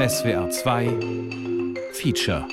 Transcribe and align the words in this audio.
SWR 0.00 0.48
2 0.50 1.92
Feature 1.92 2.46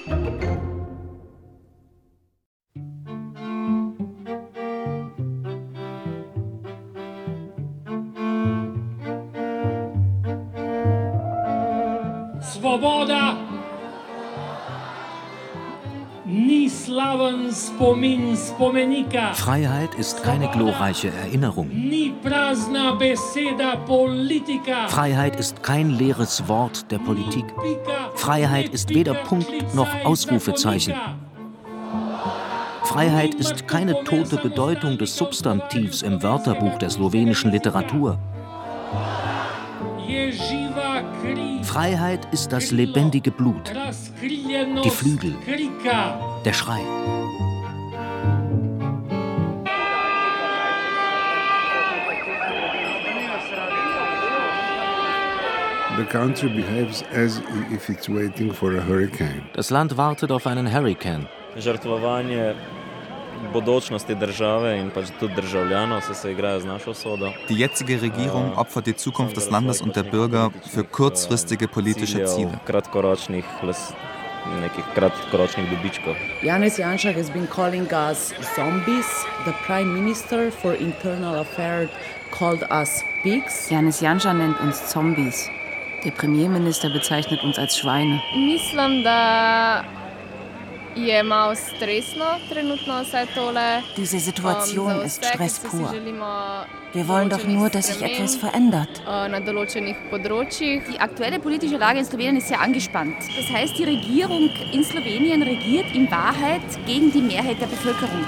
Freiheit 19.34 19.96
ist 19.96 20.24
keine 20.24 20.48
glorreiche 20.50 21.10
Erinnerung. 21.10 21.70
Freiheit 24.88 25.36
ist 25.40 25.62
kein 25.64 25.92
leeres 25.92 26.48
Wort 26.48 26.92
der 26.92 26.98
Politik. 26.98 27.46
Freiheit 28.16 28.70
ist 28.70 28.90
weder 28.90 29.14
Punkt 29.14 29.76
noch 29.76 29.90
Ausrufezeichen. 30.04 30.96
Freiheit 32.84 33.36
ist 33.36 33.68
keine 33.68 34.04
tote 34.04 34.38
Bedeutung 34.38 34.98
des 34.98 35.16
Substantivs 35.16 36.02
im 36.02 36.24
Wörterbuch 36.24 36.78
der 36.78 36.90
slowenischen 36.90 37.52
Literatur. 37.52 38.18
Freiheit 41.64 42.28
ist 42.32 42.52
das 42.54 42.72
lebendige 42.72 43.30
Blut, 43.30 43.72
Die 44.22 44.90
Flügel. 44.90 45.36
der 46.46 46.54
Schrei. 46.54 46.80
Das 59.54 59.70
Land 59.70 59.98
wartet 59.98 60.32
auf 60.32 60.48
einen 60.48 60.74
Hurrikan. 60.74 61.28
sodo. 66.94 67.34
Die 67.50 67.56
jetzige 67.56 68.02
Regierung 68.02 68.54
opfert 68.58 68.88
die 68.88 68.96
Zukunft 68.96 69.38
des 69.38 69.50
Landes 69.50 69.82
und 69.82 69.96
der 69.96 70.04
Bürger 70.04 70.52
für 70.74 70.84
kurzfristige 70.84 71.68
politische 71.68 72.26
Ziele. 72.26 72.60
Nekih 74.62 74.84
kratkoročnih 74.96 75.68
dobičkov. 75.70 76.16
Janis 76.44 76.80
Janša 76.80 77.12
has 77.12 77.30
been 77.30 77.48
calling 77.48 77.88
us 77.92 78.34
zombies. 78.56 79.06
The 79.46 79.54
Prime 79.66 79.94
Minister 79.94 80.52
for 80.52 80.74
Internal 80.74 81.36
Affairs 81.40 81.90
called 82.32 82.64
us 82.72 83.04
pigs. 83.24 83.70
Janis 83.70 84.02
Janša 84.02 84.34
nennt 84.34 84.60
uns 84.62 84.88
Zombies. 84.88 85.50
Der 86.04 86.12
Premierminister 86.12 86.90
bezeichnet 86.90 87.44
uns 87.44 87.58
als 87.58 87.78
Schweine. 87.78 88.22
Mislim, 88.36 89.04
da 89.04 89.84
je 90.96 91.24
malo 91.24 91.56
stresno 91.56 92.26
trenutno 92.50 93.04
vse 93.04 93.28
tole. 93.36 93.84
Diese 93.96 94.20
Situation 94.20 95.02
ist 95.02 95.26
Stress 95.26 95.60
pur. 95.60 95.92
Wir 96.94 97.08
wollen 97.08 97.30
doch 97.30 97.46
nur, 97.46 97.70
dass 97.70 97.88
sich 97.88 98.02
etwas 98.02 98.36
verändert. 98.36 98.90
uh. 99.06 99.28
Die 100.92 101.00
aktuelle 101.00 101.40
politische 101.40 101.78
Lage 101.78 102.00
in 102.00 102.06
Slowenien 102.06 102.38
ist 102.38 102.48
sehr 102.48 102.62
angespannt. 102.62 103.18
Das 103.36 103.50
heißt, 103.50 103.78
die 103.78 103.84
Regierung 103.84 104.50
in 104.74 104.84
Slowenien 104.84 105.44
regiert 105.44 105.94
in 105.94 106.10
Wahrheit 106.10 106.62
gegen 106.86 107.12
die 107.12 107.22
Mehrheit 107.22 107.60
der 107.62 107.68
Bevölkerung. 107.68 108.26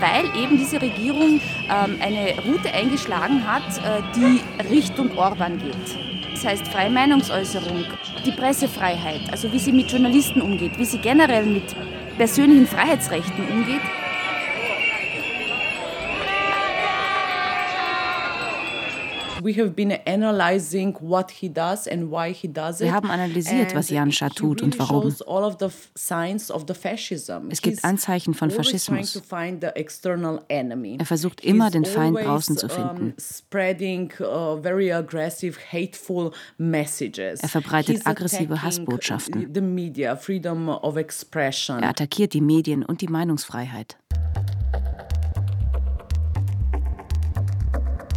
Weil 0.00 0.24
eben 0.36 0.58
diese 0.58 0.80
Regierung 0.80 1.40
ähm, 1.70 1.98
eine 2.00 2.34
Route 2.44 2.72
eingeschlagen 2.72 3.46
hat, 3.46 3.62
äh, 3.78 4.02
die 4.14 4.40
Richtung 4.68 5.16
Orban 5.16 5.58
geht. 5.58 5.96
Das 6.32 6.44
heißt 6.44 6.68
freie 6.68 6.90
Meinungsäußerung, 6.90 7.84
die 8.24 8.32
Pressefreiheit, 8.32 9.20
also 9.30 9.52
wie 9.52 9.58
sie 9.58 9.72
mit 9.72 9.90
Journalisten 9.90 10.40
umgeht, 10.40 10.78
wie 10.78 10.84
sie 10.84 10.98
generell 10.98 11.44
mit 11.44 11.74
persönlichen 12.16 12.66
Freiheitsrechten 12.66 13.48
umgeht. 13.48 13.82
We 19.42 19.60
have 19.60 19.70
been 19.70 19.90
analyzing 19.90 20.94
what 21.00 21.30
he 21.32 21.48
does 21.48 21.88
and 21.88 22.10
why 22.12 22.32
he 22.32 22.46
does 22.46 22.80
it. 22.80 22.84
Wir 22.86 22.92
haben 22.92 23.10
analysiert, 23.10 23.74
was 23.74 23.90
And 23.90 24.12
Janša 24.12 24.28
he 24.28 24.34
tut 24.34 24.62
und 24.62 24.74
really 24.74 24.88
warum. 24.88 25.02
shows 25.10 25.22
all 25.22 25.42
of 25.42 25.56
the 25.58 25.68
signs 25.96 26.50
of 26.50 26.66
the 26.68 26.74
fascism. 26.74 27.50
Es 27.50 27.60
gibt 27.60 27.84
Anzeichen 27.84 28.34
von 28.34 28.50
Faschismus. 28.50 29.12
to 29.14 29.20
find 29.20 29.60
the 29.60 29.70
external 29.74 30.40
enemy. 30.48 30.96
Er 30.98 31.06
versucht 31.06 31.40
immer, 31.40 31.64
He's 31.64 31.72
den 31.72 31.84
Feind 31.84 32.16
always, 32.16 32.26
draußen 32.26 32.56
zu 32.56 32.66
um, 32.66 32.72
finden. 32.72 33.14
spreading 33.18 34.12
uh, 34.20 34.60
very 34.62 34.92
aggressive, 34.92 35.58
hateful 35.72 36.30
messages. 36.58 37.40
Er 37.40 37.48
verbreitet 37.48 37.96
He's 37.96 38.06
aggressive 38.06 38.62
Hassbotschaften. 38.62 39.50
The 39.52 39.60
media, 39.60 40.14
freedom 40.14 40.68
of 40.68 40.96
expression. 40.96 41.82
Er 41.82 41.88
attackiert 41.88 42.32
die 42.34 42.40
Medien 42.40 42.84
und 42.84 43.00
die 43.00 43.08
Meinungsfreiheit. 43.08 43.96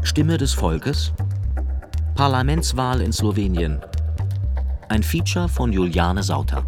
Stimme 0.06 0.38
des 0.38 0.54
Volkes? 0.54 1.14
Parlamentswahl 2.14 3.02
in 3.02 3.12
Slowenien. 3.12 3.82
Ein 4.88 5.02
Feature 5.02 5.50
von 5.50 5.74
Juliane 5.74 6.22
Sauter. 6.22 6.64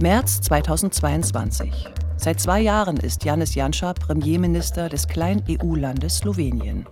März 0.00 0.40
2022. 0.40 1.86
Seit 2.16 2.40
zwei 2.40 2.60
Jahren 2.60 2.96
ist 2.96 3.24
Janis 3.24 3.54
Janša 3.54 3.92
Premierminister 3.92 4.88
des 4.88 5.06
kleinen 5.06 5.44
EU-Landes 5.50 6.16
Slowenien. 6.16 6.86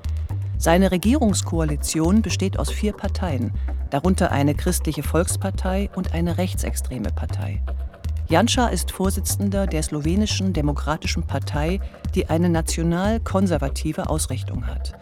Seine 0.59 0.91
Regierungskoalition 0.91 2.21
besteht 2.21 2.59
aus 2.59 2.71
vier 2.71 2.93
Parteien, 2.93 3.53
darunter 3.89 4.33
eine 4.33 4.55
christliche 4.55 5.03
Volkspartei 5.03 5.89
und 5.97 6.13
eine 6.13 6.37
rechtsextreme 6.37 7.11
Partei. 7.11 7.63
Janša 8.29 8.67
ist 8.67 8.91
Vorsitzender 8.91 9.67
der 9.67 9.83
slowenischen 9.83 10.53
Demokratischen 10.53 11.23
Partei, 11.23 11.81
die 12.15 12.29
eine 12.29 12.51
national-konservative 12.51 14.11
Ausrichtung 14.11 14.67
hat. 14.67 14.93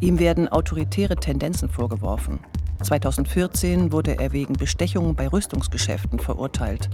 Ihm 0.00 0.18
werden 0.18 0.48
autoritäre 0.48 1.16
Tendenzen 1.16 1.68
vorgeworfen. 1.70 2.40
2014 2.82 3.92
wurde 3.92 4.18
er 4.18 4.32
wegen 4.32 4.54
Bestechung 4.54 5.14
bei 5.14 5.28
Rüstungsgeschäften 5.28 6.18
verurteilt. 6.18 6.90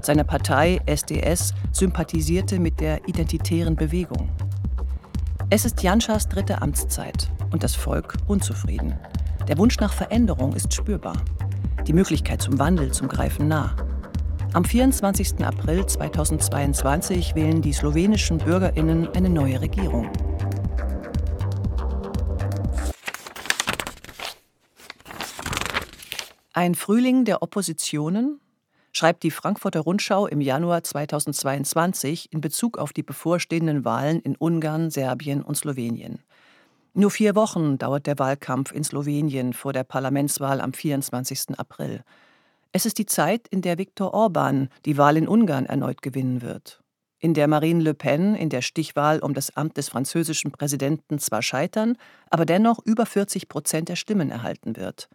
Seine 0.00 0.24
Partei 0.24 0.80
SDS 0.86 1.52
sympathisierte 1.72 2.58
mit 2.58 2.80
der 2.80 3.06
identitären 3.08 3.76
Bewegung. 3.76 4.30
Es 5.50 5.64
ist 5.64 5.82
Janschas 5.82 6.28
dritte 6.28 6.62
Amtszeit 6.62 7.30
und 7.50 7.62
das 7.62 7.74
Volk 7.74 8.14
unzufrieden. 8.26 8.94
Der 9.46 9.58
Wunsch 9.58 9.78
nach 9.78 9.92
Veränderung 9.92 10.54
ist 10.54 10.72
spürbar. 10.72 11.16
Die 11.86 11.92
Möglichkeit 11.92 12.42
zum 12.42 12.58
Wandel 12.58 12.90
zum 12.90 13.06
Greifen 13.06 13.46
nah. 13.46 13.76
Am 14.54 14.64
24. 14.64 15.44
April 15.44 15.86
2022 15.86 17.34
wählen 17.34 17.60
die 17.60 17.72
slowenischen 17.72 18.38
Bürgerinnen 18.38 19.08
eine 19.14 19.28
neue 19.28 19.60
Regierung. 19.60 20.08
Ein 26.56 26.74
Frühling 26.74 27.26
der 27.26 27.42
Oppositionen, 27.42 28.40
schreibt 28.90 29.24
die 29.24 29.30
Frankfurter 29.30 29.80
Rundschau 29.80 30.26
im 30.26 30.40
Januar 30.40 30.82
2022 30.82 32.32
in 32.32 32.40
Bezug 32.40 32.78
auf 32.78 32.94
die 32.94 33.02
bevorstehenden 33.02 33.84
Wahlen 33.84 34.20
in 34.20 34.36
Ungarn, 34.36 34.90
Serbien 34.90 35.42
und 35.42 35.56
Slowenien. 35.56 36.20
Nur 36.94 37.10
vier 37.10 37.34
Wochen 37.34 37.76
dauert 37.76 38.06
der 38.06 38.18
Wahlkampf 38.18 38.72
in 38.72 38.84
Slowenien 38.84 39.52
vor 39.52 39.74
der 39.74 39.84
Parlamentswahl 39.84 40.62
am 40.62 40.72
24. 40.72 41.58
April. 41.58 42.02
Es 42.72 42.86
ist 42.86 42.96
die 42.96 43.04
Zeit, 43.04 43.46
in 43.48 43.60
der 43.60 43.76
Viktor 43.76 44.14
Orban 44.14 44.70
die 44.86 44.96
Wahl 44.96 45.18
in 45.18 45.28
Ungarn 45.28 45.66
erneut 45.66 46.00
gewinnen 46.00 46.40
wird. 46.40 46.82
In 47.18 47.34
der 47.34 47.48
Marine 47.48 47.82
Le 47.82 47.92
Pen 47.92 48.34
in 48.34 48.48
der 48.48 48.62
Stichwahl 48.62 49.18
um 49.18 49.34
das 49.34 49.54
Amt 49.58 49.76
des 49.76 49.90
französischen 49.90 50.52
Präsidenten 50.52 51.18
zwar 51.18 51.42
scheitern, 51.42 51.98
aber 52.30 52.46
dennoch 52.46 52.78
über 52.82 53.04
40 53.04 53.50
Prozent 53.50 53.90
der 53.90 53.96
Stimmen 53.96 54.30
erhalten 54.30 54.78
wird. 54.78 55.10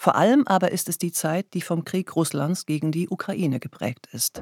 Vor 0.00 0.14
allem 0.14 0.44
aber 0.46 0.70
ist 0.70 0.88
es 0.88 0.96
die 0.96 1.10
Zeit, 1.10 1.54
die 1.54 1.60
vom 1.60 1.84
Krieg 1.84 2.14
Russlands 2.14 2.66
gegen 2.66 2.92
die 2.92 3.08
Ukraine 3.08 3.58
geprägt 3.58 4.08
ist. 4.12 4.38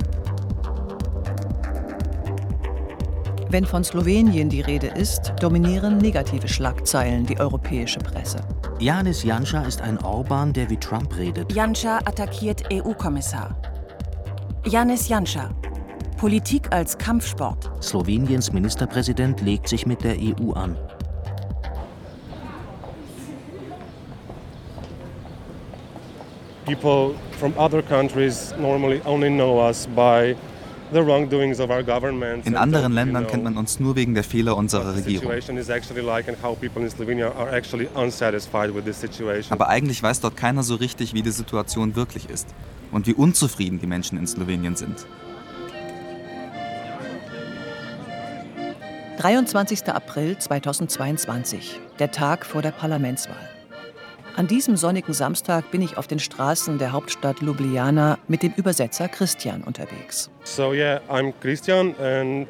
Wenn 3.49 3.65
von 3.65 3.83
Slowenien 3.83 4.51
die 4.51 4.61
Rede 4.61 4.89
ist, 4.89 5.33
dominieren 5.41 5.97
negative 5.97 6.47
Schlagzeilen 6.47 7.25
die 7.25 7.41
europäische 7.41 8.01
Presse. 8.01 8.47
Janis 8.81 9.23
Janša 9.23 9.63
ist 9.63 9.81
ein 9.81 9.97
Orban, 10.05 10.53
der 10.53 10.69
wie 10.69 10.77
Trump 10.77 11.17
redet. 11.17 11.51
Janša 11.51 12.01
attackiert 12.05 12.71
EU-Kommissar. 12.71 13.57
Janis 14.67 15.09
Janša. 15.09 15.49
Politik 16.19 16.71
als 16.71 16.99
Kampfsport. 16.99 17.71
Sloweniens 17.83 18.53
Ministerpräsident 18.53 19.41
legt 19.41 19.69
sich 19.69 19.87
mit 19.87 20.05
der 20.05 20.17
EU 20.19 20.53
an. 20.53 20.77
People 26.67 27.15
from 27.39 27.55
other 27.57 27.81
countries 27.83 28.53
normally 28.59 29.01
only 29.05 29.29
know 29.29 29.61
us 29.67 29.87
by 29.95 30.37
In 30.93 32.57
anderen 32.57 32.93
Ländern 32.93 33.27
kennt 33.27 33.43
man 33.43 33.57
uns 33.57 33.81
nur 33.81 33.97
wegen 33.97 34.15
der 34.15 34.23
Fehler 34.23 34.57
unserer 34.57 34.95
Regierung. 34.95 35.33
Aber 39.49 39.69
eigentlich 39.69 40.03
weiß 40.03 40.21
dort 40.21 40.37
keiner 40.37 40.63
so 40.63 40.75
richtig, 40.77 41.15
wie 41.15 41.23
die 41.23 41.31
Situation 41.31 41.97
wirklich 41.97 42.31
ist 42.31 42.47
und 42.93 43.07
wie 43.07 43.15
unzufrieden 43.15 43.81
die 43.81 43.87
Menschen 43.87 44.17
in 44.17 44.27
Slowenien 44.27 44.77
sind. 44.77 45.07
23. 49.19 49.89
April 49.89 50.39
2022, 50.39 51.81
der 51.99 52.11
Tag 52.13 52.47
vor 52.47 52.63
der 52.63 52.71
Parlamentswahl. 52.71 53.56
An 54.37 54.47
diesem 54.47 54.77
sonnigen 54.77 55.15
Samstag 55.15 55.71
bin 55.71 55.81
ich 55.81 55.97
auf 55.97 56.09
den 56.09 56.19
Straßen 56.19 56.77
der 56.77 56.93
Hauptstadt 56.93 57.41
Ljubljana 57.41 58.19
mit 58.29 58.43
dem 58.43 58.53
Übersetzer 58.55 59.09
Christian 59.09 59.63
unterwegs. 59.63 60.29
So 60.45 60.75
yeah, 60.75 61.01
I'm 61.09 61.33
Christian 61.41 61.95
and 61.99 62.47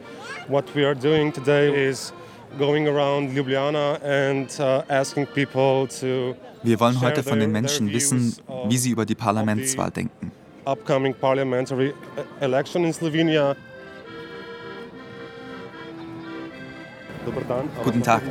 what 0.49 0.65
we 0.75 0.85
are 0.85 0.97
doing 0.97 1.33
today 1.33 1.89
is 1.89 2.13
going 2.59 2.89
around 2.89 3.37
Ljubljana 3.37 4.01
and 4.03 4.49
uh, 4.59 4.83
asking 4.89 5.29
people 5.29 5.87
to 6.01 6.35
Wir 6.65 6.81
wollen 6.81 7.01
heute 7.01 7.23
von 7.23 7.39
den 7.39 7.53
Menschen 7.53 7.93
wissen, 7.93 8.35
wie 8.69 8.79
sie 8.79 8.91
über 8.91 9.07
die 9.07 9.15
Parlamentswahl 9.15 9.93
denken. 9.93 10.33
Upcoming 10.65 11.15
parliamentary 11.15 11.91
e-, 11.91 12.45
election 12.45 12.85
in 12.85 12.93
Slovenia. 12.93 13.55
Guten 17.85 18.03
Tag. 18.03 18.23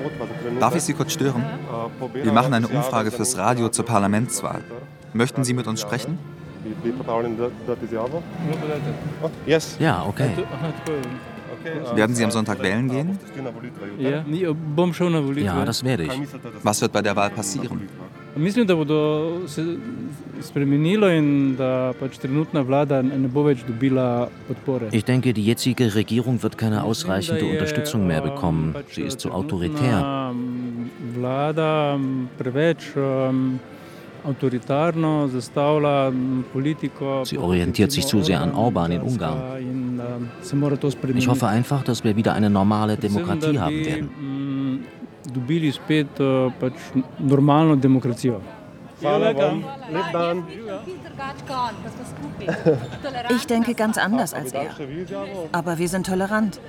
Darf 0.59 0.75
ich 0.75 0.83
Sie 0.83 0.93
kurz 0.93 1.13
stören? 1.13 1.43
Wir 2.13 2.31
machen 2.31 2.53
eine 2.53 2.67
Umfrage 2.67 3.11
fürs 3.11 3.37
Radio 3.37 3.69
zur 3.69 3.85
Parlamentswahl. 3.85 4.61
Möchten 5.13 5.43
Sie 5.43 5.53
mit 5.53 5.67
uns 5.67 5.81
sprechen? 5.81 6.17
Ja, 9.79 10.05
okay. 10.07 10.29
Werden 11.95 12.15
Sie 12.15 12.23
am 12.23 12.31
Sonntag 12.31 12.61
wählen 12.61 12.89
gehen? 12.89 13.19
Ja, 15.37 15.65
das 15.65 15.83
werde 15.83 16.03
ich. 16.03 16.21
Was 16.63 16.81
wird 16.81 16.91
bei 16.91 17.01
der 17.01 17.15
Wahl 17.15 17.29
passieren? 17.29 17.87
Mislim, 18.35 18.67
da 18.67 18.75
bodo 18.75 19.31
se 19.47 19.63
spremenilo 20.41 21.09
in 21.09 21.55
da 21.55 21.93
pač 21.99 22.17
trenutna 22.17 22.61
vlada 22.61 23.01
ne 23.01 23.27
bo 23.31 23.45
več 23.47 23.63
dobila 23.67 24.27
podpore. 24.47 24.89
Ich 24.91 25.05
denke, 25.07 25.33
die 25.33 25.45
jetzige 25.45 25.95
Regierung 25.95 26.43
wird 26.43 26.57
keine 26.57 26.83
ausreichende 26.83 27.45
Unterstützung 27.45 28.07
mehr 28.07 28.21
bekommen. 28.21 28.75
Sie 28.91 29.01
ist 29.01 29.21
zu 29.21 29.31
autoritär. 29.31 30.33
Vlada 31.15 31.97
preveč 32.37 32.91
autoritarno 34.25 35.29
zastavlja 35.31 36.11
politiko. 36.53 37.23
Sie 37.25 37.37
orientiert 37.37 37.91
sich 37.91 38.05
zu 38.05 38.21
sehr 38.23 38.41
an 38.41 38.51
Orban 38.53 38.91
in 38.91 39.01
Ungarn. 39.01 39.61
Ich 41.15 41.27
hoffe 41.27 41.47
einfach, 41.47 41.83
dass 41.83 42.03
wir 42.03 42.15
wieder 42.15 42.33
eine 42.33 42.49
normale 42.49 42.97
Demokratie 42.97 43.59
haben 43.59 43.85
werden. 43.85 44.09
Dobili 45.33 45.71
spet 45.71 46.07
pač 46.59 46.73
normalno 47.19 47.75
demokracijo. 47.75 48.41
Ich 53.29 53.47
denke 53.47 53.73
ganz 53.75 53.97
anders 53.97 54.33
als 54.33 54.53
er. 54.53 54.69
Aber 55.51 55.77
wir 55.77 55.89
sind 55.89 56.05
tolerant. 56.05 56.59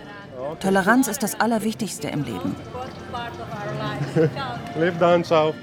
Toleranz 0.61 1.09
ist 1.09 1.23
das 1.23 1.41
Allerwichtigste 1.41 2.09
im 2.09 2.25
Leben. 2.25 2.57
Live 4.79 4.99
dann, 4.99 5.25
ciao. 5.25 5.55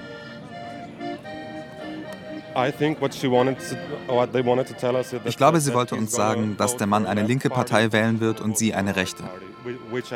Ich 5.26 5.38
glaube, 5.38 5.60
sie 5.60 5.74
wollte 5.74 5.96
uns 5.96 6.12
sagen, 6.12 6.56
dass 6.58 6.78
der 6.78 6.88
Mann 6.88 7.06
eine 7.08 7.24
linke 7.24 7.50
Partei 7.50 7.92
wählen 7.92 8.20
wird 8.20 8.42
und 8.42 8.58
sie 8.58 8.74
eine 8.74 8.96
rechte. 8.96 9.24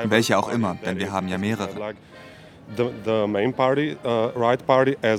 Welche 0.04 0.38
auch 0.38 0.50
immer, 0.50 0.78
denn 0.86 0.98
wir 0.98 1.12
haben 1.12 1.28
ja 1.30 1.38
mehrere. 1.38 1.96
Uh, 2.76 3.28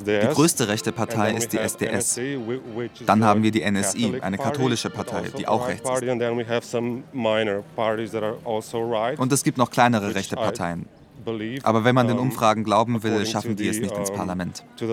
die 0.05 0.11
größte 0.35 0.69
rechte 0.69 0.93
Partei 0.93 1.33
ist 1.33 1.53
die 1.53 1.59
SDS. 1.59 2.21
Dann 3.07 3.25
haben 3.25 3.43
wir 3.43 3.51
die 3.51 3.69
NSI, 3.71 4.21
eine 4.21 4.37
katholische 4.37 4.91
Partei, 4.91 5.23
die 5.37 5.49
auch 5.49 5.67
rechts 5.67 5.89
ist. 5.89 5.91
Also 5.91 6.05
und 9.23 9.33
es 9.33 9.43
gibt 9.43 9.57
noch 9.59 9.71
kleinere 9.71 10.15
rechte 10.15 10.37
Parteien. 10.37 10.87
Aber 11.63 11.85
wenn 11.85 11.95
man 11.95 12.09
den 12.09 12.19
Umfragen 12.19 12.65
glauben 12.65 13.03
will, 13.03 13.27
schaffen 13.27 13.57
die 13.57 13.69
es 13.69 13.81
nicht 13.81 13.97
ins 13.97 14.11
Parlament. 14.11 14.65
Do 14.79 14.87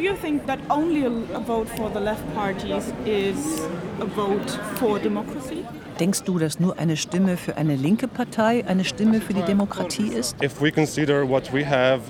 you 0.00 0.14
think 0.14 0.46
that 0.46 0.58
only 0.68 1.04
a 1.04 1.40
vote 1.46 1.68
for 1.76 1.90
the 1.92 2.00
left 2.00 2.22
parties 2.34 2.92
is 3.04 3.62
a 4.00 4.06
vote 4.16 4.58
for 4.76 4.98
democracy? 4.98 5.64
Denkst 5.98 6.22
du, 6.22 6.38
dass 6.38 6.58
nur 6.58 6.78
eine 6.78 6.96
Stimme 6.96 7.36
für 7.36 7.58
eine 7.58 7.76
linke 7.76 8.08
Partei 8.08 8.64
eine 8.66 8.84
Stimme 8.84 9.20
für 9.20 9.34
die 9.34 9.42
Demokratie 9.42 10.08
ist? 10.08 10.34
If 10.42 10.60
we 10.62 10.72
consider 10.72 11.28
what 11.28 11.52
we 11.52 11.68
have 11.68 12.00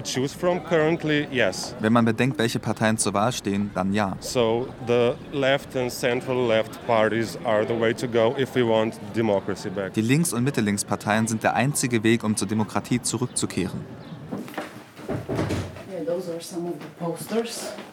to 0.00 0.20
choose 0.20 0.34
from 0.34 0.60
currently, 0.64 1.26
yes. 1.30 1.74
Wenn 1.80 1.92
man 1.92 2.04
bedenkt, 2.04 2.38
welche 2.38 2.58
Parteien 2.58 2.96
zur 2.98 3.14
Wahl 3.14 3.32
stehen, 3.32 3.70
dann 3.74 3.92
ja. 3.92 4.16
So 4.20 4.68
the 4.86 5.14
left 5.32 5.76
and 5.76 5.92
central 5.92 6.46
left 6.46 6.84
parties 6.86 7.38
are 7.44 7.66
the 7.66 7.78
way 7.78 7.92
to 7.94 8.08
go 8.08 8.34
if 8.38 8.54
we 8.54 8.66
want 8.66 8.98
democracy 9.14 9.70
back. 9.70 9.94
Die 9.94 10.00
Links- 10.00 10.32
und 10.32 10.44
Mitte-Links-Parteien 10.44 11.26
sind 11.26 11.42
der 11.42 11.54
einzige 11.54 12.02
Weg, 12.02 12.24
um 12.24 12.36
zur 12.36 12.48
Demokratie 12.48 13.00
zurückzukehren. 13.00 13.84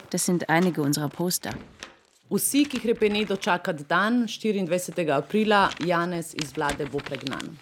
Das 0.10 0.26
sind 0.26 0.50
einige 0.50 0.82
unserer 0.82 1.10
Poster. 1.10 1.52
Vsi, 2.30 2.66
ki 2.66 2.80
hrepeni 2.84 3.26
dočakati 3.26 3.86
dan 3.88 4.28
24. 4.28 5.14
aprila, 5.14 5.70
Janez 5.80 6.34
iz 6.34 6.52
vlade 6.52 6.86
bo 6.86 6.98
pregnan. 6.98 7.58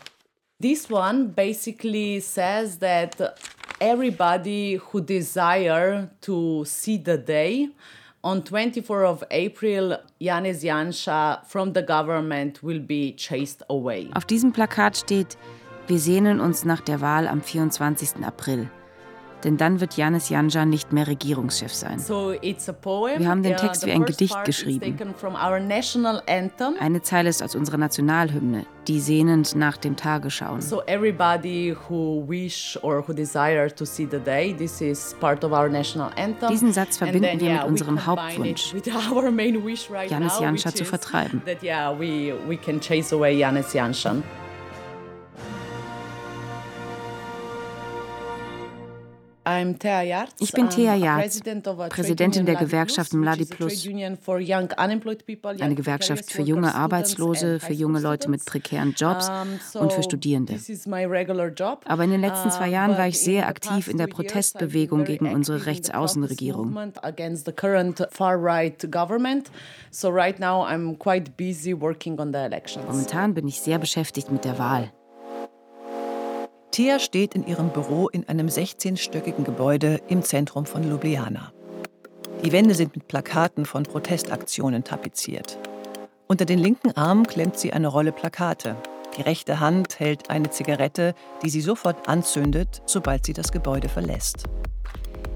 This 0.59 0.89
one 0.89 1.27
basically 1.35 2.19
says 2.19 2.79
that 2.79 3.37
everybody 3.79 4.75
who 4.75 5.01
desire 5.01 6.09
to 6.21 6.63
see 6.65 6.97
the 6.97 7.17
day 7.17 7.69
on 8.23 8.41
24 8.41 9.05
of 9.05 9.23
April, 9.29 9.97
Janez 10.19 10.63
Janša 10.63 11.45
from 11.45 11.73
the 11.73 11.83
government 11.83 12.63
will 12.63 12.79
be 12.79 13.13
chased 13.15 13.61
away. 13.69 14.09
Auf 14.13 14.25
diesem 14.25 14.51
Plakat 14.51 14.97
steht, 14.97 15.37
wir 15.87 15.99
sehnen 15.99 16.39
uns 16.39 16.65
nach 16.65 16.81
der 16.81 17.01
Wahl 17.01 17.27
am 17.27 17.41
24. 17.41 18.25
April 18.25 18.69
denn 19.45 19.57
dann 19.57 19.79
wird 19.79 19.95
Janis 19.95 20.29
Janja 20.29 20.65
nicht 20.65 20.91
mehr 20.91 21.07
Regierungschef 21.07 21.71
sein. 21.73 21.99
Wir 21.99 23.29
haben 23.29 23.43
den 23.43 23.55
Text 23.55 23.85
wie 23.85 23.91
ein 23.91 24.03
Gedicht 24.05 24.35
geschrieben. 24.43 24.97
Eine 26.79 27.01
Zeile 27.03 27.29
ist 27.29 27.43
aus 27.43 27.55
unserer 27.55 27.77
Nationalhymne, 27.77 28.65
die 28.87 28.99
sehnend 28.99 29.55
nach 29.55 29.77
dem 29.77 29.95
Tage 29.95 30.31
schauen. 30.31 30.61
Diesen 36.49 36.73
Satz 36.73 36.97
verbinden 36.97 37.39
wir 37.39 37.53
mit 37.53 37.63
unserem 37.65 38.05
Hauptwunsch, 38.05 38.73
Janis 40.09 40.39
Janscha 40.39 40.73
zu 40.73 40.85
vertreiben. 40.85 41.41
Ich 50.39 50.51
bin 50.53 50.69
Thea 50.69 50.95
Jarz, 50.95 51.39
Präsidentin 51.89 52.45
der 52.45 52.55
Gewerkschaft 52.55 53.13
Mladi 53.13 53.45
Plus, 53.45 53.87
eine 53.87 55.75
Gewerkschaft 55.75 56.31
für 56.31 56.41
junge 56.41 56.73
Arbeitslose, 56.73 57.59
für 57.59 57.73
junge 57.73 57.99
Leute 57.99 58.29
mit 58.29 58.43
prekären 58.45 58.93
Jobs 58.97 59.29
und 59.75 59.93
für 59.93 60.01
Studierende. 60.01 60.59
Aber 61.85 62.03
in 62.03 62.09
den 62.09 62.21
letzten 62.21 62.51
zwei 62.51 62.69
Jahren 62.69 62.97
war 62.97 63.07
ich 63.07 63.19
sehr 63.19 63.47
aktiv 63.47 63.87
in 63.87 63.97
der 63.97 64.07
Protestbewegung 64.07 65.03
gegen 65.03 65.31
unsere 65.31 65.67
Rechtsaußenregierung. 65.67 66.73
Momentan 72.87 73.33
bin 73.33 73.47
ich 73.47 73.61
sehr 73.61 73.79
beschäftigt 73.79 74.31
mit 74.31 74.45
der 74.45 74.57
Wahl. 74.57 74.91
Thea 76.75 76.99
steht 76.99 77.35
in 77.35 77.47
ihrem 77.47 77.69
Büro 77.69 78.09
in 78.09 78.27
einem 78.27 78.47
16-stöckigen 78.47 79.45
Gebäude 79.45 80.01
im 80.09 80.23
Zentrum 80.23 80.65
von 80.65 80.83
Ljubljana. 80.83 81.53
Die 82.43 82.51
Wände 82.51 82.75
sind 82.75 82.93
mit 82.93 83.07
Plakaten 83.07 83.63
von 83.63 83.83
Protestaktionen 83.83 84.83
tapeziert. 84.83 85.57
Unter 86.27 86.43
den 86.43 86.59
linken 86.59 86.91
Arm 86.97 87.25
klemmt 87.25 87.57
sie 87.57 87.71
eine 87.71 87.87
Rolle 87.87 88.11
Plakate. 88.11 88.75
Die 89.17 89.21
rechte 89.21 89.61
Hand 89.61 90.01
hält 90.01 90.29
eine 90.29 90.49
Zigarette, 90.49 91.15
die 91.41 91.49
sie 91.49 91.61
sofort 91.61 92.09
anzündet, 92.09 92.81
sobald 92.85 93.25
sie 93.25 93.31
das 93.31 93.53
Gebäude 93.53 93.87
verlässt. 93.87 94.43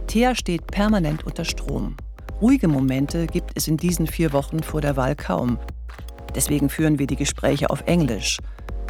Thea 0.08 0.36
steht 0.36 0.68
permanent 0.68 1.26
unter 1.26 1.46
Strom. 1.46 1.96
Ruhige 2.42 2.68
Momente 2.68 3.28
gibt 3.28 3.52
es 3.56 3.70
in 3.70 3.78
diesen 3.78 4.08
vier 4.08 4.34
Wochen 4.34 4.62
vor 4.62 4.82
der 4.82 4.98
Wahl 4.98 5.16
kaum. 5.16 5.58
Deswegen 6.36 6.68
führen 6.68 7.00
wir 7.00 7.08
die 7.08 7.16
Gespräche 7.16 7.70
auf 7.70 7.84
Englisch. 7.86 8.40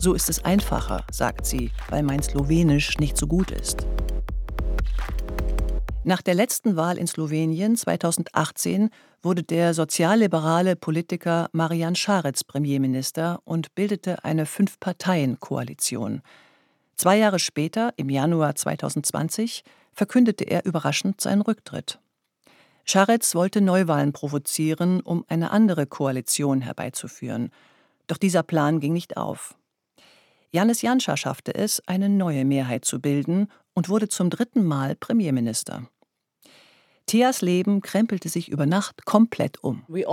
So 0.01 0.13
ist 0.13 0.29
es 0.29 0.45
einfacher, 0.45 1.05
sagt 1.11 1.45
sie, 1.45 1.71
weil 1.89 2.03
mein 2.03 2.23
Slowenisch 2.23 2.97
nicht 2.99 3.17
so 3.17 3.27
gut 3.27 3.51
ist. 3.51 3.85
Nach 6.05 6.21
der 6.21 6.35
letzten 6.35 6.77
Wahl 6.77 6.97
in 6.97 7.05
Slowenien 7.05 7.75
2018 7.75 8.91
wurde 9.21 9.43
der 9.43 9.73
sozialliberale 9.73 10.77
Politiker 10.77 11.49
Marian 11.51 11.95
Scharetz 11.95 12.45
Premierminister 12.45 13.41
und 13.43 13.75
bildete 13.75 14.23
eine 14.23 14.45
Fünf-Parteien-Koalition. 14.45 16.21
Zwei 16.95 17.17
Jahre 17.17 17.39
später, 17.39 17.93
im 17.97 18.09
Januar 18.09 18.55
2020, 18.55 19.65
verkündete 19.91 20.45
er 20.45 20.65
überraschend 20.65 21.19
seinen 21.19 21.41
Rücktritt. 21.41 21.99
Scharetz 22.85 23.35
wollte 23.35 23.59
Neuwahlen 23.59 24.13
provozieren, 24.13 25.01
um 25.01 25.25
eine 25.27 25.51
andere 25.51 25.85
Koalition 25.85 26.61
herbeizuführen. 26.61 27.51
Doch 28.07 28.17
dieser 28.17 28.43
Plan 28.43 28.79
ging 28.79 28.93
nicht 28.93 29.17
auf. 29.17 29.58
Janis 30.51 30.81
Janša 30.81 31.15
schaffte 31.15 31.53
es, 31.53 31.81
eine 31.87 32.09
neue 32.09 32.43
Mehrheit 32.43 32.83
zu 32.83 32.99
bilden 32.99 33.51
und 33.73 33.87
wurde 33.87 34.09
zum 34.09 34.31
dritten 34.31 34.63
Mal 34.63 34.95
Premierminister. 34.95 35.87
Theas 37.09 37.41
Leben 37.41 37.81
krempelte 37.81 38.29
sich 38.29 38.49
über 38.49 38.67
Nacht 38.67 39.03
komplett 39.03 39.63
um. 39.63 39.81
Wir 39.87 40.05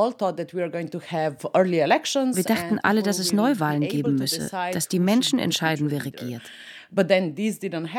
dachten 2.45 2.79
alle, 2.83 3.03
dass 3.03 3.19
es 3.19 3.35
Neuwahlen 3.35 3.83
geben 3.83 4.15
müsse, 4.15 4.49
dass 4.73 4.89
die 4.89 4.99
Menschen 4.99 5.39
entscheiden, 5.39 5.91
wer 5.91 6.07
regiert. 6.07 6.41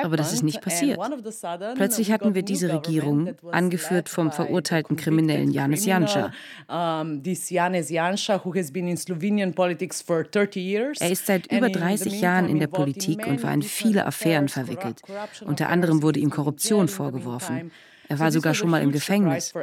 Aber 0.03 0.17
das 0.17 0.33
ist 0.33 0.41
nicht 0.43 0.61
passiert. 0.61 0.99
Plötzlich 1.75 2.11
hatten 2.11 2.33
wir 2.33 2.41
diese 2.41 2.73
Regierung, 2.73 3.35
angeführt 3.51 4.09
vom 4.09 4.31
verurteilten 4.31 4.95
Kriminellen 4.95 5.51
Janis 5.51 5.85
Janša. 5.85 6.31
Er 10.99 11.11
ist 11.11 11.25
seit 11.27 11.51
über 11.51 11.69
30 11.69 12.21
Jahren 12.21 12.49
in 12.49 12.59
der 12.59 12.67
Politik 12.67 13.27
und 13.27 13.43
war 13.43 13.53
in 13.53 13.61
viele 13.61 14.07
Affären 14.07 14.47
verwickelt. 14.47 15.01
Unter 15.45 15.69
anderem 15.69 16.01
wurde 16.01 16.19
ihm 16.19 16.31
Korruption 16.31 16.87
vorgeworfen. 16.87 17.71
Er 18.09 18.19
war 18.19 18.31
sogar 18.31 18.53
schon 18.53 18.69
mal 18.69 18.81
im 18.81 18.91
Gefängnis. 18.91 19.53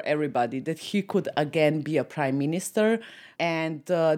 Uh, 3.41 4.17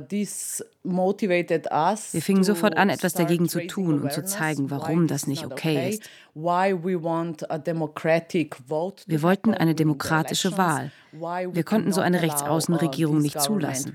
Wir 2.13 2.23
fingen 2.23 2.45
sofort 2.45 2.77
an, 2.77 2.91
etwas 2.91 3.15
dagegen 3.15 3.49
zu 3.49 3.67
tun 3.67 4.03
und 4.03 4.13
zu 4.13 4.23
zeigen, 4.25 4.71
warum 4.71 5.07
das 5.07 5.27
nicht 5.27 5.47
okay 5.47 5.91
ist. 5.91 6.03
Wir 9.07 9.23
wollten 9.23 9.55
eine 9.55 9.75
demokratische 9.75 10.59
Wahl. 10.59 10.93
Wir 11.13 11.65
konnten 11.65 11.93
so 11.93 12.03
eine 12.03 12.21
Rechtsaußenregierung 12.21 13.19
nicht 13.19 13.41
zulassen. 13.41 13.95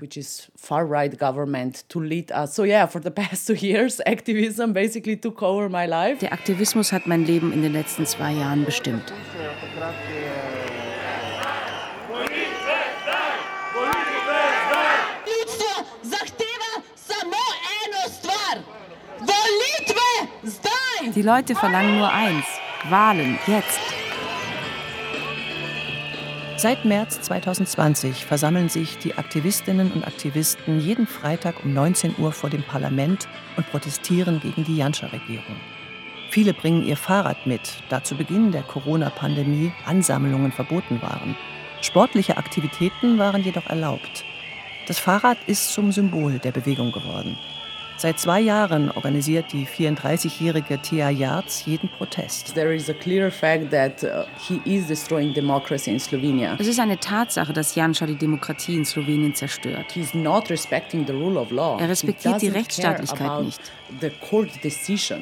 Der 6.20 6.32
Aktivismus 6.32 6.92
hat 6.92 7.06
mein 7.06 7.24
Leben 7.24 7.52
in 7.52 7.62
den 7.62 7.72
letzten 7.72 8.06
zwei 8.06 8.32
Jahren 8.32 8.64
bestimmt. 8.64 9.12
Die 21.14 21.20
Leute 21.20 21.54
verlangen 21.54 21.98
nur 21.98 22.10
eins: 22.10 22.46
Wahlen, 22.88 23.38
jetzt. 23.46 23.78
Seit 26.56 26.86
März 26.86 27.20
2020 27.20 28.24
versammeln 28.24 28.70
sich 28.70 28.96
die 28.96 29.14
Aktivistinnen 29.14 29.92
und 29.92 30.06
Aktivisten 30.06 30.80
jeden 30.80 31.06
Freitag 31.06 31.64
um 31.64 31.74
19 31.74 32.14
Uhr 32.16 32.32
vor 32.32 32.48
dem 32.48 32.62
Parlament 32.62 33.28
und 33.58 33.68
protestieren 33.70 34.40
gegen 34.40 34.64
die 34.64 34.76
Janscha-Regierung. 34.78 35.56
Viele 36.30 36.54
bringen 36.54 36.86
ihr 36.86 36.96
Fahrrad 36.96 37.46
mit, 37.46 37.60
da 37.90 38.02
zu 38.02 38.14
Beginn 38.14 38.50
der 38.50 38.62
Corona-Pandemie 38.62 39.70
Ansammlungen 39.84 40.50
verboten 40.50 41.02
waren. 41.02 41.36
Sportliche 41.82 42.38
Aktivitäten 42.38 43.18
waren 43.18 43.42
jedoch 43.42 43.66
erlaubt. 43.66 44.24
Das 44.86 44.98
Fahrrad 44.98 45.36
ist 45.46 45.74
zum 45.74 45.92
Symbol 45.92 46.38
der 46.38 46.52
Bewegung 46.52 46.90
geworden. 46.90 47.36
Seit 48.02 48.18
zwei 48.18 48.40
Jahren 48.40 48.90
organisiert 48.90 49.52
die 49.52 49.64
34-jährige 49.64 50.82
Thea 50.82 51.08
Yards 51.08 51.64
jeden 51.66 51.88
Protest. 51.88 52.52
Uh, 52.56 52.62
es 56.58 56.66
ist 56.66 56.80
eine 56.80 56.98
Tatsache, 56.98 57.52
dass 57.52 57.76
Janša 57.76 58.06
die 58.06 58.16
Demokratie 58.16 58.74
in 58.74 58.84
Slowenien 58.84 59.36
zerstört. 59.36 59.94
Er 59.94 61.88
respektiert 61.88 62.42
die 62.42 62.48
Rechtsstaatlichkeit 62.48 63.44
nicht. 63.44 63.60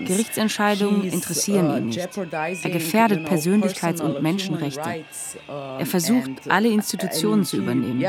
Gerichtsentscheidungen 0.05 1.05
interessieren 1.05 1.71
uh, 1.71 1.77
ihn 1.77 1.87
nicht. 1.87 1.99
Er 1.99 2.71
gefährdet 2.71 3.27
Persönlichkeits- 3.27 4.01
und 4.01 4.23
Menschenrechte. 4.23 5.05
Er 5.49 5.87
versucht, 5.87 6.31
alle 6.49 6.69
Institutionen 6.69 7.45
zu 7.45 7.57
übernehmen. 7.57 8.01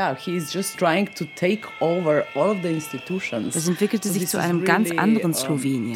Es 3.54 3.68
entwickelte 3.68 4.08
sich 4.08 4.28
zu 4.28 4.40
einem 4.40 4.64
ganz 4.64 4.90
anderen 4.90 5.34
Slowenien. 5.34 5.94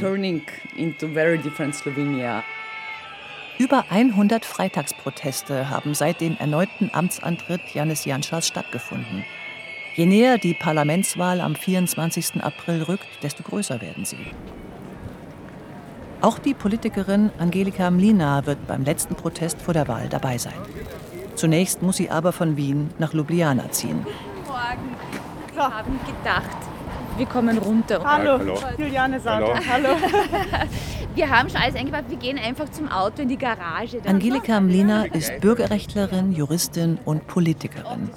Über 3.59 3.87
100 3.89 4.45
Freitagsproteste 4.45 5.71
haben 5.71 5.95
seit 5.95 6.21
dem 6.21 6.37
erneuten 6.37 6.91
Amtsantritt 6.93 7.63
Janis 7.73 8.05
Janschas 8.05 8.47
stattgefunden. 8.47 9.25
Je 9.97 10.05
näher 10.05 10.37
die 10.37 10.53
Parlamentswahl 10.53 11.41
am 11.41 11.55
24. 11.55 12.43
April 12.43 12.83
rückt, 12.83 13.07
desto 13.23 13.43
größer 13.43 13.81
werden 13.81 14.05
sie. 14.05 14.27
Auch 16.21 16.39
die 16.39 16.53
Politikerin 16.53 17.31
Angelika 17.39 17.91
Mlina 17.91 18.45
wird 18.45 18.67
beim 18.67 18.85
letzten 18.85 19.15
Protest 19.15 19.59
vor 19.63 19.73
der 19.73 19.89
Wahl 19.89 20.11
dabei 20.11 20.37
sein. 20.37 20.53
Zunächst 21.35 21.81
muss 21.81 21.97
sie 21.97 22.11
aber 22.11 22.33
von 22.33 22.59
Wien 22.59 22.91
nach 22.99 23.15
Ljubljana 23.15 23.71
ziehen. 23.71 24.05
Guten 24.05 24.49
Morgen. 24.49 24.97
Wir 25.55 25.63
haben 25.63 25.99
gedacht, 26.05 26.57
wir 27.17 27.27
kommen 27.27 27.57
runter. 27.57 28.05
Hallo, 28.05 28.39
Hallo. 28.39 28.59
Juliane 28.77 29.19
sagt 29.19 29.47
Hallo. 29.67 29.89
Hallo. 29.89 29.97
Wir 31.15 31.31
haben 31.31 31.49
schon 31.49 31.63
alles 31.63 31.75
eingebaut, 31.77 32.05
wir 32.11 32.19
gehen 32.19 32.37
einfach 32.39 32.69
zum 32.69 32.89
Auto 32.91 33.23
in 33.23 33.29
die 33.29 33.39
Garage. 33.39 34.03
Angelika 34.05 34.61
Mlina 34.61 35.07
ist 35.07 35.41
Bürgerrechtlerin, 35.41 36.33
Juristin 36.33 36.99
und 37.07 37.27
Politikerin. 37.27 38.11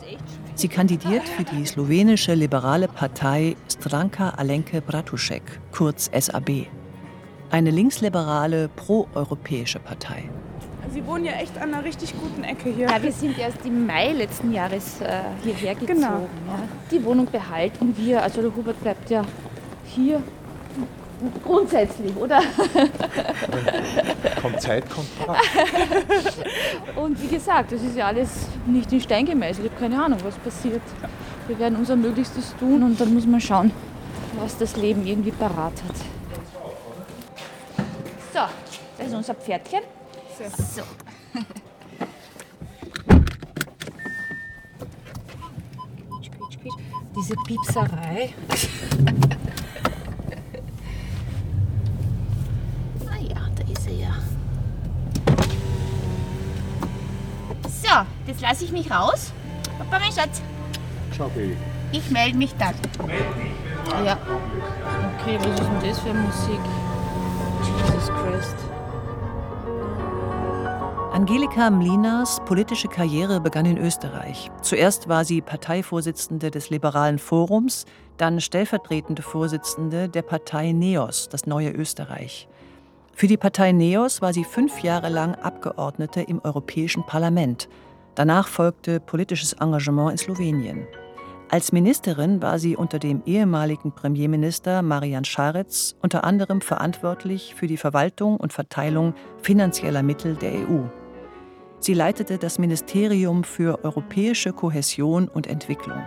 Sie 0.59 0.67
kandidiert 0.67 1.23
für 1.23 1.45
die 1.45 1.65
slowenische 1.65 2.33
liberale 2.33 2.89
Partei 2.89 3.55
Stranka 3.71 4.31
Alenke 4.31 4.81
Bratušek, 4.81 5.41
kurz 5.71 6.11
SAB. 6.13 6.67
Eine 7.49 7.71
linksliberale, 7.71 8.67
proeuropäische 8.75 9.79
Partei. 9.79 10.29
Sie 10.93 11.05
wohnen 11.07 11.23
ja 11.23 11.31
echt 11.41 11.57
an 11.57 11.73
einer 11.73 11.85
richtig 11.85 12.13
guten 12.19 12.43
Ecke 12.43 12.71
hier. 12.71 12.89
Ja, 12.89 13.01
wir 13.01 13.13
sind 13.13 13.39
erst 13.39 13.65
im 13.65 13.85
Mai 13.85 14.11
letzten 14.11 14.51
Jahres 14.51 14.99
äh, 14.99 15.21
hierher 15.45 15.75
gezogen. 15.75 16.01
Genau. 16.01 16.27
Ja. 16.45 16.59
Die 16.91 17.05
Wohnung 17.05 17.27
behalten 17.31 17.95
wir. 17.95 18.21
Also 18.21 18.41
der 18.41 18.53
Hubert 18.53 18.81
bleibt 18.81 19.09
ja 19.09 19.21
hier 19.85 20.21
grundsätzlich, 21.43 22.15
oder? 22.15 22.41
kommt 24.41 24.61
Zeit, 24.61 24.89
kommt 24.89 25.09
Rat. 25.27 25.37
Und 26.95 27.21
wie 27.21 27.27
gesagt, 27.27 27.71
das 27.71 27.81
ist 27.81 27.95
ja 27.95 28.07
alles 28.07 28.47
nicht 28.65 28.91
in 28.91 29.01
Stein 29.01 29.25
gemeißelt. 29.25 29.67
Ich 29.67 29.71
habe 29.71 29.81
keine 29.81 30.03
Ahnung, 30.03 30.19
was 30.23 30.35
passiert. 30.35 30.81
Wir 31.47 31.57
werden 31.57 31.77
unser 31.77 31.95
Möglichstes 31.95 32.55
tun 32.59 32.83
und 32.83 33.01
dann 33.01 33.11
muss 33.11 33.25
man 33.25 33.41
schauen, 33.41 33.71
was 34.39 34.55
das 34.57 34.75
Leben 34.77 35.07
irgendwie 35.07 35.31
parat 35.31 35.73
hat. 35.73 35.95
So, 38.31 38.41
das 38.97 39.07
ist 39.07 39.13
unser 39.15 39.33
Pferdchen. 39.33 39.81
So. 40.37 40.83
Diese 47.15 47.33
Piepserei. 47.47 48.33
ah 53.09 53.17
ja, 53.19 53.49
da 53.55 53.63
ist 53.71 53.87
er 53.87 53.93
ja. 53.93 54.13
So, 57.67 58.05
jetzt 58.29 58.41
lasse 58.41 58.63
ich 58.63 58.71
mich 58.71 58.91
raus. 58.91 59.33
Papa, 59.77 59.99
mein 59.99 60.11
Schatz. 60.11 60.41
Ciao, 61.11 61.29
Baby. 61.29 61.57
Ich 61.91 62.09
melde 62.11 62.37
mich 62.37 62.53
dann. 62.55 62.75
Ja. 64.05 64.17
Okay, 65.19 65.37
was 65.39 65.59
ist 65.59 65.59
denn 65.59 65.89
das 65.89 65.99
für 65.99 66.13
Musik? 66.13 66.59
Jesus 67.63 68.09
Christ. 68.09 68.55
Angelika 71.11 71.69
Mlinas 71.71 72.39
politische 72.45 72.87
Karriere 72.87 73.41
begann 73.41 73.65
in 73.65 73.77
Österreich. 73.77 74.51
Zuerst 74.61 75.09
war 75.09 75.25
sie 75.25 75.41
Parteivorsitzende 75.41 76.51
des 76.51 76.69
Liberalen 76.69 77.17
Forums, 77.17 77.85
dann 78.17 78.39
stellvertretende 78.39 79.23
Vorsitzende 79.23 80.07
der 80.07 80.21
Partei 80.21 80.71
NEOS, 80.71 81.29
das 81.29 81.47
neue 81.47 81.71
Österreich. 81.71 82.47
Für 83.13 83.27
die 83.27 83.37
Partei 83.37 83.71
NEOS 83.71 84.21
war 84.21 84.33
sie 84.33 84.45
fünf 84.45 84.81
Jahre 84.81 85.09
lang 85.09 85.35
Abgeordnete 85.35 86.21
im 86.21 86.39
Europäischen 86.43 87.05
Parlament. 87.05 87.67
Danach 88.19 88.49
folgte 88.49 88.99
politisches 88.99 89.53
Engagement 89.53 90.11
in 90.11 90.17
Slowenien. 90.17 90.87
Als 91.49 91.71
Ministerin 91.71 92.41
war 92.41 92.59
sie 92.59 92.75
unter 92.75 92.99
dem 92.99 93.21
ehemaligen 93.25 93.93
Premierminister 93.93 94.81
Marian 94.81 95.23
Scharetz 95.23 95.95
unter 96.01 96.25
anderem 96.25 96.59
verantwortlich 96.59 97.55
für 97.55 97.67
die 97.67 97.77
Verwaltung 97.77 98.35
und 98.35 98.51
Verteilung 98.51 99.13
finanzieller 99.41 100.03
Mittel 100.03 100.35
der 100.35 100.51
EU. 100.51 100.81
Sie 101.79 101.93
leitete 101.93 102.37
das 102.37 102.59
Ministerium 102.59 103.45
für 103.45 103.85
europäische 103.85 104.51
Kohäsion 104.51 105.29
und 105.29 105.47
Entwicklung. 105.47 106.03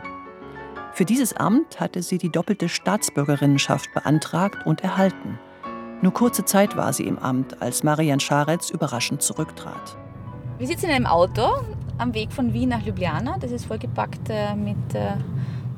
Für 0.92 1.06
dieses 1.06 1.34
Amt 1.34 1.80
hatte 1.80 2.02
sie 2.02 2.18
die 2.18 2.30
doppelte 2.30 2.68
Staatsbürgerinnenschaft 2.68 3.90
beantragt 3.94 4.66
und 4.66 4.84
erhalten. 4.84 5.38
Nur 6.02 6.12
kurze 6.12 6.44
Zeit 6.44 6.76
war 6.76 6.92
sie 6.92 7.06
im 7.06 7.18
Amt, 7.18 7.62
als 7.62 7.82
Marian 7.82 8.20
Scharetz 8.20 8.68
überraschend 8.68 9.22
zurücktrat. 9.22 9.96
Wir 10.58 10.66
sitzen 10.66 10.90
in 10.90 10.92
einem 10.92 11.06
Auto 11.06 11.48
am 12.02 12.14
Weg 12.14 12.32
von 12.32 12.52
Wien 12.52 12.68
nach 12.68 12.84
Ljubljana. 12.84 13.36
Das 13.40 13.52
ist 13.52 13.66
vollgepackt 13.66 14.28
äh, 14.28 14.54
mit 14.54 14.94
äh, 14.94 15.12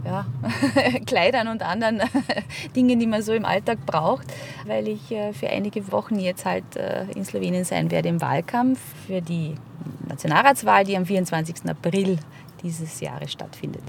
ja, 0.05 0.27
Kleidern 1.07 1.49
und 1.49 1.63
anderen 1.63 2.01
Dingen, 2.77 2.99
die 2.99 3.07
man 3.07 3.23
so 3.23 3.33
im 3.33 3.45
Alltag 3.45 3.85
braucht, 3.87 4.27
weil 4.67 4.89
ich 4.89 5.13
äh, 5.13 5.33
für 5.33 5.49
einige 5.49 5.93
Wochen 5.93 6.19
jetzt 6.19 6.45
halt 6.45 6.77
äh, 6.77 7.05
in 7.15 7.25
Slowenien 7.25 7.65
sein 7.65 7.91
werde 7.91 8.09
im 8.09 8.21
Wahlkampf 8.21 8.81
für 9.07 9.21
die 9.21 9.55
Nationalratswahl, 10.09 10.85
die 10.85 10.97
am 10.97 11.07
24. 11.07 11.69
April 11.69 12.19
dieses 12.63 13.01
Jahres 13.01 13.31
stattfindet. 13.31 13.83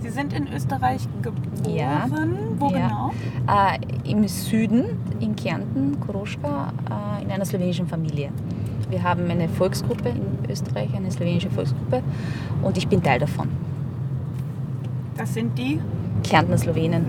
Sie 0.00 0.10
sind 0.10 0.32
in 0.32 0.46
Österreich 0.52 1.02
geboren? 1.20 1.76
Ja. 1.76 2.06
Wo 2.58 2.70
ja. 2.70 2.88
genau? 2.88 3.12
Äh, 3.48 4.10
Im 4.10 4.26
Süden, 4.28 4.84
in 5.18 5.34
Kärnten, 5.34 5.98
Koroschka, 6.00 6.72
äh, 7.18 7.24
in 7.24 7.30
einer 7.30 7.44
slowenischen 7.44 7.88
Familie. 7.88 8.30
Wir 8.90 9.02
haben 9.02 9.30
eine 9.30 9.48
Volksgruppe 9.48 10.10
in 10.10 10.50
Österreich, 10.50 10.92
eine 10.94 11.10
slowenische 11.10 11.50
Volksgruppe 11.50 12.02
und 12.62 12.76
ich 12.76 12.88
bin 12.88 13.02
Teil 13.02 13.20
davon. 13.20 13.48
Das 15.16 15.32
sind 15.34 15.56
die? 15.56 15.80
Kärntner 16.24 16.58
Slowenen. 16.58 17.06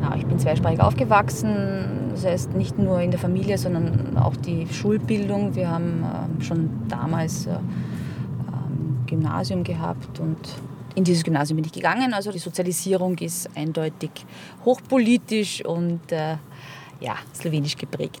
Ja, 0.00 0.16
ich 0.16 0.26
bin 0.26 0.38
zweisprachig 0.38 0.80
aufgewachsen, 0.80 2.10
das 2.10 2.24
heißt 2.24 2.54
nicht 2.54 2.78
nur 2.78 3.00
in 3.00 3.10
der 3.10 3.20
Familie, 3.20 3.56
sondern 3.58 4.16
auch 4.16 4.34
die 4.36 4.66
Schulbildung. 4.72 5.54
Wir 5.54 5.70
haben 5.70 6.02
äh, 6.02 6.42
schon 6.42 6.70
damals 6.88 7.46
äh, 7.46 7.50
Gymnasium 9.06 9.62
gehabt 9.62 10.18
und 10.20 10.38
in 10.94 11.04
dieses 11.04 11.22
Gymnasium 11.22 11.56
bin 11.56 11.66
ich 11.66 11.72
gegangen. 11.72 12.14
Also 12.14 12.32
die 12.32 12.38
Sozialisierung 12.38 13.16
ist 13.18 13.48
eindeutig 13.54 14.10
hochpolitisch 14.64 15.64
und 15.64 16.10
äh, 16.10 16.36
ja, 17.00 17.16
slowenisch 17.34 17.76
geprägt. 17.76 18.20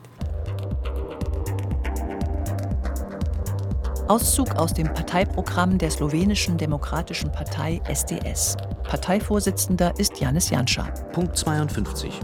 Auszug 4.12 4.56
aus 4.56 4.74
dem 4.74 4.92
Parteiprogramm 4.92 5.78
der 5.78 5.90
slowenischen 5.90 6.58
Demokratischen 6.58 7.32
Partei 7.32 7.80
SDS. 7.88 8.58
Parteivorsitzender 8.82 9.94
ist 9.96 10.20
Janis 10.20 10.50
Janša. 10.50 10.82
Punkt 11.14 11.34
52. 11.38 12.20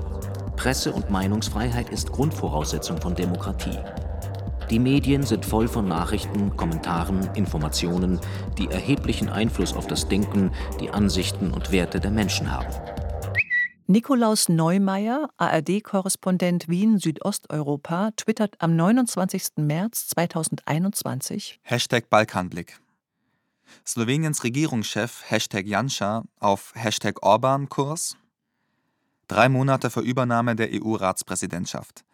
Presse- 0.56 0.92
und 0.92 1.08
Meinungsfreiheit 1.08 1.88
ist 1.88 2.12
Grundvoraussetzung 2.12 3.00
von 3.00 3.14
Demokratie. 3.14 3.78
Die 4.68 4.78
Medien 4.78 5.22
sind 5.22 5.46
voll 5.46 5.66
von 5.66 5.88
Nachrichten, 5.88 6.54
Kommentaren, 6.58 7.26
Informationen, 7.34 8.20
die 8.58 8.68
erheblichen 8.68 9.30
Einfluss 9.30 9.72
auf 9.72 9.86
das 9.86 10.08
Denken, 10.08 10.50
die 10.80 10.90
Ansichten 10.90 11.52
und 11.52 11.72
Werte 11.72 12.00
der 12.00 12.10
Menschen 12.10 12.52
haben. 12.52 12.68
Nikolaus 13.90 14.50
Neumeier, 14.50 15.30
ARD-Korrespondent 15.38 16.68
Wien 16.68 16.98
Südosteuropa, 16.98 18.10
twittert 18.16 18.60
am 18.60 18.76
29. 18.76 19.52
März 19.56 20.08
2021 20.08 21.58
Hashtag 21.62 22.10
Balkanblick. 22.10 22.78
Sloweniens 23.86 24.44
Regierungschef 24.44 25.22
Hashtag 25.30 25.66
Janša 25.66 26.24
auf 26.38 26.74
Hashtag 26.74 27.22
Orban-Kurs. 27.22 28.18
Drei 29.26 29.48
Monate 29.48 29.88
vor 29.88 30.02
Übernahme 30.02 30.54
der 30.54 30.68
EU-Ratspräsidentschaft. 30.70 32.04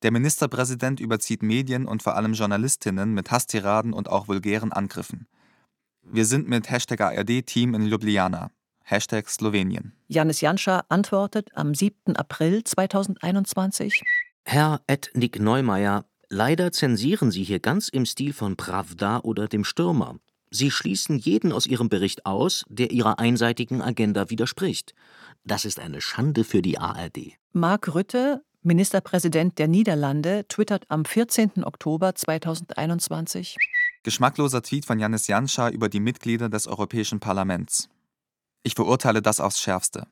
Der 0.00 0.12
Ministerpräsident 0.12 1.00
überzieht 1.00 1.42
Medien 1.42 1.84
und 1.84 2.02
vor 2.02 2.16
allem 2.16 2.32
Journalistinnen 2.32 3.12
mit 3.12 3.30
Hasstiraden 3.30 3.92
und 3.92 4.08
auch 4.08 4.26
vulgären 4.26 4.72
Angriffen. 4.72 5.26
Wir 6.02 6.24
sind 6.24 6.48
mit 6.48 6.70
Hashtag 6.70 7.02
ARD-Team 7.02 7.74
in 7.74 7.82
Ljubljana. 7.84 8.50
Hashtag 8.90 9.28
Slowenien. 9.28 9.92
Janis 10.08 10.40
Janša 10.40 10.84
antwortet 10.88 11.50
am 11.54 11.74
7. 11.74 12.16
April 12.16 12.64
2021. 12.64 14.02
Herr 14.44 14.80
Nick 15.14 15.38
Neumeier, 15.38 16.04
leider 16.28 16.72
zensieren 16.72 17.30
Sie 17.30 17.44
hier 17.44 17.60
ganz 17.60 17.88
im 17.88 18.04
Stil 18.04 18.32
von 18.32 18.56
Pravda 18.56 19.20
oder 19.20 19.46
dem 19.46 19.64
Stürmer. 19.64 20.16
Sie 20.50 20.72
schließen 20.72 21.18
jeden 21.18 21.52
aus 21.52 21.66
Ihrem 21.66 21.88
Bericht 21.88 22.26
aus, 22.26 22.64
der 22.68 22.90
Ihrer 22.90 23.20
einseitigen 23.20 23.80
Agenda 23.80 24.30
widerspricht. 24.30 24.94
Das 25.44 25.64
ist 25.64 25.78
eine 25.78 26.00
Schande 26.00 26.42
für 26.42 26.60
die 26.60 26.78
ARD. 26.78 27.36
Mark 27.52 27.94
Rütte, 27.94 28.42
Ministerpräsident 28.62 29.58
der 29.58 29.68
Niederlande 29.68 30.44
twittert 30.48 30.84
am 30.88 31.04
14. 31.04 31.64
Oktober 31.64 32.14
2021. 32.14 33.56
Geschmackloser 34.02 34.62
Tweet 34.62 34.84
von 34.84 34.98
Janis 34.98 35.28
Janša 35.28 35.70
über 35.70 35.88
die 35.88 36.00
Mitglieder 36.00 36.48
des 36.48 36.66
Europäischen 36.66 37.20
Parlaments. 37.20 37.88
Ich 38.62 38.74
verurteile 38.74 39.22
das 39.22 39.40
aufs 39.40 39.60
Schärfste. 39.60 40.06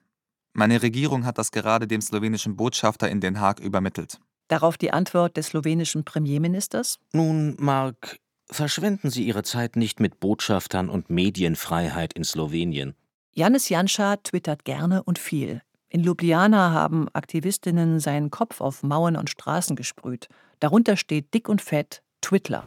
Meine 0.53 0.83
Regierung 0.83 1.25
hat 1.25 1.39
das 1.39 1.53
gerade 1.53 1.87
dem 1.87 2.01
slowenischen 2.01 2.57
Botschafter 2.57 3.09
in 3.09 3.21
Den 3.21 3.41
Haag 3.41 3.61
übermittelt. 3.61 4.19
Darauf 4.49 4.79
die 4.79 4.93
Antwort 4.93 5.37
des 5.37 5.49
slowenischen 5.49 6.05
Premierministers. 6.05 6.99
Nun, 7.13 7.55
Mark, 7.59 8.17
verschwenden 8.51 9.11
Sie 9.11 9.27
Ihre 9.27 9.43
Zeit 9.43 9.77
nicht 9.77 10.01
mit 10.01 10.21
Botschaftern 10.21 10.89
und 10.89 11.11
Medienfreiheit 11.11 12.15
in 12.15 12.25
Slowenien. 12.25 12.95
Janis 13.35 13.69
Janša 13.69 14.17
twittert 14.17 14.65
gerne 14.65 15.03
und 15.03 15.19
viel. 15.19 15.63
In 15.91 16.03
Ljubljana 16.03 16.73
haben 16.73 17.09
Aktivistinnen 17.13 18.01
seinen 18.01 18.31
Kopf 18.31 18.61
auf 18.61 18.83
Mauern 18.83 19.17
und 19.17 19.31
Straßen 19.31 19.77
gesprüht. 19.77 20.29
Darunter 20.61 20.97
steht 20.97 21.33
dick 21.35 21.49
und 21.49 21.63
fett 21.63 22.03
Twittler. 22.21 22.67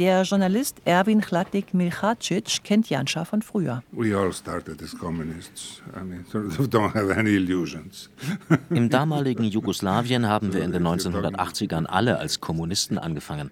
Der 0.00 0.22
Journalist 0.22 0.80
Erwin 0.86 1.20
Chladik 1.20 1.74
Milchacic 1.74 2.64
kennt 2.64 2.88
Janša 2.88 3.26
von 3.26 3.42
früher. 3.42 3.82
We 3.92 4.16
all 4.16 4.32
started 4.32 4.82
as 4.82 4.96
communists. 4.96 5.82
I 5.94 6.02
mean, 6.02 6.24
sort 6.24 6.58
of 6.58 6.68
don't 6.68 6.94
have 6.94 7.14
any 7.14 7.36
illusions. 7.36 8.08
Im 8.70 8.88
damaligen 8.88 9.44
Jugoslawien 9.44 10.26
haben 10.26 10.54
wir 10.54 10.64
in 10.64 10.72
den 10.72 10.86
1980ern 10.86 11.84
alle 11.84 12.18
als 12.18 12.40
Kommunisten 12.40 12.96
angefangen. 12.96 13.50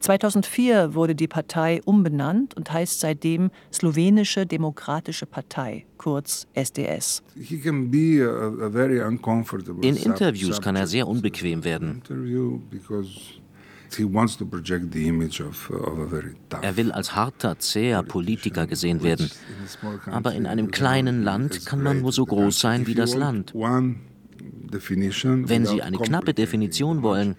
2004 0.05 0.95
wurde 0.95 1.15
die 1.15 1.29
Partei 1.29 1.81
umbenannt 1.85 2.55
und 2.55 2.71
heißt 2.71 3.01
seitdem 3.01 3.51
Slowenische 3.73 4.45
Demokratische 4.45 5.25
Partei, 5.25 5.87
kurz 5.97 6.47
SDS. 6.53 7.23
In 9.81 9.97
Interviews 9.97 10.61
kann 10.61 10.77
er 10.77 10.87
sehr 10.87 11.09
unbequem 11.09 11.65
werden. 11.65 12.03
Er 16.63 16.77
will 16.77 16.93
als 16.93 17.17
harter, 17.17 17.59
zäher 17.59 18.03
Politiker 18.03 18.67
gesehen 18.67 19.03
werden. 19.03 19.31
Aber 20.11 20.35
in 20.35 20.47
einem 20.47 20.71
kleinen 20.71 21.23
Land 21.23 21.65
kann 21.65 21.83
man 21.83 22.03
nur 22.03 22.13
so 22.13 22.27
groß 22.27 22.61
sein 22.61 22.87
wie 22.87 22.95
das 22.95 23.15
Land. 23.15 23.55
Wenn 24.75 25.67
Sie 25.67 25.83
eine 25.83 25.99
knappe 25.99 26.35
Definition 26.35 27.03
wollen, 27.03 27.37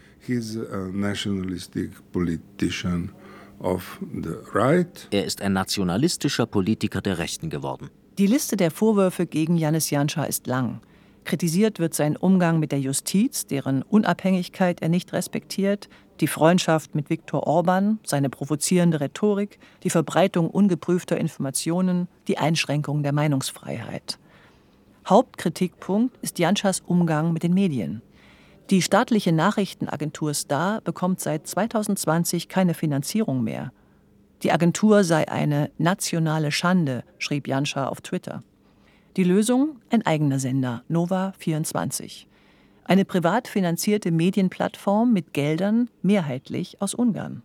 er 5.11 5.25
ist 5.25 5.41
ein 5.41 5.53
nationalistischer 5.53 6.45
Politiker 6.45 7.01
der 7.01 7.17
Rechten 7.17 7.49
geworden. 7.49 7.89
Die 8.17 8.27
Liste 8.27 8.55
der 8.55 8.71
Vorwürfe 8.71 9.25
gegen 9.25 9.57
Janis 9.57 9.89
Janša 9.89 10.23
ist 10.23 10.47
lang. 10.47 10.79
Kritisiert 11.25 11.79
wird 11.79 11.93
sein 11.93 12.15
Umgang 12.15 12.59
mit 12.59 12.71
der 12.71 12.79
Justiz, 12.79 13.47
deren 13.47 13.81
Unabhängigkeit 13.81 14.81
er 14.81 14.89
nicht 14.89 15.11
respektiert, 15.11 15.89
die 16.21 16.27
Freundschaft 16.27 16.95
mit 16.95 17.09
Viktor 17.09 17.47
Orban, 17.47 17.99
seine 18.05 18.29
provozierende 18.29 19.01
Rhetorik, 19.01 19.59
die 19.83 19.89
Verbreitung 19.89 20.49
ungeprüfter 20.49 21.17
Informationen, 21.17 22.07
die 22.27 22.37
Einschränkung 22.37 23.03
der 23.03 23.11
Meinungsfreiheit. 23.11 24.19
Hauptkritikpunkt 25.07 26.17
ist 26.23 26.39
Janschas 26.39 26.79
Umgang 26.79 27.31
mit 27.31 27.43
den 27.43 27.53
Medien. 27.53 28.01
Die 28.71 28.81
staatliche 28.81 29.31
Nachrichtenagentur 29.31 30.33
Star 30.33 30.81
bekommt 30.81 31.19
seit 31.19 31.45
2020 31.45 32.49
keine 32.49 32.73
Finanzierung 32.73 33.43
mehr. 33.43 33.71
Die 34.41 34.51
Agentur 34.51 35.03
sei 35.03 35.29
eine 35.29 35.69
nationale 35.77 36.51
Schande, 36.51 37.03
schrieb 37.19 37.47
Janscha 37.47 37.87
auf 37.87 38.01
Twitter. 38.01 38.41
Die 39.15 39.23
Lösung? 39.23 39.79
Ein 39.91 40.03
eigener 40.07 40.39
Sender, 40.39 40.83
Nova 40.87 41.33
24. 41.37 42.27
Eine 42.87 43.03
privat 43.03 43.47
finanzierte 43.47 44.11
Medienplattform 44.11 45.11
mit 45.11 45.33
Geldern 45.33 45.89
mehrheitlich 46.03 46.79
aus 46.81 46.93
Ungarn. 46.93 47.41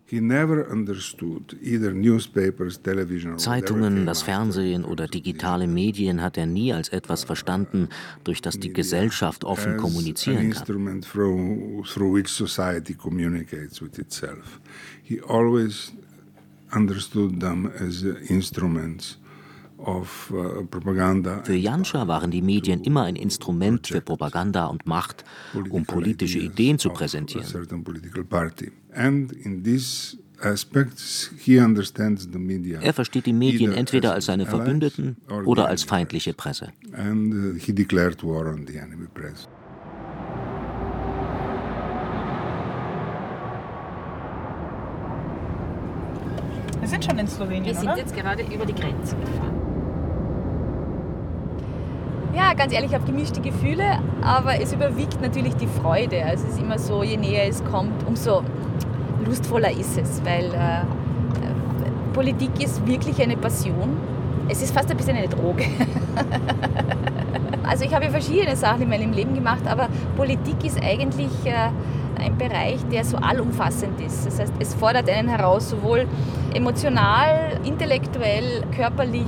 Zeitungen, 3.37 4.07
das 4.07 4.23
Fernsehen 4.23 4.85
oder 4.85 5.07
digitale 5.07 5.67
Medien 5.67 6.21
hat 6.21 6.37
er 6.37 6.45
nie 6.45 6.75
als 6.75 6.91
etwas 6.91 7.25
verstanden, 7.25 7.89
durch 8.23 8.43
das 8.43 8.59
die 8.59 8.73
Gesellschaft 8.73 9.45
offen 9.45 9.79
kommunizieren 9.79 10.51
kann. 10.51 10.67
He 15.03 15.21
always 15.27 15.93
understood 16.73 17.41
them 17.41 17.71
as 17.81 18.03
instruments 18.29 19.20
für 19.85 21.55
Janscha 21.55 22.07
waren 22.07 22.31
die 22.31 22.43
Medien 22.43 22.83
immer 22.83 23.05
ein 23.05 23.17
Instrument 23.17 23.87
für 23.87 24.01
Propaganda 24.01 24.67
und 24.67 24.87
Macht, 24.87 25.25
um 25.71 25.85
politische 25.85 26.39
Ideen 26.39 26.79
zu 26.79 26.91
präsentieren. 26.91 27.47
Er 32.81 32.95
versteht 32.95 33.27
die 33.27 33.33
Medien 33.33 33.73
entweder 33.73 34.13
als 34.15 34.27
seine 34.27 34.47
Verbündeten 34.47 35.17
oder 35.45 35.67
als 35.67 35.85
feindliche 35.85 36.35
Presse. 36.35 36.73
Uh, 36.93 37.55
Wir 46.81 46.89
sind 46.89 47.05
schon 47.05 47.19
in 47.19 47.29
Slowenien. 47.29 47.65
Wir 47.67 47.75
sind 47.75 47.89
oder? 47.89 47.99
jetzt 47.99 48.17
gerade 48.17 48.43
über 48.43 48.65
die 48.65 48.75
Grenze 48.75 49.15
gefahren. 49.17 49.60
Ja, 52.33 52.55
ganz 52.55 52.73
ehrlich, 52.73 52.91
ich 52.91 52.95
habe 52.95 53.05
gemischte 53.05 53.41
Gefühle, 53.41 53.99
aber 54.23 54.61
es 54.61 54.73
überwiegt 54.73 55.21
natürlich 55.21 55.55
die 55.57 55.67
Freude. 55.67 56.25
Also 56.25 56.47
es 56.47 56.55
ist 56.55 56.61
immer 56.61 56.79
so, 56.79 57.03
je 57.03 57.17
näher 57.17 57.49
es 57.49 57.65
kommt, 57.65 58.07
umso 58.07 58.43
lustvoller 59.27 59.73
ist 59.73 59.99
es, 59.99 60.25
weil 60.25 60.45
äh, 60.45 60.81
äh, 60.81 60.85
Politik 62.13 62.63
ist 62.63 62.87
wirklich 62.87 63.21
eine 63.21 63.37
Passion. 63.37 63.97
Es 64.49 64.63
ist 64.63 64.73
fast 64.73 64.89
ein 64.93 64.97
bisschen 64.97 65.17
eine 65.17 65.29
Droge. 65.29 65.65
also 67.69 67.85
ich 67.85 67.93
habe 67.93 68.09
verschiedene 68.11 68.55
Sachen 68.55 68.83
in 68.83 68.89
meinem 68.89 69.13
Leben 69.13 69.35
gemacht, 69.35 69.67
aber 69.67 69.89
Politik 70.17 70.65
ist 70.65 70.81
eigentlich 70.81 71.33
äh, 71.45 71.71
ein 72.25 72.39
Bereich, 72.39 72.79
der 72.93 73.05
so 73.05 73.17
allumfassend 73.17 74.01
ist. 74.01 74.25
Das 74.25 74.39
heißt, 74.39 74.53
es 74.61 74.75
fordert 74.75 75.11
einen 75.11 75.29
heraus, 75.29 75.71
sowohl 75.71 76.07
emotional, 76.55 77.59
intellektuell, 77.65 78.63
körperlich, 78.77 79.27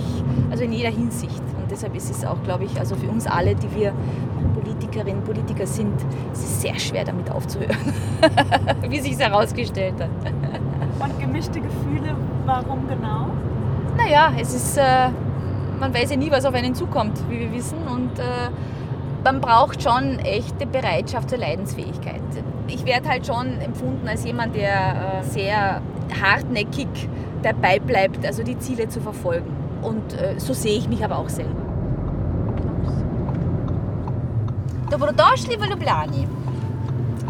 also 0.52 0.62
in 0.62 0.72
jeder 0.72 0.90
Hinsicht 0.90 1.42
deshalb 1.72 1.96
ist 1.96 2.11
es 2.11 2.24
auch, 2.24 2.40
glaube 2.44 2.64
ich, 2.64 2.78
also 2.78 2.94
für 2.94 3.08
uns 3.08 3.26
alle, 3.26 3.54
die 3.54 3.74
wir 3.74 3.92
Politikerinnen, 4.62 5.18
und 5.18 5.24
Politiker 5.24 5.66
sind, 5.66 5.94
es 6.32 6.40
ist 6.40 6.61
sehr 6.61 6.78
schwer 6.78 7.04
damit 7.04 7.30
aufzuhören, 7.30 7.76
wie 8.88 9.00
sich 9.00 9.12
es 9.12 9.20
herausgestellt 9.20 9.94
hat. 10.00 10.11
Und 11.00 11.18
gemischte 11.18 11.61
Gefühle, 11.61 12.14
warum 12.44 12.87
genau? 12.87 13.26
Naja, 13.96 14.32
es 14.38 14.54
ist, 14.54 14.76
äh, 14.76 15.08
man 15.80 15.92
weiß 15.92 16.11
ja 16.11 16.16
nie, 16.16 16.30
was 16.30 16.44
auf 16.44 16.54
einen 16.54 16.74
zukommt, 16.74 17.18
wie 17.28 17.40
wir 17.40 17.52
wissen. 17.52 17.78
Und 17.88 18.18
äh, 18.18 18.50
man 19.24 19.40
braucht 19.40 19.82
schon 19.82 20.18
echte 20.20 20.66
Bereitschaft 20.66 21.30
zur 21.30 21.38
Leidensfähigkeit. 21.38 22.22
Ich 22.68 22.85
werde 22.85 23.08
halt 23.08 23.26
schon 23.26 23.61
empfunden 23.61 24.06
als 24.06 24.24
jemand, 24.24 24.54
der 24.54 25.20
äh, 25.20 25.22
sehr 25.24 25.82
hartnäckig 26.22 26.88
dabei 27.42 27.78
bleibt, 27.78 28.24
also 28.24 28.42
die 28.42 28.58
Ziele 28.58 28.88
zu 28.88 29.00
verfolgen. 29.00 29.56
Und 29.82 30.14
äh, 30.14 30.38
so 30.38 30.52
sehe 30.52 30.78
ich 30.78 30.88
mich 30.88 31.04
aber 31.04 31.18
auch 31.18 31.28
selber. 31.28 31.62
Dobrodošli 34.92 35.57
v 35.57 35.64
Ljubljani. 35.70 36.28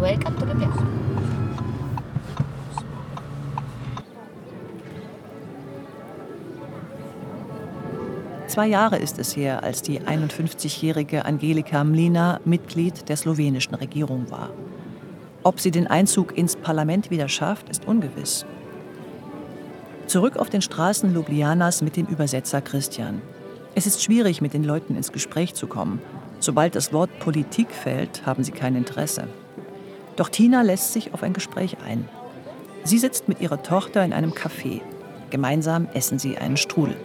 Welcome 0.00 0.36
to 0.38 0.46
Ljubljana. 0.46 0.86
Zwei 8.48 8.66
Jahre 8.66 8.98
ist 8.98 9.18
es 9.18 9.36
her, 9.36 9.62
als 9.62 9.82
die 9.82 10.00
51-jährige 10.00 11.24
Angelika 11.24 11.84
Mlina 11.84 12.40
Mitglied 12.44 13.08
der 13.08 13.16
slowenischen 13.16 13.76
Regierung 13.76 14.28
war. 14.28 14.50
Ob 15.44 15.60
sie 15.60 15.70
den 15.70 15.86
Einzug 15.86 16.36
ins 16.36 16.56
Parlament 16.56 17.10
wieder 17.10 17.28
schafft, 17.28 17.68
ist 17.68 17.86
ungewiss. 17.86 18.44
Zurück 20.08 20.36
auf 20.36 20.50
den 20.50 20.62
Straßen 20.62 21.14
Ljubljanas 21.14 21.80
mit 21.82 21.96
dem 21.96 22.06
Übersetzer 22.06 22.60
Christian. 22.60 23.22
Es 23.76 23.86
ist 23.86 24.02
schwierig, 24.02 24.40
mit 24.42 24.52
den 24.52 24.64
Leuten 24.64 24.96
ins 24.96 25.12
Gespräch 25.12 25.54
zu 25.54 25.68
kommen. 25.68 26.00
Sobald 26.42 26.74
das 26.74 26.92
Wort 26.92 27.20
Politik 27.20 27.70
fällt, 27.70 28.26
haben 28.26 28.42
sie 28.42 28.50
kein 28.50 28.74
Interesse. 28.74 29.28
Doch 30.16 30.28
Tina 30.28 30.62
lässt 30.62 30.92
sich 30.92 31.14
auf 31.14 31.22
ein 31.22 31.34
Gespräch 31.34 31.76
ein. 31.86 32.08
Sie 32.82 32.98
sitzt 32.98 33.28
mit 33.28 33.40
ihrer 33.40 33.62
Tochter 33.62 34.04
in 34.04 34.12
einem 34.12 34.32
Café. 34.32 34.80
Gemeinsam 35.30 35.86
essen 35.94 36.18
sie 36.18 36.36
einen 36.36 36.56
Strudel. 36.56 36.96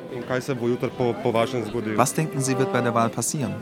Was 1.96 2.14
denken 2.16 2.42
Sie, 2.42 2.58
wird 2.58 2.74
bei 2.74 2.82
der 2.82 2.96
Wahl 2.96 3.10
passieren? 3.10 3.54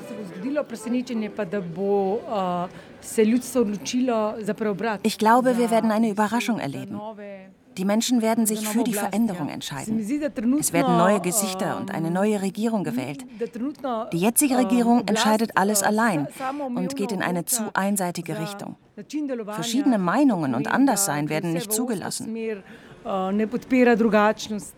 Ich 5.04 5.18
glaube, 5.18 5.58
wir 5.58 5.72
werden 5.72 5.92
eine 5.92 6.10
Überraschung 6.10 6.60
erleben. 6.60 7.02
Die 7.78 7.86
Menschen 7.86 8.22
werden 8.22 8.46
sich 8.46 8.68
für 8.68 8.84
die 8.84 8.94
Veränderung 8.94 9.50
entscheiden. 9.50 10.00
Es 10.60 10.74
werden 10.74 10.98
neue 10.98 11.20
Gesichter 11.20 11.78
und 11.78 11.94
eine 11.94 12.12
neue 12.12 12.42
Regierung 12.42 12.84
gewählt. 12.84 13.26
Die 14.14 14.18
jetzige 14.18 14.58
Regierung 14.58 15.04
entscheidet 15.08 15.52
alles 15.56 15.84
allein 15.84 16.28
und 16.76 16.96
geht 16.96 17.12
in 17.12 17.22
eine 17.22 17.46
zu 17.46 17.64
einseitige 17.74 18.40
Richtung. 18.40 18.76
Verschiedene 19.50 19.98
Meinungen 19.98 20.56
und 20.56 20.72
Anderssein 20.72 21.30
werden 21.30 21.54
nicht 21.54 21.72
zugelassen. 21.72 22.34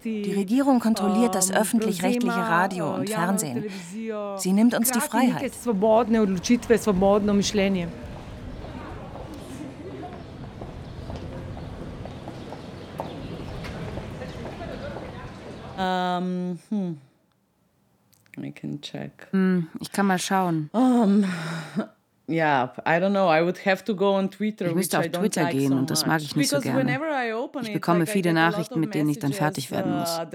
Die 0.04 0.34
Regierung 0.34 0.80
kontrolliert 0.80 1.34
das 1.34 1.52
öffentlich-rechtliche 1.52 2.36
Radio 2.36 2.94
und 2.94 3.10
Fernsehen. 3.10 3.66
Sie 4.38 4.52
nimmt 4.54 4.74
uns 4.74 4.92
die 4.92 5.00
Freiheit. 5.00 5.52
Um, 15.78 16.60
hm. 16.70 16.98
I 18.40 18.52
can 18.52 18.82
check. 18.82 19.28
Hm, 19.32 19.68
ich 19.80 19.92
kann 19.92 20.06
mal 20.08 20.20
schauen. 20.20 20.70
Um, 20.74 21.26
yeah, 22.28 22.74
I 22.86 23.00
don't 23.00 23.12
know. 23.12 23.30
I 23.30 23.44
would 23.44 23.66
have 23.66 23.84
to 23.86 23.96
go 23.96 24.16
on 24.16 24.30
Twitter. 24.30 24.68
Ich 24.68 24.76
müsste 24.76 25.00
auf 25.00 25.08
Twitter 25.10 25.44
like 25.44 25.54
gehen 25.54 25.70
so 25.70 25.76
und 25.76 25.90
das 25.90 26.06
mag 26.06 26.22
ich 26.22 26.36
nicht 26.36 26.50
so 26.50 26.60
gerne. 26.60 27.00
Ich 27.62 27.74
bekomme 27.74 28.04
it, 28.04 28.10
viele 28.10 28.34
Nachrichten, 28.34 28.80
mit 28.80 28.94
denen 28.94 29.10
ich 29.10 29.20
dann 29.20 29.34
fertig 29.34 29.72
werden 29.72 29.98
muss. 29.98 30.20
Uh, 30.20 30.26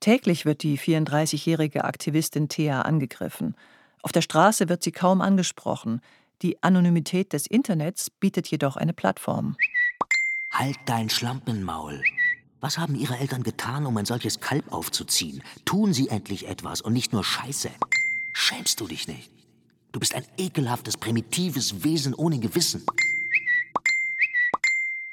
Täglich 0.00 0.46
wird 0.46 0.62
die 0.62 0.78
34-jährige 0.78 1.84
Aktivistin 1.84 2.48
Thea 2.48 2.82
angegriffen. 2.82 3.54
Auf 4.02 4.12
der 4.12 4.22
Straße 4.22 4.68
wird 4.68 4.82
sie 4.82 4.92
kaum 4.92 5.20
angesprochen. 5.20 6.00
Die 6.42 6.62
Anonymität 6.62 7.32
des 7.32 7.46
Internets 7.46 8.10
bietet 8.10 8.46
jedoch 8.48 8.76
eine 8.76 8.92
Plattform. 8.92 9.56
Halt 10.52 10.76
dein 10.86 11.10
Schlampenmaul. 11.10 12.02
Was 12.60 12.78
haben 12.78 12.94
Ihre 12.94 13.18
Eltern 13.18 13.42
getan, 13.42 13.84
um 13.86 13.96
ein 13.96 14.06
solches 14.06 14.40
Kalb 14.40 14.72
aufzuziehen? 14.72 15.42
Tun 15.64 15.92
Sie 15.92 16.08
endlich 16.08 16.48
etwas 16.48 16.80
und 16.80 16.94
nicht 16.94 17.12
nur 17.12 17.22
Scheiße. 17.22 17.70
Schämst 18.32 18.80
du 18.80 18.86
dich 18.86 19.06
nicht? 19.08 19.30
Du 19.92 20.00
bist 20.00 20.14
ein 20.14 20.24
ekelhaftes, 20.38 20.96
primitives 20.96 21.84
Wesen 21.84 22.14
ohne 22.14 22.38
Gewissen. 22.38 22.84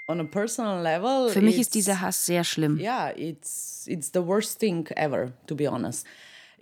Für 0.05 1.41
mich 1.41 1.59
ist 1.59 1.75
dieser 1.75 2.01
Hass 2.01 2.25
sehr 2.25 2.43
schlimm. 2.43 2.77
Yeah, 2.79 3.11
it's 3.15 3.87
it's 3.87 4.11
the 4.13 4.25
worst 4.25 4.59
thing 4.59 4.87
ever, 4.95 5.31
to 5.47 5.55
be 5.55 5.69
honest. 5.69 6.05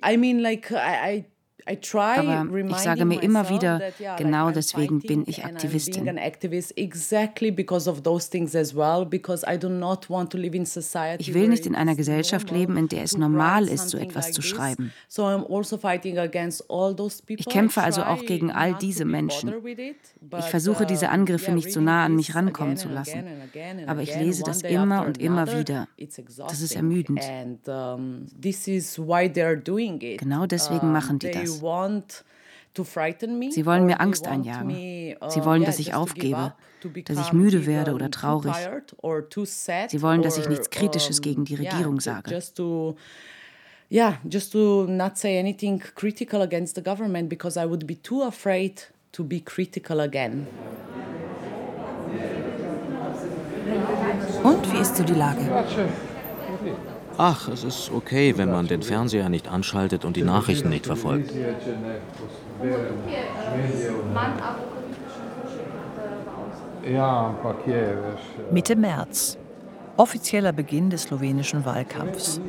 I 0.03 0.17
mean, 0.17 0.39
like 0.39 0.71
I, 0.71 1.15
I 1.17 1.25
aber 1.65 2.47
ich 2.67 2.77
sage 2.77 3.05
mir 3.05 3.21
immer 3.21 3.49
wieder, 3.49 3.81
genau 4.17 4.51
deswegen 4.51 4.99
bin 4.99 5.23
ich 5.27 5.43
Aktivistin. 5.45 6.07
Ich 11.17 11.33
will 11.33 11.47
nicht 11.47 11.65
in 11.65 11.75
einer 11.75 11.95
Gesellschaft 11.95 12.51
leben, 12.51 12.77
in 12.77 12.87
der 12.87 13.03
es 13.03 13.17
normal 13.17 13.67
ist, 13.67 13.89
so 13.89 13.97
etwas 13.97 14.31
zu 14.31 14.41
schreiben. 14.41 14.91
Also 15.17 15.41
ich 17.27 17.45
kämpfe 17.45 17.81
also 17.81 18.03
auch 18.03 18.25
gegen 18.25 18.51
all 18.51 18.73
diese 18.75 19.05
Menschen. 19.05 19.53
Ich 20.37 20.45
versuche, 20.45 20.85
diese 20.85 21.09
Angriffe 21.09 21.51
nicht 21.51 21.71
so 21.71 21.81
nah 21.81 22.05
an 22.05 22.15
mich 22.15 22.35
rankommen 22.35 22.77
zu 22.77 22.89
lassen. 22.89 23.23
Aber 23.87 24.01
ich 24.01 24.15
lese 24.15 24.43
das 24.43 24.61
immer 24.61 25.05
und 25.05 25.19
immer 25.19 25.47
wieder. 25.57 25.87
Das 25.97 26.61
ist 26.61 26.75
ermüdend. 26.75 27.21
Genau 30.17 30.45
deswegen 30.45 30.91
machen 30.91 31.19
die 31.19 31.31
das. 31.31 31.50
Sie 32.73 33.65
wollen 33.65 33.85
mir 33.85 33.99
Angst 33.99 34.27
einjagen. 34.27 34.69
Sie 34.69 35.45
wollen, 35.45 35.65
dass 35.65 35.79
ich 35.79 35.93
aufgebe, 35.93 36.53
dass 37.05 37.19
ich 37.19 37.33
müde 37.33 37.65
werde 37.65 37.93
oder 37.93 38.09
traurig. 38.09 38.53
Sie 39.89 40.01
wollen, 40.01 40.21
dass 40.21 40.37
ich 40.37 40.47
nichts 40.47 40.69
Kritisches 40.69 41.21
gegen 41.21 41.45
die 41.45 41.55
Regierung 41.55 41.99
sage. 41.99 42.31
Yeah, 43.93 44.19
just 44.23 44.53
to 44.53 44.85
not 44.87 45.17
say 45.17 45.37
anything 45.37 45.79
critical 45.95 46.41
against 46.41 46.75
the 46.75 46.81
government 46.81 47.27
because 47.27 47.57
I 47.57 47.65
would 47.65 47.85
be 47.85 48.01
too 48.01 48.23
afraid 48.23 48.87
to 49.11 49.21
be 49.21 49.41
critical 49.41 49.99
again. 49.99 50.47
Und 54.43 54.71
wie 54.71 54.77
ist 54.77 54.95
so 54.95 55.03
die 55.03 55.13
Lage? 55.13 55.41
Ach, 57.23 57.47
es 57.49 57.63
ist 57.63 57.91
okay, 57.91 58.35
wenn 58.35 58.49
man 58.49 58.65
den 58.65 58.81
Fernseher 58.81 59.29
nicht 59.29 59.47
anschaltet 59.47 60.05
und 60.05 60.15
die 60.15 60.23
Nachrichten 60.23 60.69
nicht 60.69 60.87
verfolgt. 60.87 61.31
Mitte 68.49 68.75
März. 68.75 69.37
Offizieller 69.97 70.51
Beginn 70.51 70.89
des 70.89 71.03
slowenischen 71.03 71.63
Wahlkampfs. 71.63 72.41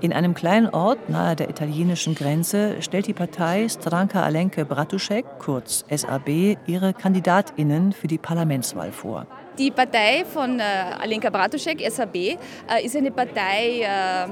In 0.00 0.12
einem 0.12 0.34
kleinen 0.34 0.68
Ort 0.68 1.08
nahe 1.08 1.34
der 1.34 1.50
italienischen 1.50 2.14
Grenze 2.14 2.80
stellt 2.82 3.08
die 3.08 3.14
Partei 3.14 3.68
Stranka 3.68 4.22
Alenke 4.22 4.64
Bratušek, 4.64 5.24
kurz 5.40 5.84
SAB, 5.90 6.56
ihre 6.66 6.94
KandidatInnen 6.94 7.92
für 7.92 8.06
die 8.06 8.18
Parlamentswahl 8.18 8.92
vor. 8.92 9.26
Die 9.58 9.72
Partei 9.72 10.24
von 10.24 10.60
äh, 10.60 10.62
Alenka 11.00 11.30
Bratušek, 11.30 11.84
SAB, 11.90 12.14
äh, 12.14 12.36
ist 12.84 12.96
eine 12.96 13.10
Partei, 13.10 13.80
äh, 13.80 14.28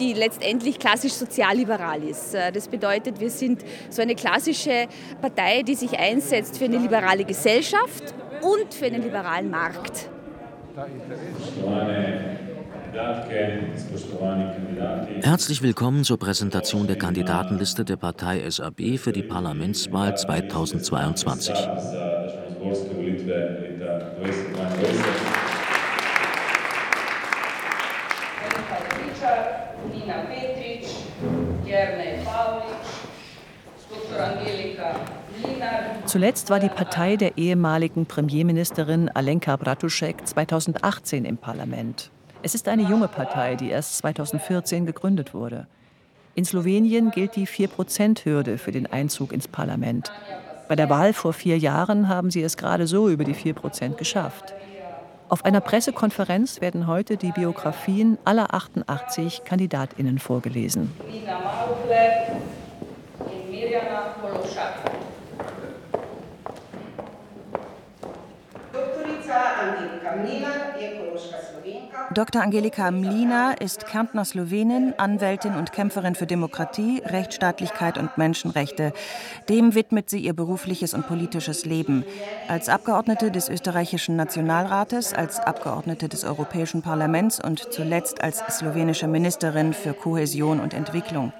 die 0.00 0.14
letztendlich 0.14 0.80
klassisch 0.80 1.12
sozialliberal 1.12 2.02
ist. 2.02 2.34
Äh, 2.34 2.50
das 2.50 2.66
bedeutet, 2.66 3.20
wir 3.20 3.30
sind 3.30 3.64
so 3.88 4.02
eine 4.02 4.16
klassische 4.16 4.88
Partei, 5.20 5.62
die 5.62 5.76
sich 5.76 5.96
einsetzt 5.96 6.58
für 6.58 6.64
eine 6.64 6.78
liberale 6.78 7.24
Gesellschaft 7.24 8.14
und 8.42 8.74
für 8.74 8.86
einen 8.86 9.00
liberalen 9.00 9.48
Markt. 9.48 10.10
Herzlich 15.22 15.62
willkommen 15.62 16.04
zur 16.04 16.18
Präsentation 16.18 16.86
der 16.86 16.96
Kandidatenliste 16.96 17.84
der 17.84 17.96
Partei 17.96 18.48
SAB 18.48 18.98
für 18.98 19.12
die 19.12 19.22
Parlamentswahl 19.22 20.16
2022. 20.16 21.54
Zuletzt 36.06 36.50
war 36.50 36.58
die 36.58 36.68
Partei 36.68 37.16
der 37.16 37.36
ehemaligen 37.36 38.06
Premierministerin 38.06 39.10
Alenka 39.10 39.56
Bratušek 39.56 40.26
2018 40.26 41.26
im 41.26 41.36
Parlament. 41.36 42.10
Es 42.40 42.54
ist 42.54 42.68
eine 42.68 42.82
junge 42.82 43.08
Partei, 43.08 43.56
die 43.56 43.68
erst 43.68 43.98
2014 43.98 44.86
gegründet 44.86 45.34
wurde. 45.34 45.66
In 46.36 46.44
Slowenien 46.44 47.10
gilt 47.10 47.34
die 47.34 47.48
4-Prozent-Hürde 47.48 48.58
für 48.58 48.70
den 48.70 48.86
Einzug 48.86 49.32
ins 49.32 49.48
Parlament. 49.48 50.12
Bei 50.68 50.76
der 50.76 50.88
Wahl 50.88 51.12
vor 51.12 51.32
vier 51.32 51.58
Jahren 51.58 52.08
haben 52.08 52.30
sie 52.30 52.42
es 52.42 52.56
gerade 52.56 52.86
so 52.86 53.08
über 53.08 53.24
die 53.24 53.34
4 53.34 53.54
Prozent 53.54 53.98
geschafft. 53.98 54.54
Auf 55.28 55.44
einer 55.44 55.60
Pressekonferenz 55.60 56.60
werden 56.60 56.86
heute 56.86 57.16
die 57.16 57.32
Biografien 57.32 58.18
aller 58.24 58.54
88 58.54 59.42
KandidatInnen 59.44 60.20
vorgelesen. 60.20 60.92
Dr. 72.14 72.42
Angelika 72.42 72.90
Mlina 72.90 73.52
ist 73.52 73.86
Kärntner 73.86 74.24
Slowenin, 74.24 74.94
Anwältin 74.96 75.54
und 75.54 75.72
Kämpferin 75.72 76.14
für 76.14 76.26
Demokratie, 76.26 77.02
Rechtsstaatlichkeit 77.04 77.98
und 77.98 78.16
Menschenrechte. 78.16 78.92
Dem 79.48 79.74
widmet 79.74 80.08
sie 80.08 80.20
ihr 80.20 80.32
berufliches 80.32 80.94
und 80.94 81.06
politisches 81.06 81.66
Leben. 81.66 82.04
Als 82.48 82.68
Abgeordnete 82.68 83.30
des 83.30 83.48
österreichischen 83.48 84.16
Nationalrates, 84.16 85.12
als 85.12 85.38
Abgeordnete 85.38 86.08
des 86.08 86.24
Europäischen 86.24 86.82
Parlaments 86.82 87.38
und 87.42 87.72
zuletzt 87.72 88.22
als 88.22 88.38
slowenische 88.50 89.06
Ministerin 89.06 89.74
für 89.74 89.92
Kohäsion 89.92 90.60
und 90.60 90.72
Entwicklung. 90.72 91.32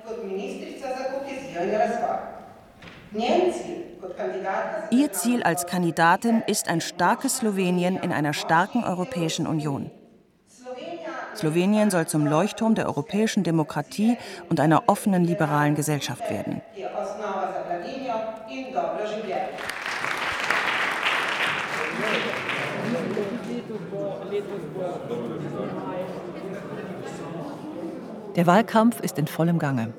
Ihr 4.91 5.13
Ziel 5.13 5.43
als 5.43 5.67
Kandidatin 5.67 6.43
ist 6.47 6.69
ein 6.69 6.81
starkes 6.81 7.39
Slowenien 7.39 7.97
in 7.97 8.13
einer 8.13 8.33
starken 8.33 8.85
Europäischen 8.85 9.47
Union. 9.47 9.91
Slowenien 11.37 11.91
soll 11.91 12.07
zum 12.07 12.27
Leuchtturm 12.27 12.75
der 12.75 12.87
europäischen 12.87 13.45
Demokratie 13.45 14.17
und 14.49 14.59
einer 14.59 14.89
offenen 14.89 15.25
liberalen 15.25 15.77
Gesellschaft 15.77 16.29
werden. 16.31 16.63
Der 28.35 28.47
Wahlkampf 28.47 29.01
ist 29.01 29.19
in 29.19 29.27
vollem 29.27 29.59
Gange. 29.59 29.93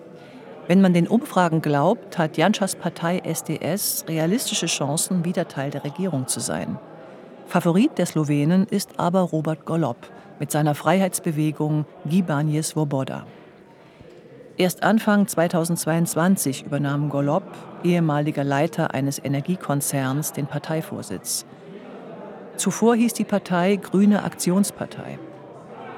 Wenn 0.70 0.82
man 0.82 0.94
den 0.94 1.08
Umfragen 1.08 1.64
glaubt, 1.64 2.20
hat 2.20 2.38
Janschas 2.38 2.76
Partei 2.76 3.22
SDS 3.24 4.06
realistische 4.08 4.68
Chancen, 4.68 5.26
wieder 5.26 5.48
Teil 5.48 5.72
der 5.72 5.84
Regierung 5.84 6.28
zu 6.28 6.40
sein. 6.40 6.78
Favorit 7.48 7.98
der 7.98 8.06
Slowenen 8.06 8.68
ist 8.68 9.00
aber 9.00 9.22
Robert 9.22 9.66
Golob 9.66 9.98
mit 10.40 10.52
seiner 10.52 10.76
Freiheitsbewegung 10.76 11.86
Gibanje 12.06 12.62
Svoboda. 12.62 13.26
Erst 14.58 14.84
Anfang 14.84 15.28
2022 15.28 16.68
übernahm 16.68 17.10
Golob, 17.10 17.46
ehemaliger 17.84 18.44
Leiter 18.44 18.94
eines 18.94 19.18
Energiekonzerns, 19.18 20.34
den 20.34 20.46
Parteivorsitz. 20.46 21.48
Zuvor 22.58 22.96
hieß 22.96 23.14
die 23.14 23.26
Partei 23.26 23.78
Grüne 23.78 24.24
Aktionspartei. 24.24 25.18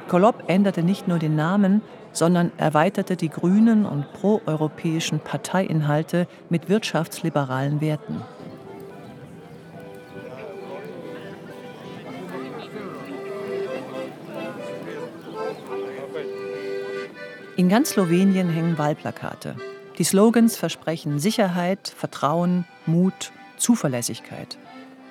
Golob 0.08 0.44
änderte 0.48 0.82
nicht 0.82 1.10
nur 1.10 1.20
den 1.20 1.36
Namen, 1.36 1.82
sondern 2.13 2.52
erweiterte 2.58 3.15
die 3.15 3.30
grünen 3.30 3.86
und 3.86 4.12
proeuropäischen 4.13 5.19
Parteiinhalte 5.19 6.28
mit 6.50 6.69
wirtschaftsliberalen 6.69 7.82
Werten. 7.82 8.21
In 17.58 17.69
ganz 17.69 17.91
Slowenien 17.91 18.50
hängen 18.50 18.78
Wahlplakate. 18.78 19.56
Die 20.00 20.04
Slogans 20.04 20.58
versprechen 20.58 21.19
Sicherheit, 21.19 21.93
Vertrauen, 21.95 22.65
Mut, 22.88 23.32
Zuverlässigkeit. 23.58 24.58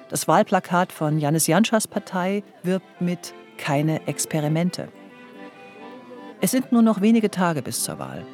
Das 0.08 0.26
Wahlplakat 0.26 0.90
von 0.90 1.20
Janis 1.20 1.46
Janschas 1.46 1.86
Partei 1.86 2.42
wirbt 2.64 3.00
mit 3.00 3.34
Keine 3.58 4.08
Experimente. 4.08 4.88
Es 6.42 6.52
sind 6.52 6.72
nur 6.72 6.80
noch 6.80 7.02
wenige 7.02 7.30
Tage 7.30 7.60
bis 7.60 7.82
zur 7.82 7.98
Wahl. 7.98 8.24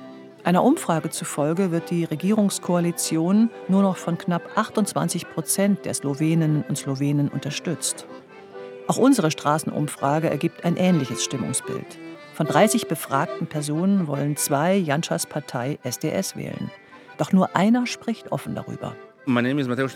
Einer 0.45 0.63
Umfrage 0.63 1.11
zufolge 1.11 1.73
wird 1.73 1.91
die 1.91 2.05
Regierungskoalition 2.05 3.51
nur 3.67 3.83
noch 3.83 3.97
von 3.97 4.17
knapp 4.17 4.43
28 4.55 5.29
Prozent 5.29 5.85
der 5.85 5.93
Sloweninnen 5.93 6.63
und 6.69 6.79
Slowenen 6.79 7.29
unterstützt. 7.29 8.07
Auch 8.87 8.97
unsere 8.97 9.33
Straßenumfrage 9.33 10.31
ergibt 10.31 10.65
ein 10.65 10.77
ähnliches 10.77 11.25
Stimmungsbild. 11.25 11.99
Von 12.35 12.47
30 12.47 12.87
befragten 12.87 13.49
Personen 13.49 14.07
wollen 14.07 14.37
zwei 14.37 14.77
Janschas 14.77 15.27
Partei 15.27 15.81
SDS 15.83 16.37
wählen. 16.37 16.71
Doch 17.19 17.33
nur 17.33 17.57
einer 17.57 17.89
spricht 17.89 18.31
offen 18.31 18.55
darüber. 18.55 18.95
Mein 19.27 19.45
Name 19.45 19.61
ist 19.61 19.69
Mateusz 19.69 19.93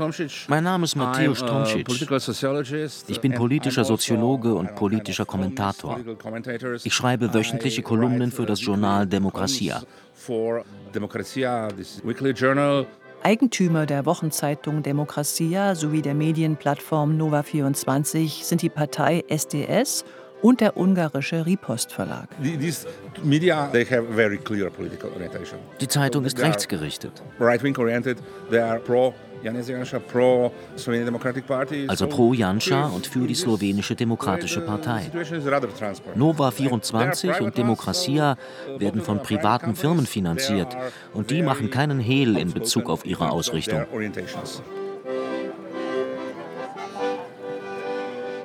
Tomšič. 1.39 1.87
Ich 3.09 3.21
bin 3.21 3.33
politischer 3.35 3.85
Soziologe 3.85 4.55
und 4.55 4.75
politischer 4.75 5.25
Kommentator. 5.25 6.01
Ich 6.83 6.93
schreibe 6.93 7.33
wöchentliche 7.33 7.83
Kolumnen 7.83 8.33
für 8.33 8.45
das 8.45 8.61
Journal 8.61 9.07
Demokracia. 9.07 9.83
Eigentümer 13.23 13.87
der 13.87 14.07
Wochenzeitung 14.07 14.83
Demokracia 14.83 15.75
sowie 15.75 16.03
der 16.03 16.15
Medienplattform 16.15 17.17
Nova24 17.17 18.45
sind 18.45 18.63
die 18.63 18.71
Partei 18.71 19.25
SDS 19.29 20.05
und 20.43 20.61
der 20.61 20.77
ungarische 20.77 21.47
Ripost 21.47 21.93
Verlag. 21.93 22.29
Die 25.81 25.89
Zeitung 25.89 26.25
ist 26.25 26.39
rechtsgerichtet. 26.39 27.23
Also 31.89 32.07
pro 32.07 32.33
Janscha 32.35 32.87
und 32.87 33.07
für 33.07 33.27
die 33.27 33.35
slowenische 33.35 33.95
Demokratische 33.95 34.61
Partei. 34.61 35.11
Nova 36.15 36.51
24 36.51 37.41
und 37.41 37.57
Demokracia 37.57 38.37
werden 38.79 39.01
von 39.01 39.23
privaten 39.23 39.75
Firmen 39.75 40.07
finanziert 40.07 40.77
und 41.15 41.31
die 41.31 41.43
machen 41.43 41.71
keinen 41.71 42.01
Hehl 42.01 42.37
in 42.37 42.53
Bezug 42.53 42.91
auf 42.91 43.07
ihre 43.07 43.31
Ausrichtung. 43.31 43.87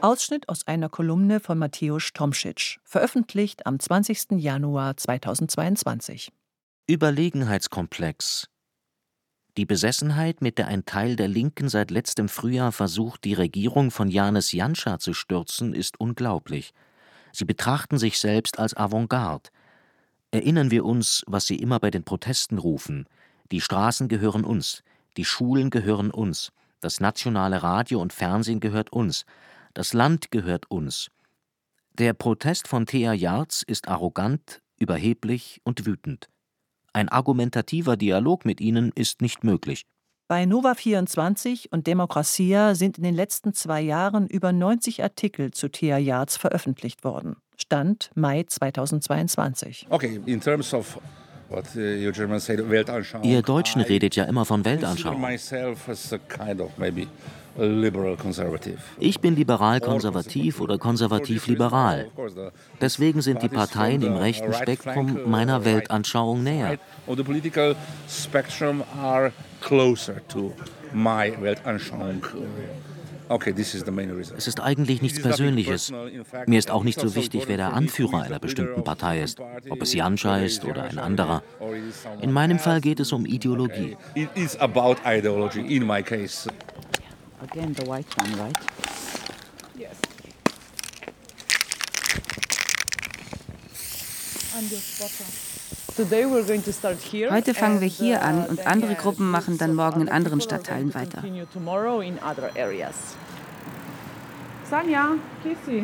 Ausschnitt 0.02 0.50
aus 0.50 0.68
einer 0.68 0.90
Kolumne 0.90 1.40
von 1.40 1.58
Mateusz 1.58 2.12
Tomšič, 2.14 2.80
veröffentlicht 2.84 3.66
am 3.66 3.80
20. 3.80 4.32
Januar 4.32 4.98
2022. 4.98 6.32
Überlegenheitskomplex. 6.88 8.48
Die 9.58 9.66
Besessenheit, 9.66 10.42
mit 10.42 10.58
der 10.58 10.68
ein 10.68 10.86
Teil 10.86 11.16
der 11.16 11.28
Linken 11.28 11.70
seit 11.70 11.92
letztem 11.92 12.30
Frühjahr 12.30 12.72
versucht, 12.72 13.24
die 13.24 13.34
Regierung 13.34 13.90
von 13.90 14.10
Janis 14.10 14.52
Janša 14.52 15.00
zu 15.00 15.14
stürzen, 15.14 15.74
ist 15.74 16.00
unglaublich. 16.00 16.74
Sie 17.32 17.46
betrachten 17.46 17.98
sich 17.98 18.20
selbst 18.20 18.60
als 18.60 18.76
Avantgarde. 18.76 19.50
Erinnern 20.32 20.72
wir 20.72 20.86
uns, 20.86 21.24
was 21.28 21.48
sie 21.48 21.56
immer 21.56 21.80
bei 21.80 21.90
den 21.90 22.04
Protesten 22.04 22.58
rufen: 22.58 23.08
Die 23.52 23.62
Straßen 23.62 24.10
gehören 24.10 24.44
uns, 24.44 24.84
die 25.18 25.26
Schulen 25.26 25.70
gehören 25.70 26.12
uns, 26.12 26.52
das 26.82 27.00
nationale 27.00 27.64
Radio 27.64 28.02
und 28.02 28.14
Fernsehen 28.14 28.60
gehört 28.60 28.92
uns, 28.92 29.26
das 29.76 29.94
Land 29.94 30.32
gehört 30.32 30.72
uns. 30.72 31.12
Der 31.94 32.14
Protest 32.14 32.68
von 32.68 32.86
Thea 32.86 33.14
Jarz 33.14 33.62
ist 33.62 33.88
arrogant, 33.88 34.62
überheblich 34.78 35.62
und 35.64 35.86
wütend. 35.86 36.30
Ein 36.94 37.10
argumentativer 37.10 37.98
Dialog 37.98 38.46
mit 38.46 38.60
ihnen 38.60 38.92
ist 38.96 39.22
nicht 39.22 39.44
möglich. 39.44 39.84
Bei 40.28 40.44
Nova24 40.44 41.68
und 41.70 41.86
Demokracia 41.86 42.74
sind 42.74 42.98
in 42.98 43.04
den 43.04 43.14
letzten 43.14 43.54
zwei 43.54 43.82
Jahren 43.82 44.28
über 44.28 44.52
90 44.52 45.04
Artikel 45.04 45.52
zu 45.52 45.70
Thea 45.70 46.00
Yards 46.00 46.38
veröffentlicht 46.38 47.04
worden. 47.04 47.36
Stand 47.58 48.10
Mai 48.16 48.44
2022. 48.48 49.88
Okay, 49.90 50.20
in 50.26 50.42
terms 50.42 50.74
of 50.74 51.00
what 51.50 51.66
uh, 51.76 51.80
you 51.80 52.12
Germans 52.12 52.46
say, 52.46 52.58
Weltanschauung. 52.58 53.24
Ihr 53.24 53.42
Deutschen 53.42 53.82
redet 53.82 54.16
ja 54.16 54.24
immer 54.24 54.46
von 54.46 54.66
Weltanschauung. 54.66 55.22
Ich 59.00 59.20
bin 59.22 59.36
liberal-konservativ 59.36 60.60
oder 60.60 60.78
konservativ-liberal. 60.78 62.08
Deswegen 62.82 63.22
sind 63.22 63.44
die 63.44 63.50
Parteien 63.50 64.02
im 64.02 64.16
rechten 64.16 64.54
Spektrum 64.54 65.20
meiner 65.26 65.64
Weltanschauung 65.64 66.44
näher. 66.44 66.78
Es 74.38 74.48
ist 74.48 74.60
eigentlich 74.60 75.02
nichts 75.02 75.22
Persönliches. 75.22 75.92
Mir 76.46 76.60
ist 76.60 76.70
auch 76.70 76.84
nicht 76.84 77.00
so 77.00 77.16
wichtig, 77.16 77.44
wer 77.48 77.58
der 77.58 77.74
Anführer 77.74 78.22
einer 78.22 78.40
bestimmten 78.40 78.84
Partei 78.84 79.22
ist, 79.22 79.40
ob 79.70 79.82
es 79.82 79.94
Janša 79.94 80.40
ist 80.40 80.66
oder 80.66 80.84
ein 80.84 81.00
anderer. 81.00 81.42
In 82.22 82.32
meinem 82.32 82.60
Fall 82.60 82.82
geht 82.82 83.00
es 83.00 83.12
um 83.12 83.26
Ideologie. 83.26 83.98
Again, 87.42 87.74
the 87.76 87.86
white 87.86 88.08
one, 88.18 88.34
right? 88.40 88.58
Yes. 89.78 89.98
Heute 97.32 97.54
fangen 97.54 97.82
wir 97.82 97.88
hier 97.88 98.22
an 98.22 98.46
und 98.46 98.66
andere 98.66 98.96
Gruppen 98.96 99.30
machen 99.30 99.58
dann 99.58 99.76
morgen 99.76 100.02
in 100.02 100.10
anderen 100.10 100.40
Stadtteilen 100.40 100.94
weiter. 100.94 101.24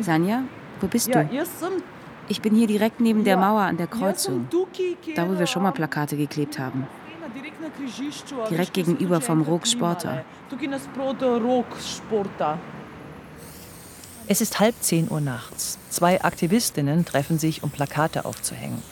Sanja, 0.00 0.44
wo 0.80 0.86
bist 0.86 1.14
du? 1.14 1.28
Ich 2.28 2.40
bin 2.40 2.54
hier 2.54 2.66
direkt 2.66 3.00
neben 3.00 3.24
der 3.24 3.36
Mauer 3.36 3.62
an 3.62 3.76
der 3.76 3.88
Kreuzung, 3.88 4.48
da 5.14 5.28
wo 5.28 5.38
wir 5.38 5.46
schon 5.46 5.62
mal 5.62 5.72
Plakate 5.72 6.16
geklebt 6.16 6.58
haben. 6.58 6.86
Direkt 8.50 8.74
gegenüber 8.74 9.20
vom 9.20 9.42
Rok 9.42 9.66
Sporta. 9.66 10.24
Es 14.28 14.40
ist 14.40 14.60
halb 14.60 14.74
zehn 14.80 15.10
Uhr 15.10 15.20
nachts. 15.20 15.78
Zwei 15.90 16.22
Aktivistinnen 16.22 17.04
treffen 17.04 17.38
sich, 17.38 17.62
um 17.62 17.70
Plakate 17.70 18.24
aufzuhängen. 18.24 18.82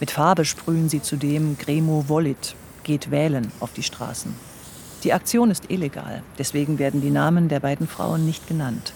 Mit 0.00 0.10
Farbe 0.10 0.44
sprühen 0.44 0.88
sie 0.88 1.02
zudem 1.02 1.58
Gremo 1.58 2.04
Volit, 2.08 2.54
geht 2.84 3.10
wählen, 3.10 3.52
auf 3.60 3.72
die 3.72 3.82
Straßen. 3.82 4.34
Die 5.04 5.12
Aktion 5.12 5.50
ist 5.50 5.70
illegal, 5.70 6.22
deswegen 6.38 6.78
werden 6.78 7.00
die 7.00 7.10
Namen 7.10 7.48
der 7.48 7.60
beiden 7.60 7.86
Frauen 7.86 8.26
nicht 8.26 8.48
genannt. 8.48 8.92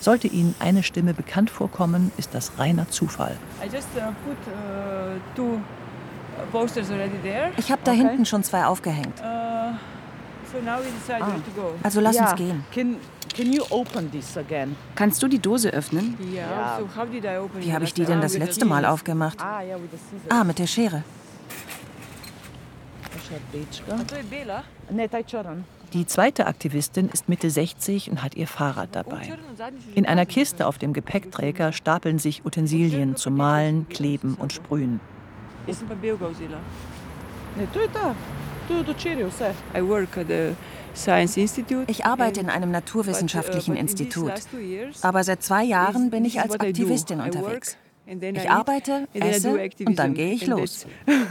Sollte 0.00 0.28
Ihnen 0.28 0.54
eine 0.58 0.82
Stimme 0.82 1.12
bekannt 1.12 1.50
vorkommen, 1.50 2.12
ist 2.16 2.34
das 2.34 2.52
reiner 2.58 2.88
Zufall. 2.88 3.36
I 3.62 3.66
just 3.66 3.88
uh, 3.96 4.12
put 4.24 4.36
uh, 4.46 5.18
two 5.34 5.60
ich 7.56 7.70
habe 7.70 7.80
da 7.84 7.92
hinten 7.92 8.26
schon 8.26 8.42
zwei 8.42 8.64
aufgehängt. 8.64 9.20
Uh, 9.20 9.24
ah. 9.24 9.78
Also 11.82 12.00
lass 12.00 12.16
uns 12.16 12.34
gehen. 12.36 12.64
Kannst 14.94 15.22
du 15.22 15.28
die 15.28 15.38
Dose 15.38 15.70
öffnen? 15.70 16.16
Wie 16.18 17.72
habe 17.72 17.84
ich 17.84 17.94
die 17.94 18.04
denn 18.04 18.20
das 18.20 18.36
letzte 18.36 18.64
Mal 18.64 18.84
aufgemacht? 18.84 19.38
Ah, 20.28 20.44
mit 20.44 20.58
der 20.58 20.66
Schere. 20.66 21.04
Die 25.92 26.06
zweite 26.06 26.46
Aktivistin 26.46 27.08
ist 27.08 27.28
Mitte 27.28 27.50
60 27.50 28.10
und 28.10 28.22
hat 28.22 28.34
ihr 28.36 28.46
Fahrrad 28.46 28.90
dabei. 28.92 29.32
In 29.94 30.06
einer 30.06 30.26
Kiste 30.26 30.66
auf 30.66 30.78
dem 30.78 30.92
Gepäckträger 30.92 31.72
stapeln 31.72 32.18
sich 32.18 32.44
Utensilien 32.44 33.16
zum 33.16 33.36
Malen, 33.36 33.88
Kleben 33.88 34.34
und 34.34 34.52
Sprühen. 34.52 35.00
Ich 41.86 42.04
arbeite 42.04 42.40
in 42.40 42.50
einem 42.50 42.70
naturwissenschaftlichen 42.70 43.74
uh, 43.74 43.78
Institut. 43.78 44.32
Aber 45.02 45.24
seit 45.24 45.42
zwei 45.42 45.64
Jahren 45.64 46.10
bin 46.10 46.24
ich 46.24 46.40
als 46.40 46.58
Aktivistin 46.58 47.20
unterwegs. 47.20 47.76
Ich 48.06 48.50
arbeite, 48.50 49.06
esse 49.12 49.70
und 49.84 49.98
dann 49.98 50.14
gehe 50.14 50.32
ich 50.32 50.46
los. 50.46 50.86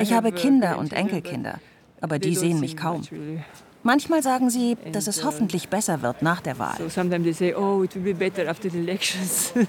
Ich 0.00 0.12
habe 0.12 0.32
Kinder 0.32 0.78
und 0.78 0.92
Enkelkinder, 0.92 1.60
aber 2.00 2.18
die 2.18 2.34
sehen 2.34 2.58
mich 2.58 2.76
kaum. 2.76 3.02
Manchmal 3.86 4.20
sagen 4.20 4.50
sie, 4.50 4.76
dass 4.90 5.06
es 5.06 5.24
hoffentlich 5.24 5.68
besser 5.68 6.02
wird 6.02 6.20
nach 6.20 6.40
der 6.40 6.58
Wahl. 6.58 6.76
So 6.76 6.88
sometimes 6.88 7.22
they 7.22 7.32
say, 7.32 7.54
oh, 7.54 7.84
it 7.84 7.94
will 7.94 8.02
be 8.02 8.14
better 8.14 8.50
after 8.50 8.68
the 8.68 8.78
elections. 8.78 9.52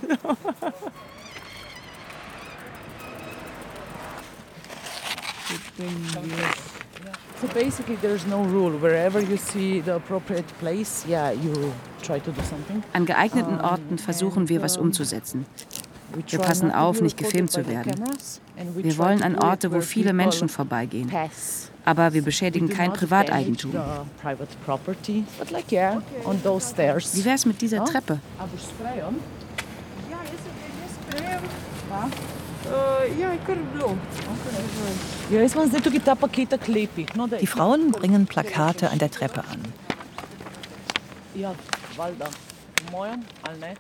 So 7.39 7.47
basically 7.53 7.97
there's 8.01 8.25
no 8.25 8.43
rule. 8.43 8.71
Wherever 8.82 9.21
you 9.21 9.38
see 9.38 9.80
the 9.80 9.95
appropriate 9.95 10.47
place, 10.60 11.06
yeah, 11.08 11.32
you 11.32 11.71
try 12.01 12.19
to 12.19 12.32
do 12.32 12.41
something. 12.41 12.84
An 12.93 13.06
geeigneten 13.06 13.62
Orten 13.62 13.99
versuchen 13.99 14.49
wir 14.49 14.63
was 14.63 14.75
umzusetzen. 14.77 15.45
Wir 16.27 16.39
passen 16.39 16.71
auf, 16.71 16.99
nicht 17.01 17.15
gefilmt 17.15 17.51
zu 17.51 17.67
werden. 17.67 17.93
Wir 18.75 18.97
wollen 18.97 19.21
an 19.21 19.36
Orte, 19.36 19.71
wo 19.71 19.82
viele 19.82 20.13
Menschen 20.13 20.49
vorbeigehen. 20.49 21.12
Aber 21.88 22.12
wir 22.12 22.21
beschädigen 22.21 22.67
kein 22.67 22.91
Privateigentum. 22.91 23.71
Wie 23.71 23.78
wäre 27.26 27.36
es 27.36 27.45
mit 27.45 27.62
dieser 27.62 27.86
Treppe? 27.86 28.19
Die 37.39 37.47
Frauen 37.47 37.91
bringen 37.91 38.26
Plakate 38.26 38.89
an 38.89 39.00
der 39.00 39.10
Treppe 39.10 39.45
an. 39.45 39.63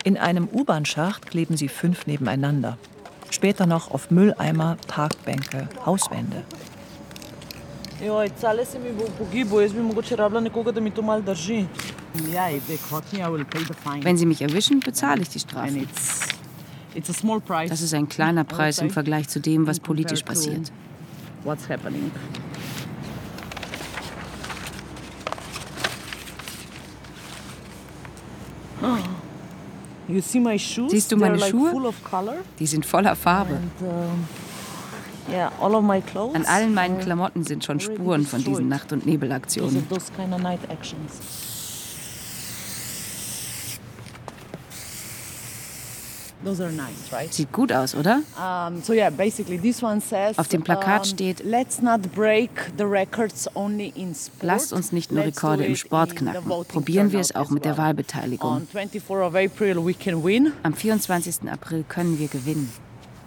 In 0.05 0.17
einem 0.17 0.47
U-Bahn-Schacht 0.47 1.25
kleben 1.25 1.57
sie 1.57 1.67
fünf 1.67 2.07
nebeneinander. 2.07 2.77
Später 3.31 3.65
noch 3.65 3.91
auf 3.91 4.11
Mülleimer, 4.11 4.77
Parkbänke, 4.87 5.67
Hauswände. 5.85 6.45
Wenn 14.01 14.17
sie 14.17 14.25
mich 14.25 14.41
erwischen, 14.41 14.79
bezahle 14.79 15.21
ich 15.21 15.29
die 15.29 15.39
Strafe. 15.39 15.87
Das 17.69 17.81
ist 17.81 17.93
ein 17.93 18.07
kleiner 18.09 18.43
Preis 18.43 18.79
im 18.79 18.89
Vergleich 18.89 19.27
zu 19.29 19.39
dem, 19.39 19.67
was 19.67 19.79
politisch 19.79 20.23
passiert. 20.23 20.71
Siehst 30.89 31.11
du 31.11 31.17
meine 31.17 31.37
Schuhe? 31.39 31.91
Die 32.59 32.65
sind 32.67 32.85
voller 32.85 33.15
Farbe. 33.15 33.59
An 36.35 36.45
allen 36.45 36.73
meinen 36.73 36.99
Klamotten 36.99 37.43
sind 37.43 37.63
schon 37.65 37.79
Spuren 37.79 38.25
von 38.25 38.43
diesen 38.43 38.69
Nacht- 38.69 38.93
und 38.93 39.05
Nebelaktionen. 39.05 39.85
Sieht 47.31 47.51
gut 47.51 47.71
aus, 47.73 47.95
oder? 47.95 48.21
Auf 50.37 50.47
dem 50.47 50.63
Plakat 50.63 51.07
steht, 51.07 51.43
lasst 54.41 54.71
uns 54.71 54.91
nicht 54.91 55.11
nur 55.11 55.25
Rekorde 55.25 55.65
im 55.65 55.75
Sport 55.75 56.15
knacken, 56.15 56.41
probieren 56.67 57.11
wir 57.11 57.19
es 57.19 57.35
auch 57.35 57.49
mit 57.49 57.65
der 57.65 57.77
Wahlbeteiligung. 57.77 58.67
Am 60.63 60.73
24. 60.73 61.49
April 61.51 61.83
können 61.89 62.19
wir 62.19 62.27
gewinnen. 62.27 62.71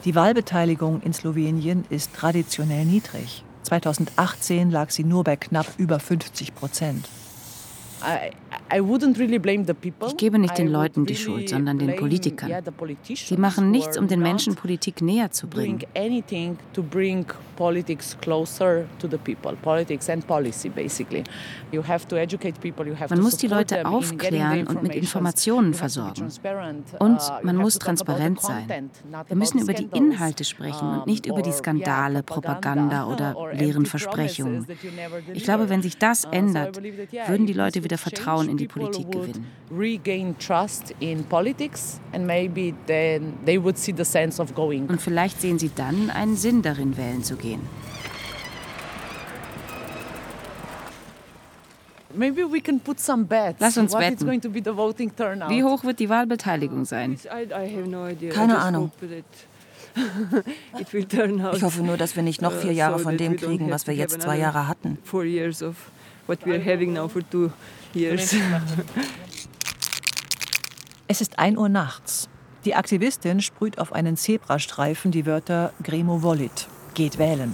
Die 0.05 0.15
Wahlbeteiligung 0.15 1.03
in 1.03 1.13
Slowenien 1.13 1.85
ist 1.91 2.15
traditionell 2.15 2.87
niedrig. 2.87 3.45
2018 3.65 4.71
lag 4.71 4.89
sie 4.89 5.05
nur 5.05 5.25
bei 5.25 5.37
knapp 5.37 5.67
über 5.77 6.01
50 6.01 6.55
Prozent. 6.55 7.07
Ich 8.71 10.17
gebe 10.17 10.39
nicht 10.39 10.59
den 10.59 10.69
Leuten 10.69 11.07
die 11.07 11.17
Schuld, 11.17 11.49
sondern 11.49 11.79
den 11.79 11.97
Politikern. 11.97 12.51
Sie 13.15 13.37
machen 13.37 13.71
nichts, 13.71 13.99
um 13.99 14.09
den 14.09 14.21
Menschen 14.21 14.55
Politik 14.55 15.03
näher 15.03 15.31
zu 15.31 15.47
bringen. 15.47 15.81
Man 23.09 23.21
muss 23.21 23.37
die 23.37 23.47
Leute 23.47 23.87
aufklären 23.87 24.67
und 24.67 24.83
mit 24.83 24.95
Informationen 24.95 25.75
versorgen. 25.75 26.29
Und 26.99 27.17
uh, 27.17 27.33
man 27.43 27.57
muss 27.57 27.79
transparent 27.79 28.41
sein. 28.41 28.91
Wir 29.27 29.37
müssen 29.37 29.59
über 29.59 29.73
die 29.73 29.89
Inhalte 29.93 30.45
sprechen 30.45 30.89
und 30.89 31.07
nicht 31.07 31.27
über 31.27 31.43
die 31.43 31.53
Skandale, 31.53 32.23
Propaganda 32.23 33.07
oder 33.13 33.35
leeren 33.53 33.87
Versprechungen. 33.87 34.67
Ich 35.35 35.45
glaube, 35.45 35.69
wenn 35.69 35.83
sich 35.83 35.99
das 35.99 36.25
ändert, 36.25 36.81
würden 36.83 37.47
die 37.47 37.53
Leute 37.53 37.85
wieder 37.85 37.99
Vertrauen 37.99 38.49
in 38.49 38.57
die 38.61 38.69
Politik 38.69 39.07
gewinnen. 39.29 39.47
Und 44.89 45.01
vielleicht 45.01 45.41
sehen 45.41 45.59
sie 45.59 45.71
dann 45.75 46.11
einen 46.11 46.37
Sinn 46.37 46.63
darin, 46.63 46.97
wählen 46.97 47.23
zu 47.23 47.37
gehen. 47.37 47.61
Lass 53.61 53.79
uns 53.79 53.93
wetten. 54.01 54.27
Wie 55.49 55.63
hoch 55.63 55.85
wird 55.85 56.01
die 56.01 56.09
Wahlbeteiligung 56.09 56.85
sein? 56.85 57.13
Keine 58.31 58.59
Ahnung. 58.59 58.91
Ich 61.55 61.63
hoffe 61.63 61.83
nur, 61.83 61.97
dass 61.97 62.15
wir 62.17 62.23
nicht 62.23 62.43
noch 62.43 62.53
vier 62.53 62.73
Jahre 62.73 62.99
von 63.01 63.17
dem 63.17 63.37
kriegen, 63.37 63.71
was 63.71 63.87
wir 63.87 63.95
jetzt 63.95 64.21
zwei 64.23 64.39
Jahre 64.39 64.69
hatten. 64.69 64.99
Es 71.09 71.21
ist 71.21 71.39
1 71.39 71.59
Uhr 71.59 71.69
nachts. 71.69 72.29
Die 72.65 72.75
Aktivistin 72.75 73.41
sprüht 73.41 73.79
auf 73.79 73.93
einen 73.93 74.17
Zebrastreifen 74.17 75.11
die 75.11 75.27
Wörter 75.27 75.73
Gremo 75.83 76.23
Volit, 76.23 76.69
geht 76.95 77.19
wählen. 77.19 77.53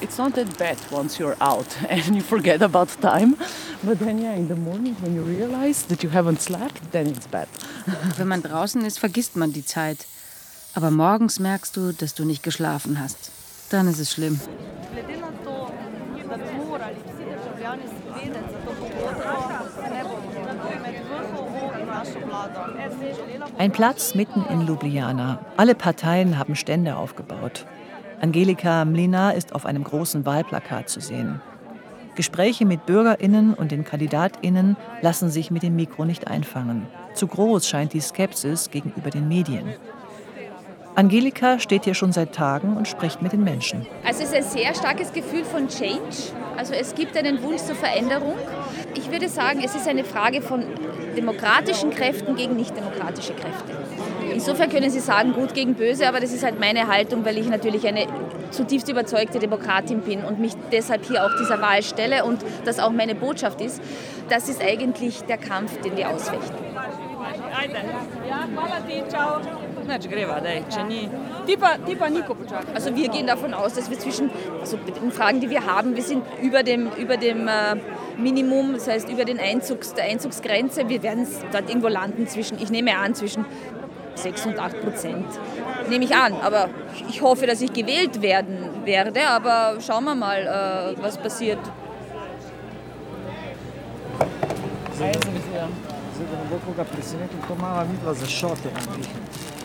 It's 0.00 0.16
not 0.16 0.34
that 0.34 0.56
bad 0.56 0.78
once 0.90 1.18
you're 1.18 1.36
out 1.40 1.66
and 1.90 2.16
you 2.16 2.22
forget 2.22 2.62
about 2.62 2.86
time. 3.02 3.36
But 3.82 3.98
then 3.98 4.18
yeah, 4.18 4.34
in 4.34 4.48
the 4.48 4.54
morning 4.54 4.96
when 5.02 5.14
you 5.14 5.22
realize 5.22 5.86
that 5.88 6.02
you 6.02 6.10
haven't 6.10 6.40
slept, 6.40 6.92
then 6.92 7.06
it's 7.06 7.26
bad. 7.26 7.48
Wenn 8.16 8.28
man 8.28 8.42
draußen 8.42 8.84
ist, 8.84 8.98
vergisst 8.98 9.36
man 9.36 9.52
die 9.52 9.64
Zeit. 9.64 10.06
Aber 10.74 10.90
morgens 10.90 11.38
merkst 11.38 11.76
du, 11.76 11.92
dass 11.92 12.14
du 12.14 12.24
nicht 12.24 12.42
geschlafen 12.42 12.98
hast. 12.98 13.32
Dann 13.70 13.88
ist 13.88 13.98
es 13.98 14.12
schlimm. 14.12 14.40
Ein 23.58 23.72
Platz 23.72 24.14
mitten 24.14 24.44
in 24.50 24.66
Ljubljana. 24.66 25.38
Alle 25.56 25.74
Parteien 25.74 26.38
haben 26.38 26.56
Stände 26.56 26.96
aufgebaut. 26.96 27.66
Angelika 28.20 28.84
Mlina 28.84 29.32
ist 29.32 29.54
auf 29.54 29.66
einem 29.66 29.84
großen 29.84 30.26
Wahlplakat 30.26 30.88
zu 30.88 31.00
sehen. 31.00 31.40
Gespräche 32.14 32.66
mit 32.66 32.86
Bürgerinnen 32.86 33.54
und 33.54 33.70
den 33.70 33.84
Kandidatinnen 33.84 34.76
lassen 35.00 35.30
sich 35.30 35.50
mit 35.50 35.62
dem 35.62 35.76
Mikro 35.76 36.04
nicht 36.04 36.28
einfangen. 36.28 36.86
Zu 37.14 37.26
groß 37.26 37.66
scheint 37.68 37.92
die 37.92 38.00
Skepsis 38.00 38.70
gegenüber 38.70 39.10
den 39.10 39.28
Medien. 39.28 39.74
Angelika 41.00 41.58
steht 41.58 41.84
hier 41.84 41.94
schon 41.94 42.12
seit 42.12 42.34
Tagen 42.34 42.76
und 42.76 42.86
spricht 42.86 43.22
mit 43.22 43.32
den 43.32 43.42
Menschen. 43.42 43.86
Also 44.04 44.22
es 44.22 44.32
ist 44.32 44.34
ein 44.34 44.42
sehr 44.42 44.74
starkes 44.74 45.14
Gefühl 45.14 45.46
von 45.46 45.66
Change. 45.66 46.34
Also 46.58 46.74
es 46.74 46.94
gibt 46.94 47.16
einen 47.16 47.42
Wunsch 47.42 47.62
zur 47.62 47.74
Veränderung. 47.74 48.34
Ich 48.94 49.10
würde 49.10 49.30
sagen, 49.30 49.62
es 49.64 49.74
ist 49.74 49.88
eine 49.88 50.04
Frage 50.04 50.42
von 50.42 50.62
demokratischen 51.16 51.88
Kräften 51.88 52.36
gegen 52.36 52.54
nicht-demokratische 52.54 53.32
Kräfte. 53.32 53.72
Insofern 54.30 54.68
können 54.68 54.90
Sie 54.90 55.00
sagen, 55.00 55.32
gut 55.32 55.54
gegen 55.54 55.72
böse, 55.72 56.06
aber 56.06 56.20
das 56.20 56.34
ist 56.34 56.44
halt 56.44 56.60
meine 56.60 56.86
Haltung, 56.86 57.24
weil 57.24 57.38
ich 57.38 57.48
natürlich 57.48 57.88
eine 57.88 58.06
zutiefst 58.50 58.90
überzeugte 58.90 59.38
Demokratin 59.38 60.02
bin 60.02 60.22
und 60.22 60.38
mich 60.38 60.52
deshalb 60.70 61.06
hier 61.06 61.24
auch 61.24 61.30
dieser 61.40 61.62
Wahl 61.62 61.82
stelle 61.82 62.26
und 62.26 62.44
das 62.66 62.78
auch 62.78 62.90
meine 62.90 63.14
Wir 63.14 63.62
ist. 63.62 63.80
Das 64.28 64.50
ist 64.50 64.62
eigentlich 64.62 65.22
der 65.22 65.38
Kampf, 65.38 65.80
den 65.80 65.96
wir 65.96 66.10
ausfechten. 66.10 66.56
Also 72.74 72.94
wir 72.94 73.08
gehen 73.08 73.26
davon 73.26 73.54
aus, 73.54 73.74
dass 73.74 73.90
wir 73.90 73.98
zwischen, 73.98 74.30
also 74.60 74.76
mit 74.78 74.96
den 74.96 75.12
Fragen, 75.12 75.40
die 75.40 75.50
wir 75.50 75.66
haben, 75.66 75.96
wir 75.96 76.02
sind 76.02 76.24
über 76.42 76.62
dem, 76.62 76.90
über 76.92 77.16
dem 77.16 77.48
äh, 77.48 77.76
Minimum, 78.16 78.74
das 78.74 78.88
heißt 78.88 79.08
über 79.08 79.24
den 79.24 79.38
Einzugs, 79.38 79.94
der 79.94 80.04
Einzugsgrenze. 80.04 80.88
Wir 80.88 81.02
werden 81.02 81.26
dort 81.52 81.68
irgendwo 81.68 81.88
landen 81.88 82.26
zwischen, 82.26 82.60
ich 82.60 82.70
nehme 82.70 82.96
an, 82.96 83.14
zwischen 83.14 83.44
6 84.14 84.46
und 84.46 84.58
8 84.58 84.80
Prozent. 84.80 85.26
Nehme 85.88 86.04
ich 86.04 86.14
an, 86.14 86.34
aber 86.42 86.68
ich 87.08 87.22
hoffe, 87.22 87.46
dass 87.46 87.60
ich 87.60 87.72
gewählt 87.72 88.22
werden 88.22 88.84
werde, 88.84 89.26
aber 89.26 89.80
schauen 89.80 90.04
wir 90.04 90.14
mal, 90.14 90.94
äh, 90.96 91.02
was 91.02 91.18
passiert. 91.18 91.58
Also, 98.76 98.92
ja. 98.96 99.59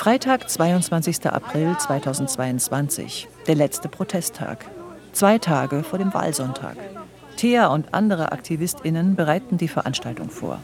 Freitag, 0.00 0.48
22. 0.48 1.26
April 1.26 1.76
2022, 1.76 3.28
der 3.46 3.54
letzte 3.54 3.88
Protesttag. 3.90 4.64
Zwei 5.12 5.36
Tage 5.36 5.82
vor 5.82 5.98
dem 5.98 6.14
Wahlsonntag. 6.14 6.76
Thea 7.36 7.66
und 7.66 7.92
andere 7.92 8.32
AktivistInnen 8.32 9.14
bereiten 9.14 9.58
die 9.58 9.68
Veranstaltung 9.68 10.30
vor. 10.30 10.58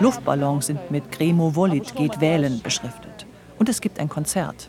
Luftballons 0.00 0.66
sind 0.66 0.90
mit 0.90 1.10
Gremo 1.10 1.50
Volit 1.54 1.96
geht 1.96 2.20
wählen 2.20 2.60
beschriftet. 2.62 3.11
Und 3.62 3.68
es 3.68 3.80
gibt 3.80 4.00
ein 4.00 4.08
Konzert. 4.08 4.68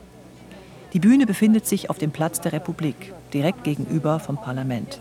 Die 0.93 0.99
Bühne 0.99 1.25
befindet 1.25 1.65
sich 1.65 1.89
auf 1.89 1.97
dem 1.97 2.11
Platz 2.11 2.41
der 2.41 2.53
Republik, 2.53 3.11
direkt 3.33 3.63
gegenüber 3.63 4.19
vom 4.19 4.37
Parlament. 4.37 4.99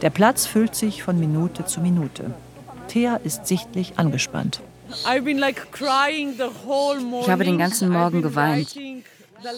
Der 0.00 0.08
Platz 0.08 0.46
füllt 0.46 0.74
sich 0.74 1.02
von 1.02 1.20
Minute 1.20 1.66
zu 1.66 1.82
Minute. 1.82 2.32
Thea 2.88 3.16
ist 3.16 3.46
sichtlich 3.46 3.98
angespannt. 3.98 4.62
Ich 4.88 5.06
habe 7.28 7.44
den 7.44 7.58
ganzen 7.58 7.90
Morgen 7.90 8.22
geweint. 8.22 8.74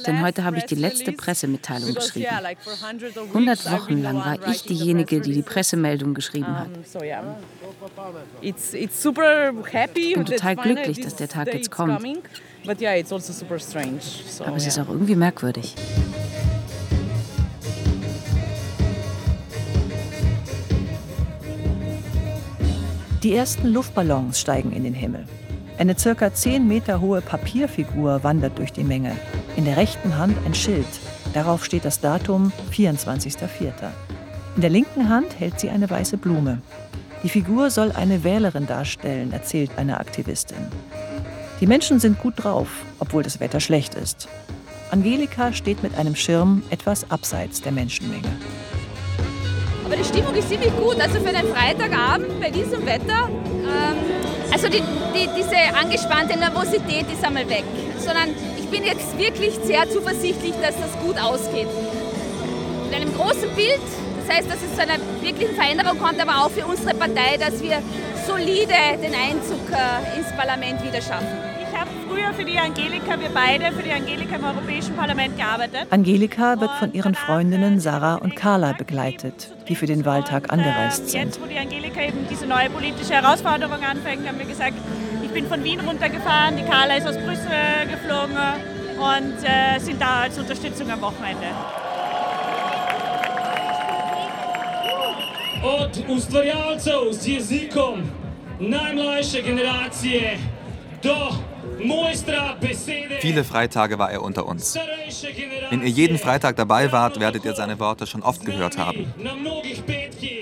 Denn 0.07 0.23
heute 0.23 0.45
habe 0.45 0.59
ich 0.59 0.65
die 0.65 0.75
letzte 0.75 1.13
Pressemitteilung 1.13 1.95
geschrieben. 1.95 2.27
100 2.27 3.71
Wochen 3.73 4.03
lang 4.03 4.17
war 4.17 4.49
ich 4.49 4.63
diejenige, 4.63 5.21
die 5.21 5.33
die 5.33 5.43
Pressemeldung 5.43 6.15
geschrieben 6.15 6.59
hat. 6.59 6.69
Ich 8.41 10.15
bin 10.15 10.27
total 10.27 10.57
glücklich, 10.57 11.01
dass 11.01 11.17
der 11.17 11.29
Tag 11.29 11.53
jetzt 11.53 11.71
kommt. 11.71 12.05
Also 12.67 14.45
Aber 14.45 14.57
es 14.57 14.67
ist 14.67 14.79
auch 14.79 14.89
irgendwie 14.89 15.17
merkwürdig. 15.17 15.75
Die 23.23 23.35
ersten 23.35 23.69
Luftballons 23.69 24.39
steigen 24.39 24.73
in 24.73 24.85
den 24.85 24.93
Himmel. 24.93 25.25
Eine 25.77 25.99
circa 25.99 26.33
10 26.33 26.69
Meter 26.69 27.01
hohe 27.01 27.21
Papierfigur 27.21 28.23
wandert 28.23 28.59
durch 28.59 28.73
die 28.73 28.85
Menge. 28.85 29.17
In 29.57 29.65
der 29.65 29.77
rechten 29.77 30.17
Hand 30.17 30.37
ein 30.47 30.55
Schild. 30.55 30.87
Darauf 31.33 31.65
steht 31.65 31.85
das 31.85 32.01
Datum 32.01 32.53
24.04. 32.73 33.73
In 34.55 34.61
der 34.61 34.71
linken 34.71 35.09
Hand 35.09 35.39
hält 35.39 35.59
sie 35.59 35.71
eine 35.71 35.91
weiße 35.91 36.17
Blume. 36.17 36.63
Die 37.25 37.29
Figur 37.29 37.71
soll 37.71 37.91
eine 37.91 38.23
Wählerin 38.23 38.69
darstellen, 38.69 39.33
erzählt 39.33 39.73
eine 39.77 39.99
Aktivistin. 39.99 40.69
Die 41.61 41.67
Menschen 41.67 41.99
sind 41.99 42.21
gut 42.21 42.35
drauf, 42.37 42.69
obwohl 43.01 43.25
das 43.25 43.41
Wetter 43.41 43.59
schlecht 43.59 43.97
ist. 43.97 44.29
Angelika 44.93 45.53
steht 45.53 45.83
mit 45.83 45.99
einem 45.99 46.15
Schirm 46.15 46.63
etwas 46.71 47.11
abseits 47.11 47.63
der 47.63 47.73
Menschenmenge. 47.73 48.29
Aber 49.95 50.03
die 50.03 50.09
Stimmung 50.09 50.35
ist 50.35 50.49
ziemlich 50.49 50.77
gut. 50.77 51.01
Also 51.01 51.21
für 51.21 51.29
einen 51.29 51.55
Freitagabend 51.55 52.41
bei 52.41 52.51
diesem 52.51 52.85
Wetter 52.85 53.29
ähm 53.63 54.25
also 54.53 54.69
die, 54.69 54.83
die, 55.15 55.29
diese 55.37 55.57
angespannte 55.77 56.39
Nervosität 56.39 57.07
ist 57.13 57.25
einmal 57.25 57.49
weg, 57.49 57.65
sondern 57.99 58.31
ich 58.57 58.69
bin 58.69 58.85
jetzt 58.85 59.19
wirklich 59.19 59.55
sehr 59.65 59.91
zuversichtlich, 59.91 60.53
dass 60.63 60.77
das 60.77 60.97
gut 61.03 61.19
ausgeht. 61.19 61.67
In 62.89 62.95
einem 62.95 63.13
großen 63.15 63.51
Bild, 63.57 63.81
das 64.21 64.37
heißt, 64.37 64.49
dass 64.49 64.59
es 64.63 64.77
zu 64.77 64.83
einer 64.83 64.99
wirklichen 65.23 65.57
Veränderung 65.57 65.99
kommt, 65.99 66.21
aber 66.21 66.45
auch 66.45 66.51
für 66.51 66.67
unsere 66.67 66.95
Partei, 66.95 67.37
dass 67.37 67.61
wir 67.61 67.83
solide 68.29 68.75
den 69.03 69.15
Einzug 69.15 69.59
äh, 69.73 70.19
ins 70.19 70.31
Parlament 70.37 70.85
wieder 70.85 71.03
schaffen. 71.03 71.54
Früher 72.15 72.33
für 72.33 72.45
die 72.45 72.59
Angelika, 72.59 73.19
wir 73.19 73.29
beide 73.31 73.73
für 73.73 73.83
die 73.83 73.91
Angelika 73.91 74.37
im 74.37 74.45
Europäischen 74.45 74.95
Parlament 74.95 75.37
gearbeitet. 75.37 75.89
Angelika 75.91 76.61
wird 76.61 76.71
von 76.79 76.93
ihren 76.93 77.17
Freundinnen 77.17 77.81
Sarah 77.81 78.15
und 78.15 78.37
Carla 78.37 78.73
begleitet, 78.73 79.53
die 79.69 79.75
für 79.75 79.87
den 79.87 80.05
Wahltag 80.05 80.53
angereist 80.53 81.09
sind. 81.09 81.25
Jetzt, 81.25 81.43
wo 81.43 81.47
die 81.47 81.59
Angelika 81.59 82.01
eben 82.03 82.25
diese 82.31 82.47
neue 82.47 82.71
politische 82.71 83.15
Herausforderung 83.15 83.83
anfängt, 83.83 84.29
haben 84.29 84.39
wir 84.39 84.47
gesagt, 84.47 84.75
ich 85.25 85.31
bin 85.31 85.49
von 85.49 85.65
Wien 85.65 85.81
runtergefahren, 85.81 86.57
die 86.57 86.63
Carla 86.63 86.95
ist 86.95 87.09
aus 87.09 87.17
Brüssel 87.17 87.51
geflogen 87.91 88.37
und 88.97 89.35
äh, 89.43 89.81
sind 89.81 90.01
da 90.01 90.21
als 90.23 90.39
Unterstützung 90.39 90.89
am 90.93 91.01
Wochenende. 91.01 91.49
Od 95.65 96.05
ustvarjalcev 96.09 97.11
z 97.13 97.27
jezikom 97.27 98.03
najmlajše 98.61 99.43
generacije 99.43 100.39
do. 101.03 101.54
Viele 103.21 103.45
Freitage 103.45 103.99
war 103.99 104.11
er 104.11 104.23
unter 104.23 104.47
uns. 104.47 104.79
Wenn 105.71 105.83
ihr 105.83 105.89
jeden 105.89 106.19
Freitag 106.19 106.57
dabei 106.57 106.93
wart, 106.93 107.21
werdet 107.21 107.45
ihr 107.45 107.55
seine 107.55 107.79
Worte 107.79 108.07
schon 108.07 108.23
oft 108.23 108.45
gehört 108.45 108.79
haben. 108.79 109.13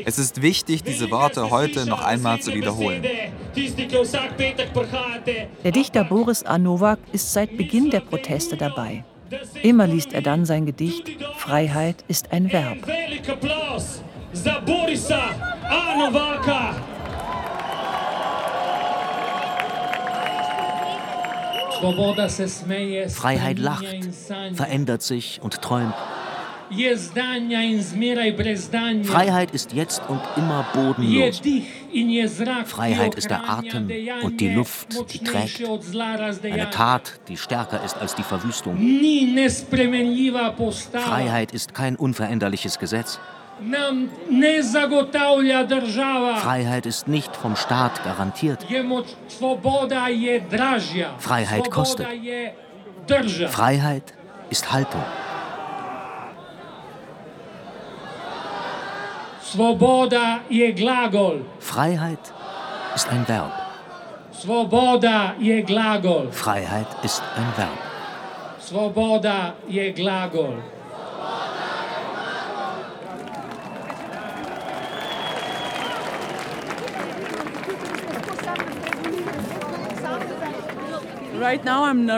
Es 0.05 0.19
ist 0.19 0.43
wichtig, 0.43 0.83
diese 0.83 1.11
Worte 1.11 1.51
heute 1.51 1.87
noch 1.87 2.05
einmal 2.05 2.41
zu 2.41 2.53
wiederholen. 2.55 3.03
Der 5.65 5.73
Dichter 5.73 6.05
Boris 6.05 6.45
A. 6.45 6.97
Ist 7.13 7.33
seit 7.33 7.57
Beginn 7.57 7.91
der 7.91 8.01
Proteste 8.01 8.57
dabei. 8.57 9.05
Immer 9.63 9.87
liest 9.87 10.13
er 10.13 10.23
dann 10.23 10.45
sein 10.45 10.67
Gedicht 10.67 11.11
Freiheit 11.37 12.05
ist 12.09 12.33
ein 12.33 12.53
Verb. 12.53 12.79
za 14.33 14.61
Borisa 14.61 15.21
A. 15.69 15.95
Novaka. 15.99 16.92
Freiheit 23.09 23.59
lacht, 23.59 23.85
verändert 24.55 25.03
sich 25.03 25.41
und 25.43 25.61
träumt. 25.61 25.95
Freiheit 29.05 29.51
ist 29.51 29.73
jetzt 29.73 30.03
und 30.09 30.21
immer 30.37 30.65
bodenlos. 30.73 31.43
Freiheit 32.65 33.15
ist 33.15 33.29
der 33.31 33.51
Atem 33.51 33.91
und 34.23 34.41
die 34.41 34.49
Luft, 34.49 35.13
die 35.13 35.19
trägt. 35.19 35.63
Eine 36.45 36.71
Tat, 36.71 37.21
die 37.29 37.37
stärker 37.37 37.85
ist 37.85 37.99
als 37.99 38.15
die 38.15 38.23
Verwüstung. 38.23 38.79
Freiheit 40.93 41.53
ist 41.53 41.75
kein 41.75 41.97
unveränderliches 41.97 42.79
Gesetz. 42.79 43.19
Freiheit 46.37 46.87
ist 46.87 47.09
nicht 47.09 47.37
vom 47.37 47.57
Staat 47.57 48.03
garantiert. 48.05 48.67
Freiheit 51.19 51.71
kostet. 51.71 52.07
Freiheit 53.49 54.15
ist 54.51 54.73
Haltung. 54.73 55.05
Freiheit 61.61 62.33
ist 62.95 63.09
ein 63.11 63.29
Verb. 63.29 63.53
Freiheit 66.33 66.87
ist 67.03 67.23
ein 67.37 67.53
Verb. 67.57 67.79
Svoboda 68.59 69.55
je 69.69 69.93
glagol. 69.93 70.63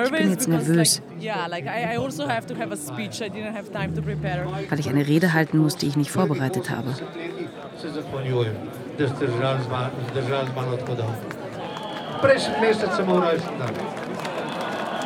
Ich 0.05 0.11
bin 0.13 0.31
jetzt 0.31 0.49
nervös, 0.49 1.03
also 1.03 1.13
weil 4.71 4.81
ich 4.81 4.89
eine 4.89 5.07
Rede 5.07 5.33
halten 5.33 5.59
muss, 5.59 5.77
die 5.77 5.87
ich 5.89 5.97
nicht 5.97 6.11
vorbereitet 6.11 6.71
habe. 6.71 6.95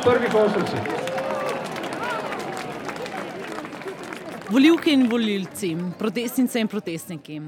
Prvi 0.03 0.27
konsulci. 0.29 1.08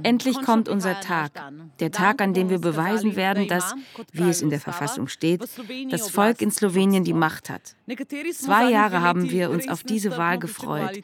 Endlich 0.04 0.42
kommt 0.42 0.70
unser 0.70 1.00
Tag, 1.00 1.32
der 1.80 1.92
Tag, 1.92 2.22
an 2.22 2.34
dem 2.34 2.50
wir 2.50 2.60
beweisen 2.60 3.16
werden, 3.16 3.48
dass, 3.48 3.74
wie 4.12 4.30
es 4.30 4.42
in 4.42 4.50
der 4.50 4.60
Verfassung 4.60 5.08
steht, 5.08 5.42
das 5.90 6.10
Volk 6.10 6.42
in 6.42 6.52
Slowenien 6.52 7.04
die 7.04 7.14
Macht 7.14 7.50
hat. 7.50 7.76
Zwei 8.34 8.70
Jahre 8.70 9.02
haben 9.02 9.30
wir 9.32 9.50
uns 9.50 9.68
auf 9.68 9.84
diese 9.84 10.18
Wahl 10.18 10.38
gefreut. 10.38 11.02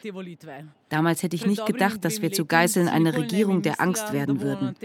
Damals 0.90 1.24
hätte 1.24 1.36
ich 1.36 1.46
nicht 1.46 1.66
gedacht, 1.66 2.06
dass 2.06 2.22
wir 2.22 2.32
zu 2.32 2.46
Geißeln 2.46 2.88
einer 2.88 3.16
Regierung 3.16 3.62
der 3.62 3.82
Angst 3.82 4.14
werden 4.14 4.42
würden, 4.42 4.76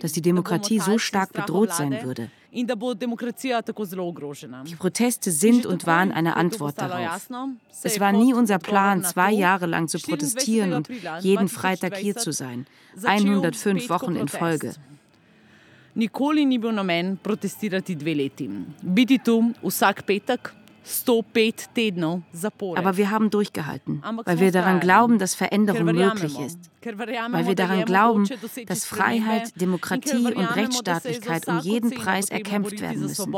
dass 0.00 0.12
die 0.12 0.22
Demokratie 0.22 0.78
so 0.78 0.98
stark 0.98 1.32
bedroht 1.32 1.72
sein 1.72 2.02
würde. 2.02 2.30
Die 2.52 2.64
Proteste 4.76 5.30
sind 5.30 5.66
und 5.66 5.86
waren 5.86 6.10
eine 6.12 6.36
Antwort 6.36 6.78
darauf. 6.78 7.28
Es 7.82 8.00
war 8.00 8.12
nie 8.12 8.34
unser 8.34 8.58
Plan, 8.58 9.04
zwei 9.04 9.32
Jahre 9.32 9.66
lang 9.66 9.88
zu 9.88 9.98
protestieren 9.98 10.72
und 10.72 10.88
jeden 11.20 11.48
Freitag 11.48 11.96
hier 11.96 12.16
zu 12.16 12.32
sein. 12.32 12.66
105 13.02 13.88
Wochen 13.88 14.16
in 14.16 14.28
Folge. 14.28 14.74
Nikoli 15.94 16.44
ni 16.46 16.58
bil 16.58 16.72
namen 16.72 17.18
protestirati 17.22 17.96
dve 17.96 18.14
leti. 18.14 18.48
Biti 18.82 19.18
tu 19.18 19.52
vsak 19.62 20.06
petek 20.06 20.40
105 20.40 20.40
tednov 20.40 20.48
zapora. 20.48 20.59
Aber 22.76 22.96
wir 22.96 23.10
haben 23.10 23.30
durchgehalten, 23.30 24.02
weil 24.24 24.40
wir 24.40 24.52
daran 24.52 24.80
glauben, 24.80 25.18
dass 25.18 25.34
Veränderung 25.34 25.84
möglich 25.84 26.38
ist. 26.38 26.58
Weil 26.82 27.46
wir 27.46 27.54
daran 27.54 27.84
glauben, 27.84 28.26
dass 28.66 28.84
Freiheit, 28.86 29.52
Demokratie 29.60 30.32
und 30.32 30.56
Rechtsstaatlichkeit 30.56 31.46
um 31.46 31.60
jeden 31.60 31.90
Preis 31.90 32.30
erkämpft 32.30 32.80
werden 32.80 33.00
müssen. 33.00 33.34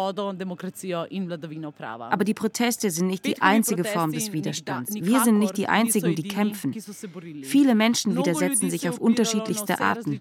Aber 2.10 2.24
die 2.24 2.34
Proteste 2.34 2.90
sind 2.90 3.08
nicht 3.08 3.26
die 3.26 3.42
einzige 3.42 3.84
Form 3.84 4.12
des 4.12 4.32
Widerstands. 4.32 4.94
Wir 4.94 5.20
sind 5.24 5.38
nicht 5.38 5.56
die 5.56 5.68
Einzigen, 5.68 6.14
die 6.14 6.22
kämpfen. 6.22 6.74
Viele 7.42 7.74
Menschen 7.74 8.16
widersetzen 8.16 8.70
sich 8.70 8.88
auf 8.88 8.98
unterschiedlichste 8.98 9.80
Arten. 9.80 10.20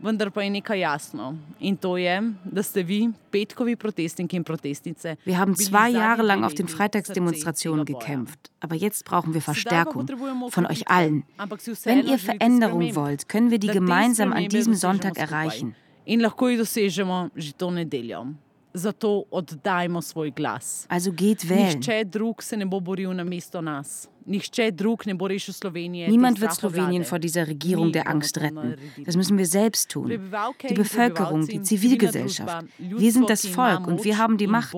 Vendar 0.00 0.30
pa 0.30 0.42
je 0.42 0.50
nekaj 0.50 0.78
jasno. 0.78 1.34
In 1.60 1.76
to 1.76 1.96
je, 1.96 2.32
da 2.44 2.62
ste 2.62 2.82
vi, 2.82 3.10
petkovi 3.30 3.76
protestniki 3.76 4.36
in 4.36 4.44
protestnice. 4.44 5.16
Wir 5.24 5.38
haben 5.38 5.56
zwei 5.56 5.90
Jahre 5.90 6.22
lang 6.22 6.44
auf 6.44 6.54
den 6.54 6.68
Freitagsdemonstrationen 6.68 7.84
gekämpft. 7.84 8.50
Aber 8.60 8.76
jetzt 8.76 9.04
brauchen 9.04 9.34
wir 9.34 9.42
Verstärkung 9.42 10.06
von 10.50 10.66
euch 10.66 10.88
allen. 10.88 11.24
Wenn 11.84 12.06
ihr 12.06 12.18
Veränderung 12.18 12.94
wollt, 12.94 13.28
können 13.28 13.50
wir 13.50 13.58
die 13.58 13.68
gemeinsam 13.68 14.32
an 14.32 14.48
diesem 14.48 14.74
Sonntag 14.74 15.18
erreichen. 15.18 15.74
In 16.08 16.20
lahko 16.24 16.48
jih 16.48 16.56
dosežemo 16.56 17.28
že 17.36 17.52
to 17.52 17.68
nedeljo. 17.70 18.32
Zato 18.72 19.26
oddajmo 19.30 20.00
svoj 20.00 20.30
glas. 20.32 20.86
Also 20.88 21.12
geht 21.12 21.44
wählen. 21.44 21.76
Nihče 21.76 22.04
drug 22.04 22.42
se 22.42 22.56
ne 22.56 22.64
bo 22.64 22.80
boril 22.80 23.12
na 23.12 23.24
mesto 23.24 23.60
nas. 23.60 24.08
Niemand 24.28 26.40
wird 26.40 26.54
Slowenien 26.54 27.04
vor 27.04 27.18
dieser 27.18 27.46
Regierung 27.46 27.92
der 27.92 28.08
Angst 28.08 28.38
retten. 28.38 28.76
Das 29.04 29.16
müssen 29.16 29.38
wir 29.38 29.46
selbst 29.46 29.90
tun. 29.90 30.08
Die 30.08 30.74
Bevölkerung, 30.74 31.46
die 31.46 31.62
Zivilgesellschaft. 31.62 32.66
Wir 32.78 33.12
sind 33.12 33.30
das 33.30 33.46
Volk 33.46 33.86
und 33.86 34.04
wir 34.04 34.18
haben 34.18 34.36
die 34.36 34.46
Macht. 34.46 34.76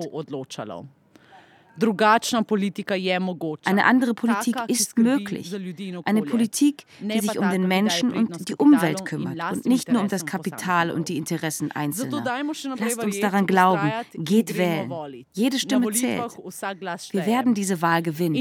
Eine 3.65 3.85
andere 3.85 4.15
Politik 4.15 4.57
ist 4.69 4.99
möglich. 4.99 5.55
Eine 6.05 6.23
Politik, 6.23 6.85
die 7.01 7.21
sich 7.21 7.39
um 7.39 7.51
den 7.51 7.67
Menschen 7.69 8.13
und 8.13 8.49
die 8.49 8.55
Umwelt 8.55 9.05
kümmert 9.05 9.53
und 9.53 9.67
nicht 9.67 9.91
nur 9.91 10.03
um 10.03 10.09
das 10.09 10.27
Kapital 10.27 10.91
und 10.91 11.09
die 11.09 11.17
Interessen 11.17 11.71
Einzelner. 11.73 12.23
Lasst 12.79 13.03
uns 13.03 13.21
daran 13.21 13.47
glauben. 13.47 13.93
Geht 14.15 14.57
wählen. 14.57 14.91
Jede 15.33 15.59
Stimme 15.59 15.91
zählt. 15.93 16.37
Wir 17.13 17.27
werden 17.27 17.55
diese 17.55 17.83
Wahl 17.83 18.03
gewinnen. 18.03 18.35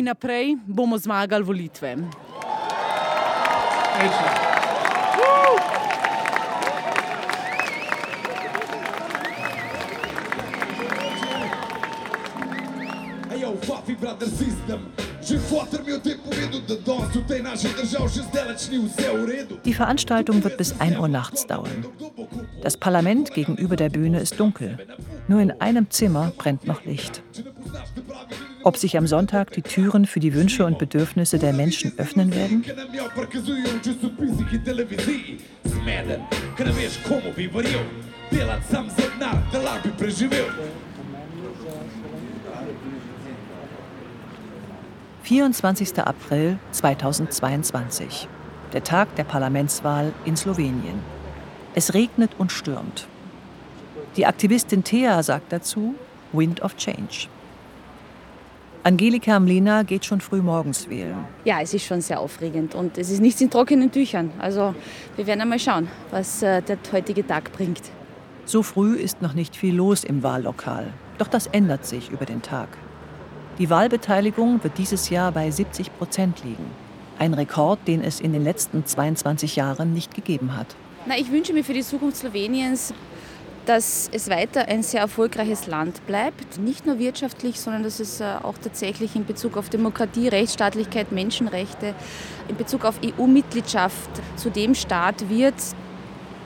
Fafi 3.99 4.58
Brother 14.19 14.35
System 14.35 14.79
Die 19.65 19.73
Veranstaltung 19.73 20.43
wird 20.43 20.57
bis 20.57 20.79
1 20.79 20.97
Uhr 20.97 21.07
nachts 21.07 21.47
dauern. 21.47 21.85
Das 22.61 22.77
Parlament 22.77 23.33
gegenüber 23.33 23.75
der 23.75 23.89
Bühne 23.89 24.19
ist 24.19 24.39
dunkel. 24.39 24.77
Nur 25.27 25.39
in 25.39 25.51
einem 25.61 25.89
Zimmer 25.89 26.31
brennt 26.37 26.65
noch 26.65 26.83
Licht. 26.85 27.21
Ob 28.63 28.77
sich 28.77 28.97
am 28.97 29.07
Sonntag 29.07 29.51
die 29.51 29.61
Türen 29.61 30.05
für 30.05 30.19
die 30.19 30.33
Wünsche 30.33 30.65
und 30.65 30.79
Bedürfnisse 30.79 31.39
der 31.39 31.53
Menschen 31.53 31.93
öffnen 31.97 32.33
werden? 32.33 32.65
24. 45.29 45.99
April 45.99 46.57
2022, 46.71 48.27
der 48.73 48.83
Tag 48.83 49.13
der 49.15 49.25
Parlamentswahl 49.25 50.11
in 50.25 50.35
Slowenien. 50.35 50.99
Es 51.75 51.93
regnet 51.93 52.31
und 52.39 52.51
stürmt. 52.51 53.07
Die 54.17 54.25
Aktivistin 54.25 54.83
Thea 54.83 55.21
sagt 55.21 55.53
dazu 55.53 55.93
Wind 56.33 56.63
of 56.63 56.75
Change. 56.77 57.27
Angelika 58.81 59.39
Mlina 59.39 59.83
geht 59.83 60.03
schon 60.03 60.19
früh 60.19 60.41
morgens 60.41 60.89
wählen. 60.89 61.23
Ja, 61.45 61.61
es 61.61 61.75
ist 61.75 61.85
schon 61.85 62.01
sehr 62.01 62.19
aufregend 62.19 62.73
und 62.73 62.97
es 62.97 63.11
ist 63.11 63.19
nichts 63.21 63.39
in 63.39 63.51
trockenen 63.51 63.91
Tüchern. 63.91 64.31
Also 64.39 64.73
wir 65.15 65.27
werden 65.27 65.41
einmal 65.41 65.59
schauen, 65.59 65.89
was 66.09 66.41
äh, 66.41 66.63
der 66.63 66.79
heutige 66.91 67.27
Tag 67.27 67.51
bringt. 67.51 67.83
So 68.45 68.63
früh 68.63 68.95
ist 68.95 69.21
noch 69.21 69.35
nicht 69.35 69.55
viel 69.55 69.75
los 69.75 70.03
im 70.03 70.23
Wahllokal. 70.23 70.91
Doch 71.19 71.27
das 71.27 71.45
ändert 71.45 71.85
sich 71.85 72.09
über 72.09 72.25
den 72.25 72.41
Tag. 72.41 72.69
Die 73.59 73.69
Wahlbeteiligung 73.69 74.63
wird 74.63 74.77
dieses 74.77 75.09
Jahr 75.09 75.33
bei 75.33 75.51
70 75.51 75.97
Prozent 75.97 76.43
liegen. 76.45 76.65
Ein 77.17 77.33
Rekord, 77.33 77.79
den 77.87 78.01
es 78.01 78.21
in 78.21 78.31
den 78.31 78.43
letzten 78.43 78.85
22 78.85 79.57
Jahren 79.57 79.93
nicht 79.93 80.15
gegeben 80.15 80.55
hat. 80.55 80.67
Na, 81.05 81.17
ich 81.17 81.29
wünsche 81.29 81.51
mir 81.51 81.65
für 81.65 81.73
die 81.73 81.83
Zukunft 81.83 82.17
Sloweniens 82.17 82.93
dass 83.69 84.09
es 84.11 84.31
weiter 84.31 84.67
ein 84.67 84.81
sehr 84.81 85.01
erfolgreiches 85.01 85.67
Land 85.67 86.03
bleibt, 86.07 86.57
nicht 86.57 86.87
nur 86.87 86.97
wirtschaftlich, 86.97 87.59
sondern 87.59 87.83
dass 87.83 87.99
es 87.99 88.19
äh, 88.19 88.23
auch 88.41 88.57
tatsächlich 88.57 89.15
in 89.15 89.25
Bezug 89.25 89.57
auf 89.57 89.69
Demokratie, 89.69 90.27
Rechtsstaatlichkeit, 90.27 91.11
Menschenrechte, 91.11 91.93
in 92.47 92.55
Bezug 92.55 92.83
auf 92.83 92.99
EU-Mitgliedschaft 93.05 94.09
zu 94.37 94.49
dem 94.49 94.73
Staat 94.73 95.29
wird, 95.29 95.53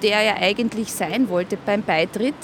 der 0.02 0.18
er 0.18 0.42
eigentlich 0.42 0.92
sein 0.92 1.30
wollte 1.30 1.58
beim 1.66 1.84
Beitritt 1.84 2.36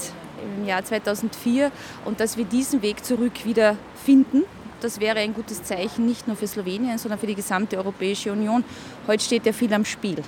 im 0.57 0.65
Jahr 0.65 0.85
2004 0.85 1.73
und 2.05 2.21
dass 2.21 2.37
wir 2.37 2.45
diesen 2.45 2.81
Weg 2.81 3.03
zurück 3.03 3.43
wieder 3.43 3.75
finden. 4.05 4.43
Das 4.81 4.99
wäre 4.99 5.19
ein 5.19 5.33
gutes 5.33 5.63
Zeichen 5.63 6.05
nicht 6.05 6.27
nur 6.27 6.37
für 6.37 6.47
Slowenien, 6.47 6.97
sondern 6.97 7.19
für 7.19 7.27
die 7.27 7.35
gesamte 7.35 7.77
Europäische 7.77 8.31
Union. 8.31 8.63
Heute 9.07 9.23
steht 9.23 9.45
ja 9.45 9.51
viel 9.51 9.73
am 9.73 9.83
Spiel. 9.83 10.23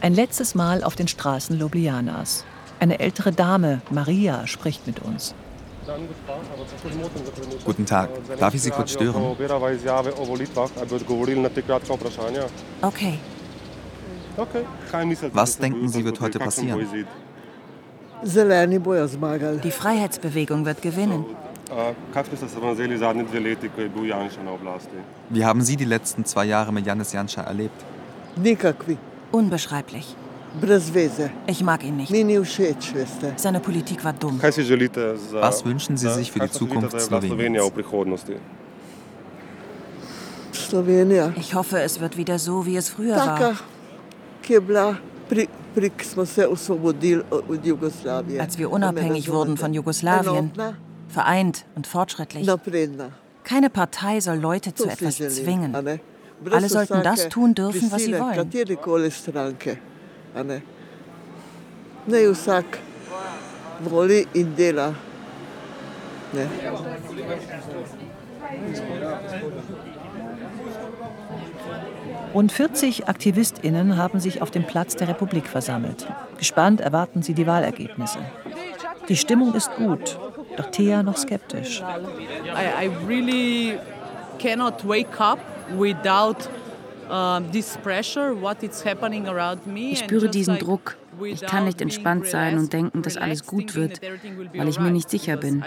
Ein 0.00 0.14
letztes 0.14 0.54
Mal 0.54 0.82
auf 0.82 0.96
den 0.96 1.08
Straßen 1.08 1.58
Ljubljanas. 1.58 2.44
Eine 2.80 2.98
ältere 2.98 3.32
Dame, 3.32 3.82
Maria, 3.90 4.46
spricht 4.46 4.86
mit 4.86 5.00
uns. 5.00 5.34
Guten 7.64 7.86
Tag. 7.86 8.08
Darf 8.38 8.54
ich 8.54 8.62
Sie 8.62 8.70
kurz 8.70 8.92
stören? 8.92 9.36
Okay. 12.80 13.18
Was 15.32 15.58
denken 15.58 15.88
Sie, 15.88 16.04
wird 16.04 16.20
heute 16.20 16.38
passieren? 16.38 17.06
Die 18.22 19.70
Freiheitsbewegung 19.70 20.64
wird 20.66 20.82
gewinnen. 20.82 21.24
Wie 25.28 25.44
haben 25.44 25.62
Sie 25.62 25.76
die 25.76 25.84
letzten 25.84 26.24
zwei 26.24 26.44
Jahre 26.44 26.72
mit 26.72 26.86
Janis 26.86 27.12
Janša 27.12 27.42
erlebt? 27.42 27.84
Unbeschreiblich. 29.32 30.16
Ich 31.46 31.62
mag 31.62 31.84
ihn 31.84 31.96
nicht. 31.96 32.12
Seine 33.36 33.60
Politik 33.60 34.04
war 34.04 34.12
dumm. 34.12 34.40
Was 34.42 35.64
wünschen 35.64 35.96
Sie 35.96 36.10
sich 36.10 36.32
für 36.32 36.40
die 36.40 36.50
Zukunft 36.50 37.00
Sloweniens? 37.00 37.72
Ich 41.36 41.54
hoffe, 41.54 41.80
es 41.80 42.00
wird 42.00 42.16
wieder 42.16 42.38
so, 42.40 42.66
wie 42.66 42.76
es 42.76 42.88
früher 42.88 43.16
war. 43.16 43.54
Als 48.38 48.58
wir 48.58 48.70
unabhängig 48.70 49.30
wurden 49.30 49.56
von 49.56 49.74
Jugoslawien, 49.74 50.50
vereint 51.08 51.64
und 51.74 51.86
fortschrittlich. 51.86 52.48
Keine 53.44 53.70
Partei 53.70 54.20
soll 54.20 54.38
Leute 54.38 54.74
zu 54.74 54.88
etwas 54.88 55.16
zwingen. 55.16 55.74
Alle 56.50 56.68
sollten 56.68 57.02
das 57.02 57.28
tun 57.28 57.54
dürfen, 57.54 57.90
was 57.90 58.02
sie 58.02 58.18
wollen. 58.18 58.50
Ne 62.06 62.32
vsak 62.34 62.78
voli 63.84 64.26
in 64.32 64.56
dela. 64.56 64.94
Ne. 66.32 66.48
Rund 72.32 72.52
40 72.52 73.08
AktivistInnen 73.08 73.96
haben 73.96 74.20
sich 74.20 74.40
auf 74.40 74.50
dem 74.50 74.64
Platz 74.64 74.94
der 74.94 75.08
Republik 75.08 75.48
versammelt. 75.48 76.06
Gespannt 76.38 76.80
erwarten 76.80 77.22
sie 77.22 77.34
die 77.34 77.46
Wahlergebnisse. 77.46 78.18
Die 79.08 79.16
Stimmung 79.16 79.54
ist 79.54 79.74
gut, 79.74 80.18
doch 80.56 80.70
Thea 80.70 81.02
noch 81.02 81.16
skeptisch. 81.16 81.82
I, 81.82 82.86
I 82.86 82.90
really 83.08 83.78
cannot 84.38 84.86
wake 84.86 85.20
up 85.20 85.40
without 85.76 86.48
this 87.50 87.76
pressure, 87.78 88.40
what 88.40 88.62
is 88.62 88.84
happening 88.84 89.26
around 89.26 89.66
me. 89.66 89.90
Ich 89.92 89.98
spüre 89.98 90.28
diesen 90.28 90.58
Druck. 90.58 90.96
Ich 91.24 91.40
kann 91.42 91.64
nicht 91.64 91.80
entspannt 91.82 92.26
sein 92.26 92.56
und 92.58 92.72
denken, 92.72 93.02
dass 93.02 93.16
alles 93.16 93.44
gut 93.44 93.74
wird, 93.74 94.00
weil 94.54 94.68
ich 94.68 94.78
mir 94.78 94.90
nicht 94.90 95.10
sicher 95.10 95.36
bin. 95.36 95.62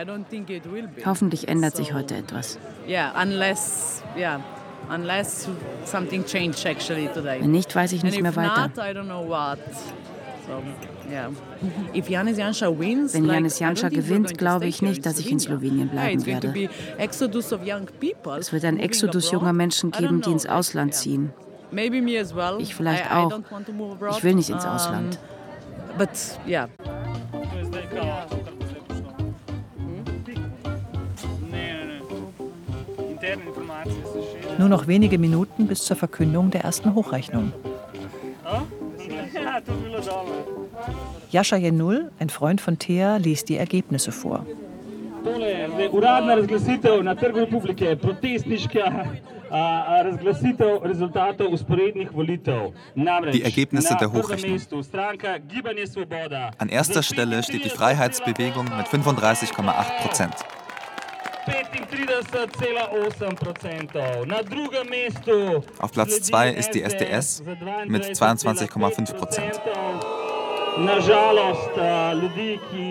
Hoffentlich 1.05 1.47
ändert 1.49 1.75
sich 1.75 1.93
heute 1.93 2.15
etwas. 2.15 2.57
Wenn 2.87 4.43
nicht, 7.41 7.75
weiß 7.75 7.91
ich 7.93 8.03
nicht 8.03 8.21
mehr 8.21 8.35
weiter. 8.35 8.71
Wenn 11.95 13.25
Janis 13.25 13.59
Janša 13.59 13.89
gewinnt, 13.89 14.37
glaube 14.37 14.65
ich 14.65 14.81
nicht, 14.81 15.05
dass 15.05 15.19
ich 15.19 15.31
in 15.31 15.39
Slowenien 15.39 15.89
bleiben 15.89 16.25
werde. 16.25 16.53
Es 16.97 17.21
wird 18.53 18.65
ein 18.65 18.79
Exodus 18.79 19.31
junger 19.31 19.53
Menschen 19.53 19.91
geben, 19.91 20.21
die 20.21 20.31
ins 20.31 20.45
Ausland 20.45 20.93
ziehen. 20.93 21.31
Ich 22.59 22.75
vielleicht 22.75 23.11
auch. 23.11 23.39
Ich 24.11 24.23
will 24.23 24.35
nicht 24.35 24.49
ins 24.49 24.65
Ausland. 24.65 25.17
Nur 34.63 34.69
noch 34.69 34.87
wenige 34.87 35.19
Minuten 35.19 35.67
bis 35.67 35.83
zur 35.83 35.97
Verkündung 35.97 36.49
der 36.49 36.61
ersten 36.61 36.95
Hochrechnung. 36.95 37.51
Jascha 41.31 41.57
Jenul, 41.57 42.13
ein 42.17 42.29
Freund 42.29 42.61
von 42.61 42.79
Thea, 42.79 43.17
liest 43.17 43.49
die 43.49 43.57
Ergebnisse 43.57 44.13
vor. 44.13 44.45
Die 53.33 53.43
Ergebnisse 53.43 53.97
der 53.99 54.13
Hochrechnung. 54.13 54.61
An 56.57 56.69
erster 56.69 57.03
Stelle 57.03 57.43
steht 57.43 57.65
die 57.65 57.69
Freiheitsbewegung 57.69 58.63
mit 58.77 58.87
35,8 58.87 60.01
Prozent. 60.01 60.35
Auf 65.79 65.91
Platz 65.91 66.21
2 66.21 66.49
ist 66.51 66.71
die 66.71 66.81
SDS 66.83 67.43
mit 67.87 68.03
22,5 68.03 69.13
Prozent. 69.13 69.61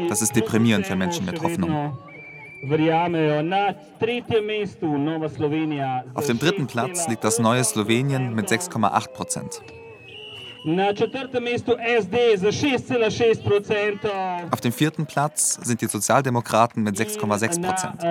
Das 0.08 0.22
ist 0.22 0.36
deprimierend 0.36 0.86
für 0.86 0.96
Menschen 0.96 1.24
mit 1.26 1.42
Hoffnung. 1.42 1.98
Auf 6.14 6.26
dem 6.26 6.38
dritten 6.38 6.66
Platz 6.68 7.08
liegt 7.08 7.24
das 7.24 7.38
neue 7.40 7.64
Slowenien 7.64 8.34
mit 8.34 8.48
6,8 8.48 9.08
Prozent. 9.08 9.62
Auf 14.50 14.60
dem 14.60 14.72
vierten 14.72 15.06
Platz 15.06 15.54
sind 15.62 15.80
die 15.80 15.86
Sozialdemokraten 15.86 16.84
mit 16.84 16.96
6,6 16.96 17.60
Prozent. 17.60 18.04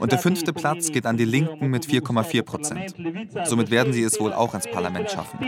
Und 0.00 0.10
der 0.12 0.18
fünfte 0.18 0.52
Platz 0.54 0.90
geht 0.90 1.04
an 1.04 1.18
die 1.18 1.26
Linken 1.26 1.68
mit 1.68 1.84
4,4 1.84 2.42
Prozent. 2.42 2.94
Somit 3.44 3.70
werden 3.70 3.92
sie 3.92 4.02
es 4.04 4.18
wohl 4.18 4.32
auch 4.32 4.54
ins 4.54 4.66
Parlament 4.70 5.10
schaffen. 5.10 5.38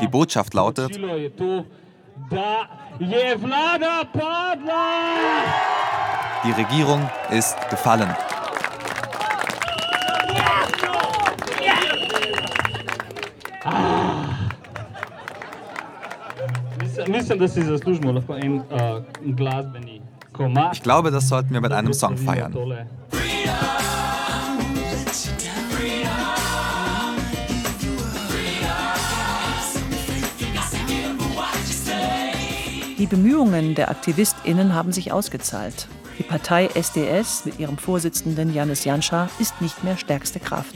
Die 0.00 0.08
Botschaft 0.08 0.52
lautet, 0.54 0.96
die 6.44 6.52
Regierung 6.52 7.10
ist 7.30 7.56
gefallen. 7.70 8.14
Ich 20.72 20.82
glaube, 20.82 21.10
das 21.10 21.28
sollten 21.28 21.52
wir 21.52 21.60
mit 21.60 21.72
einem 21.72 21.92
Song 21.92 22.16
feiern. 22.16 22.54
Die 32.98 33.06
Bemühungen 33.06 33.74
der 33.74 33.90
AktivistInnen 33.90 34.74
haben 34.74 34.92
sich 34.92 35.10
ausgezahlt. 35.10 35.88
Die 36.18 36.22
Partei 36.22 36.68
SDS 36.74 37.46
mit 37.46 37.58
ihrem 37.58 37.78
Vorsitzenden 37.78 38.52
Janis 38.52 38.84
Janša 38.84 39.30
ist 39.38 39.58
nicht 39.62 39.82
mehr 39.82 39.96
stärkste 39.96 40.38
Kraft. 40.38 40.74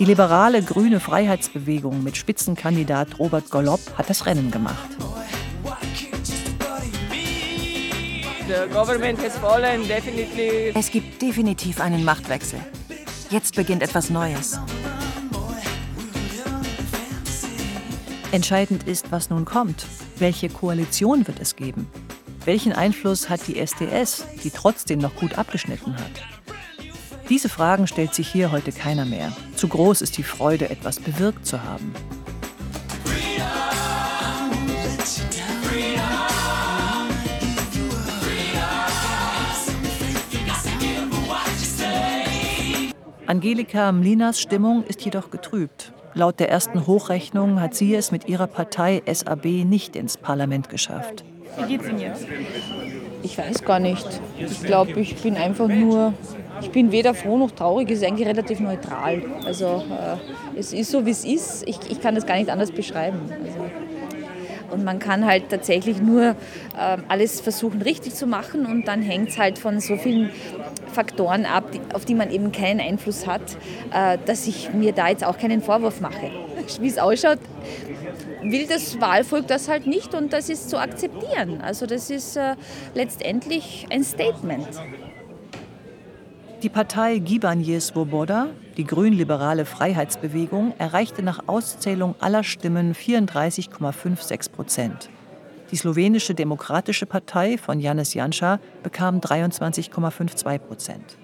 Die 0.00 0.06
liberale 0.06 0.62
grüne 0.62 0.98
Freiheitsbewegung 0.98 2.02
mit 2.02 2.16
Spitzenkandidat 2.16 3.18
Robert 3.18 3.50
Golob 3.50 3.80
hat 3.98 4.08
das 4.08 4.24
Rennen 4.24 4.50
gemacht. 4.50 4.88
Es 10.74 10.90
gibt 10.90 11.20
definitiv 11.20 11.82
einen 11.82 12.02
Machtwechsel. 12.02 12.60
Jetzt 13.28 13.54
beginnt 13.54 13.82
etwas 13.82 14.08
Neues. 14.08 14.58
Entscheidend 18.32 18.88
ist, 18.88 19.12
was 19.12 19.28
nun 19.28 19.44
kommt. 19.44 19.84
Welche 20.16 20.48
Koalition 20.48 21.26
wird 21.26 21.40
es 21.40 21.56
geben? 21.56 21.86
Welchen 22.46 22.72
Einfluss 22.72 23.28
hat 23.28 23.46
die 23.46 23.58
SDS, 23.58 24.24
die 24.42 24.50
trotzdem 24.50 25.00
noch 25.00 25.14
gut 25.16 25.36
abgeschnitten 25.36 25.94
hat? 25.94 26.22
Diese 27.28 27.50
Fragen 27.50 27.86
stellt 27.86 28.14
sich 28.14 28.32
hier 28.32 28.50
heute 28.50 28.72
keiner 28.72 29.04
mehr. 29.04 29.30
Zu 29.60 29.68
groß 29.68 30.00
ist 30.00 30.16
die 30.16 30.22
Freude, 30.22 30.70
etwas 30.70 30.98
bewirkt 30.98 31.44
zu 31.44 31.62
haben. 31.62 31.92
Angelika 43.26 43.92
Mlinas 43.92 44.40
Stimmung 44.40 44.82
ist 44.84 45.04
jedoch 45.04 45.30
getrübt. 45.30 45.92
Laut 46.14 46.40
der 46.40 46.48
ersten 46.48 46.86
Hochrechnung 46.86 47.60
hat 47.60 47.74
sie 47.74 47.94
es 47.94 48.10
mit 48.10 48.30
ihrer 48.30 48.46
Partei 48.46 49.02
SAB 49.06 49.44
nicht 49.44 49.94
ins 49.94 50.16
Parlament 50.16 50.70
geschafft. 50.70 51.22
Wie 51.58 51.66
geht's 51.68 51.86
Ihnen 51.86 52.00
jetzt? 52.00 52.26
Ich 53.22 53.36
weiß 53.36 53.62
gar 53.64 53.78
nicht. 53.78 54.08
Ich 54.38 54.62
glaube, 54.62 54.98
ich 54.98 55.16
bin 55.16 55.36
einfach 55.36 55.68
nur 55.68 56.14
ich 56.60 56.70
bin 56.70 56.92
weder 56.92 57.14
froh 57.14 57.38
noch 57.38 57.50
traurig, 57.50 57.90
es 57.90 57.98
ist 57.98 58.06
eigentlich 58.06 58.28
relativ 58.28 58.60
neutral. 58.60 59.22
Also 59.44 59.84
äh, 59.90 60.58
es 60.58 60.72
ist 60.72 60.90
so, 60.90 61.06
wie 61.06 61.10
es 61.10 61.24
ist. 61.24 61.66
Ich, 61.66 61.78
ich 61.90 62.00
kann 62.00 62.14
das 62.14 62.26
gar 62.26 62.36
nicht 62.36 62.50
anders 62.50 62.70
beschreiben. 62.70 63.18
Also, 63.30 63.70
und 64.70 64.84
man 64.84 65.00
kann 65.00 65.26
halt 65.26 65.48
tatsächlich 65.48 66.00
nur 66.00 66.22
äh, 66.22 66.34
alles 67.08 67.40
versuchen 67.40 67.82
richtig 67.82 68.14
zu 68.14 68.26
machen 68.26 68.66
und 68.66 68.86
dann 68.86 69.02
hängt 69.02 69.30
es 69.30 69.38
halt 69.38 69.58
von 69.58 69.80
so 69.80 69.96
vielen 69.96 70.30
Faktoren 70.92 71.44
ab, 71.44 71.72
die, 71.72 71.80
auf 71.92 72.04
die 72.04 72.14
man 72.14 72.30
eben 72.30 72.52
keinen 72.52 72.80
Einfluss 72.80 73.26
hat, 73.26 73.42
äh, 73.92 74.18
dass 74.26 74.46
ich 74.46 74.72
mir 74.72 74.92
da 74.92 75.08
jetzt 75.08 75.24
auch 75.24 75.38
keinen 75.38 75.60
Vorwurf 75.60 76.00
mache. 76.00 76.30
Wie 76.80 76.86
es 76.86 76.98
ausschaut, 76.98 77.38
will 78.42 78.66
das 78.66 79.00
Wahlvolk 79.00 79.48
das 79.48 79.68
halt 79.68 79.86
nicht 79.86 80.14
und 80.14 80.32
das 80.32 80.48
ist 80.48 80.70
zu 80.70 80.78
akzeptieren. 80.78 81.60
Also 81.60 81.86
das 81.86 82.10
ist 82.10 82.36
äh, 82.36 82.54
letztendlich 82.94 83.86
ein 83.90 84.04
Statement. 84.04 84.68
Die 86.62 86.68
Partei 86.68 87.20
Gibanje 87.20 87.80
Svoboda, 87.80 88.48
die 88.76 88.84
grünliberale 88.84 89.64
Freiheitsbewegung, 89.64 90.74
erreichte 90.76 91.22
nach 91.22 91.44
Auszählung 91.46 92.14
aller 92.20 92.44
Stimmen 92.44 92.94
34,56 92.94 94.50
Prozent. 94.50 95.08
Die 95.70 95.76
slowenische 95.76 96.34
Demokratische 96.34 97.06
Partei 97.06 97.56
von 97.56 97.80
Janis 97.80 98.12
Janša 98.12 98.60
bekam 98.82 99.20
23,52 99.20 100.58
Prozent. 100.58 101.16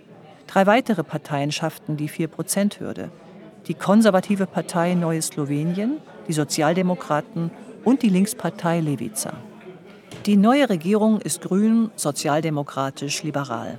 Drei 0.46 0.66
weitere 0.66 1.04
Parteien 1.04 1.52
schafften 1.52 1.98
die 1.98 2.08
4-Prozent-Hürde. 2.08 3.10
Die 3.68 3.74
konservative 3.74 4.46
Partei 4.46 4.94
Neues 4.94 5.26
Slowenien, 5.26 5.98
die 6.28 6.32
Sozialdemokraten 6.32 7.50
und 7.84 8.00
die 8.00 8.08
Linkspartei 8.08 8.80
Levica. 8.80 9.34
Die 10.24 10.38
neue 10.38 10.70
Regierung 10.70 11.20
ist 11.20 11.42
grün, 11.42 11.90
sozialdemokratisch, 11.94 13.22
liberal. 13.22 13.78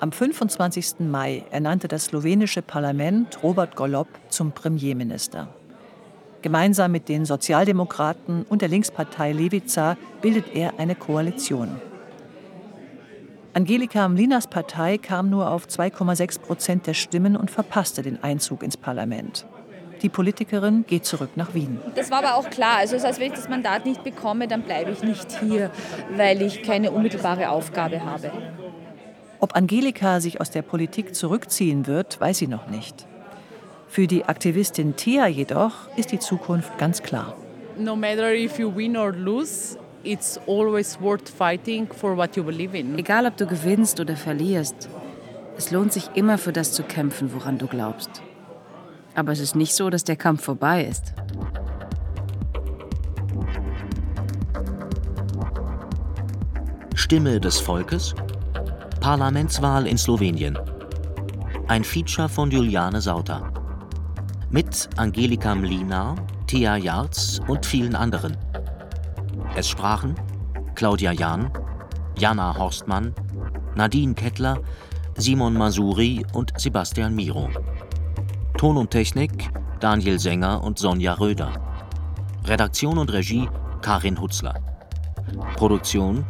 Am 0.00 0.10
25. 0.10 1.00
Mai 1.00 1.44
ernannte 1.50 1.86
das 1.88 2.06
slowenische 2.06 2.62
Parlament 2.62 3.42
Robert 3.42 3.76
Golob 3.76 4.08
zum 4.28 4.52
Premierminister. 4.52 5.48
Gemeinsam 6.42 6.92
mit 6.92 7.08
den 7.08 7.24
Sozialdemokraten 7.24 8.42
und 8.42 8.60
der 8.60 8.68
Linkspartei 8.68 9.32
Levica 9.32 9.96
bildet 10.20 10.54
er 10.54 10.78
eine 10.78 10.94
Koalition. 10.94 11.80
Angelika 13.54 14.08
Mlinas 14.08 14.48
Partei 14.48 14.98
kam 14.98 15.30
nur 15.30 15.48
auf 15.48 15.66
2,6 15.66 16.40
Prozent 16.40 16.86
der 16.88 16.94
Stimmen 16.94 17.36
und 17.36 17.52
verpasste 17.52 18.02
den 18.02 18.22
Einzug 18.22 18.64
ins 18.64 18.76
Parlament. 18.76 19.46
Die 20.02 20.08
Politikerin 20.08 20.84
geht 20.86 21.06
zurück 21.06 21.30
nach 21.36 21.54
Wien. 21.54 21.80
Das 21.94 22.10
war 22.10 22.18
aber 22.18 22.34
auch 22.34 22.50
klar. 22.50 22.78
Also 22.78 23.00
heißt, 23.00 23.20
wenn 23.20 23.28
ich 23.28 23.38
das 23.38 23.48
Mandat 23.48 23.86
nicht 23.86 24.02
bekomme, 24.02 24.48
dann 24.48 24.62
bleibe 24.62 24.90
ich 24.90 25.02
nicht 25.02 25.38
hier, 25.40 25.70
weil 26.16 26.42
ich 26.42 26.62
keine 26.62 26.90
unmittelbare 26.90 27.48
Aufgabe 27.48 28.04
habe. 28.04 28.32
Ob 29.40 29.56
Angelika 29.56 30.20
sich 30.20 30.40
aus 30.40 30.50
der 30.50 30.62
Politik 30.62 31.14
zurückziehen 31.14 31.86
wird, 31.86 32.20
weiß 32.20 32.38
sie 32.38 32.46
noch 32.46 32.68
nicht. 32.68 33.06
Für 33.88 34.06
die 34.06 34.24
Aktivistin 34.24 34.96
Thea 34.96 35.26
jedoch 35.26 35.72
ist 35.96 36.12
die 36.12 36.18
Zukunft 36.18 36.78
ganz 36.78 37.02
klar. 37.02 37.36
No 37.78 37.94
matter 37.94 38.32
if 38.34 38.58
you 38.58 38.74
win 38.74 38.96
or 38.96 39.12
lose, 39.12 39.78
it's 40.02 40.38
always 40.46 41.00
worth 41.00 41.28
fighting 41.28 41.86
for 41.92 42.16
what 42.16 42.36
you 42.36 42.42
believe 42.42 42.76
in. 42.76 42.98
Egal 42.98 43.26
ob 43.26 43.36
du 43.36 43.46
gewinnst 43.46 44.00
oder 44.00 44.16
verlierst, 44.16 44.88
es 45.56 45.70
lohnt 45.70 45.92
sich 45.92 46.10
immer 46.14 46.38
für 46.38 46.52
das 46.52 46.72
zu 46.72 46.82
kämpfen, 46.82 47.32
woran 47.32 47.58
du 47.58 47.66
glaubst. 47.66 48.22
Aber 49.14 49.32
es 49.32 49.40
ist 49.40 49.54
nicht 49.54 49.74
so, 49.74 49.90
dass 49.90 50.04
der 50.04 50.16
Kampf 50.16 50.42
vorbei 50.42 50.84
ist. 50.84 51.14
Stimme 56.94 57.38
des 57.38 57.60
Volkes 57.60 58.14
Parlamentswahl 59.04 59.86
in 59.86 59.98
Slowenien. 59.98 60.58
Ein 61.68 61.84
Feature 61.84 62.26
von 62.26 62.50
Juliane 62.50 63.02
Sauter. 63.02 63.52
Mit 64.48 64.88
Angelika 64.96 65.54
Mlina, 65.54 66.14
Thea 66.46 66.78
Jarz 66.78 67.38
und 67.46 67.66
vielen 67.66 67.96
anderen. 67.96 68.34
Es 69.54 69.68
sprachen 69.68 70.14
Claudia 70.74 71.12
Jahn, 71.12 71.50
Jana 72.16 72.56
Horstmann, 72.56 73.14
Nadine 73.74 74.14
Kettler, 74.14 74.62
Simon 75.18 75.52
Masuri 75.52 76.24
und 76.32 76.58
Sebastian 76.58 77.14
Miro. 77.14 77.50
Ton 78.56 78.78
und 78.78 78.90
Technik 78.90 79.50
Daniel 79.80 80.18
Sänger 80.18 80.64
und 80.64 80.78
Sonja 80.78 81.12
Röder. 81.12 81.52
Redaktion 82.46 82.96
und 82.96 83.12
Regie 83.12 83.50
Karin 83.82 84.18
Hutzler. 84.18 84.54
Produktion 85.56 86.24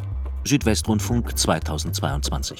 Südwestrundfunk 0.45 1.36
2022. 1.38 2.57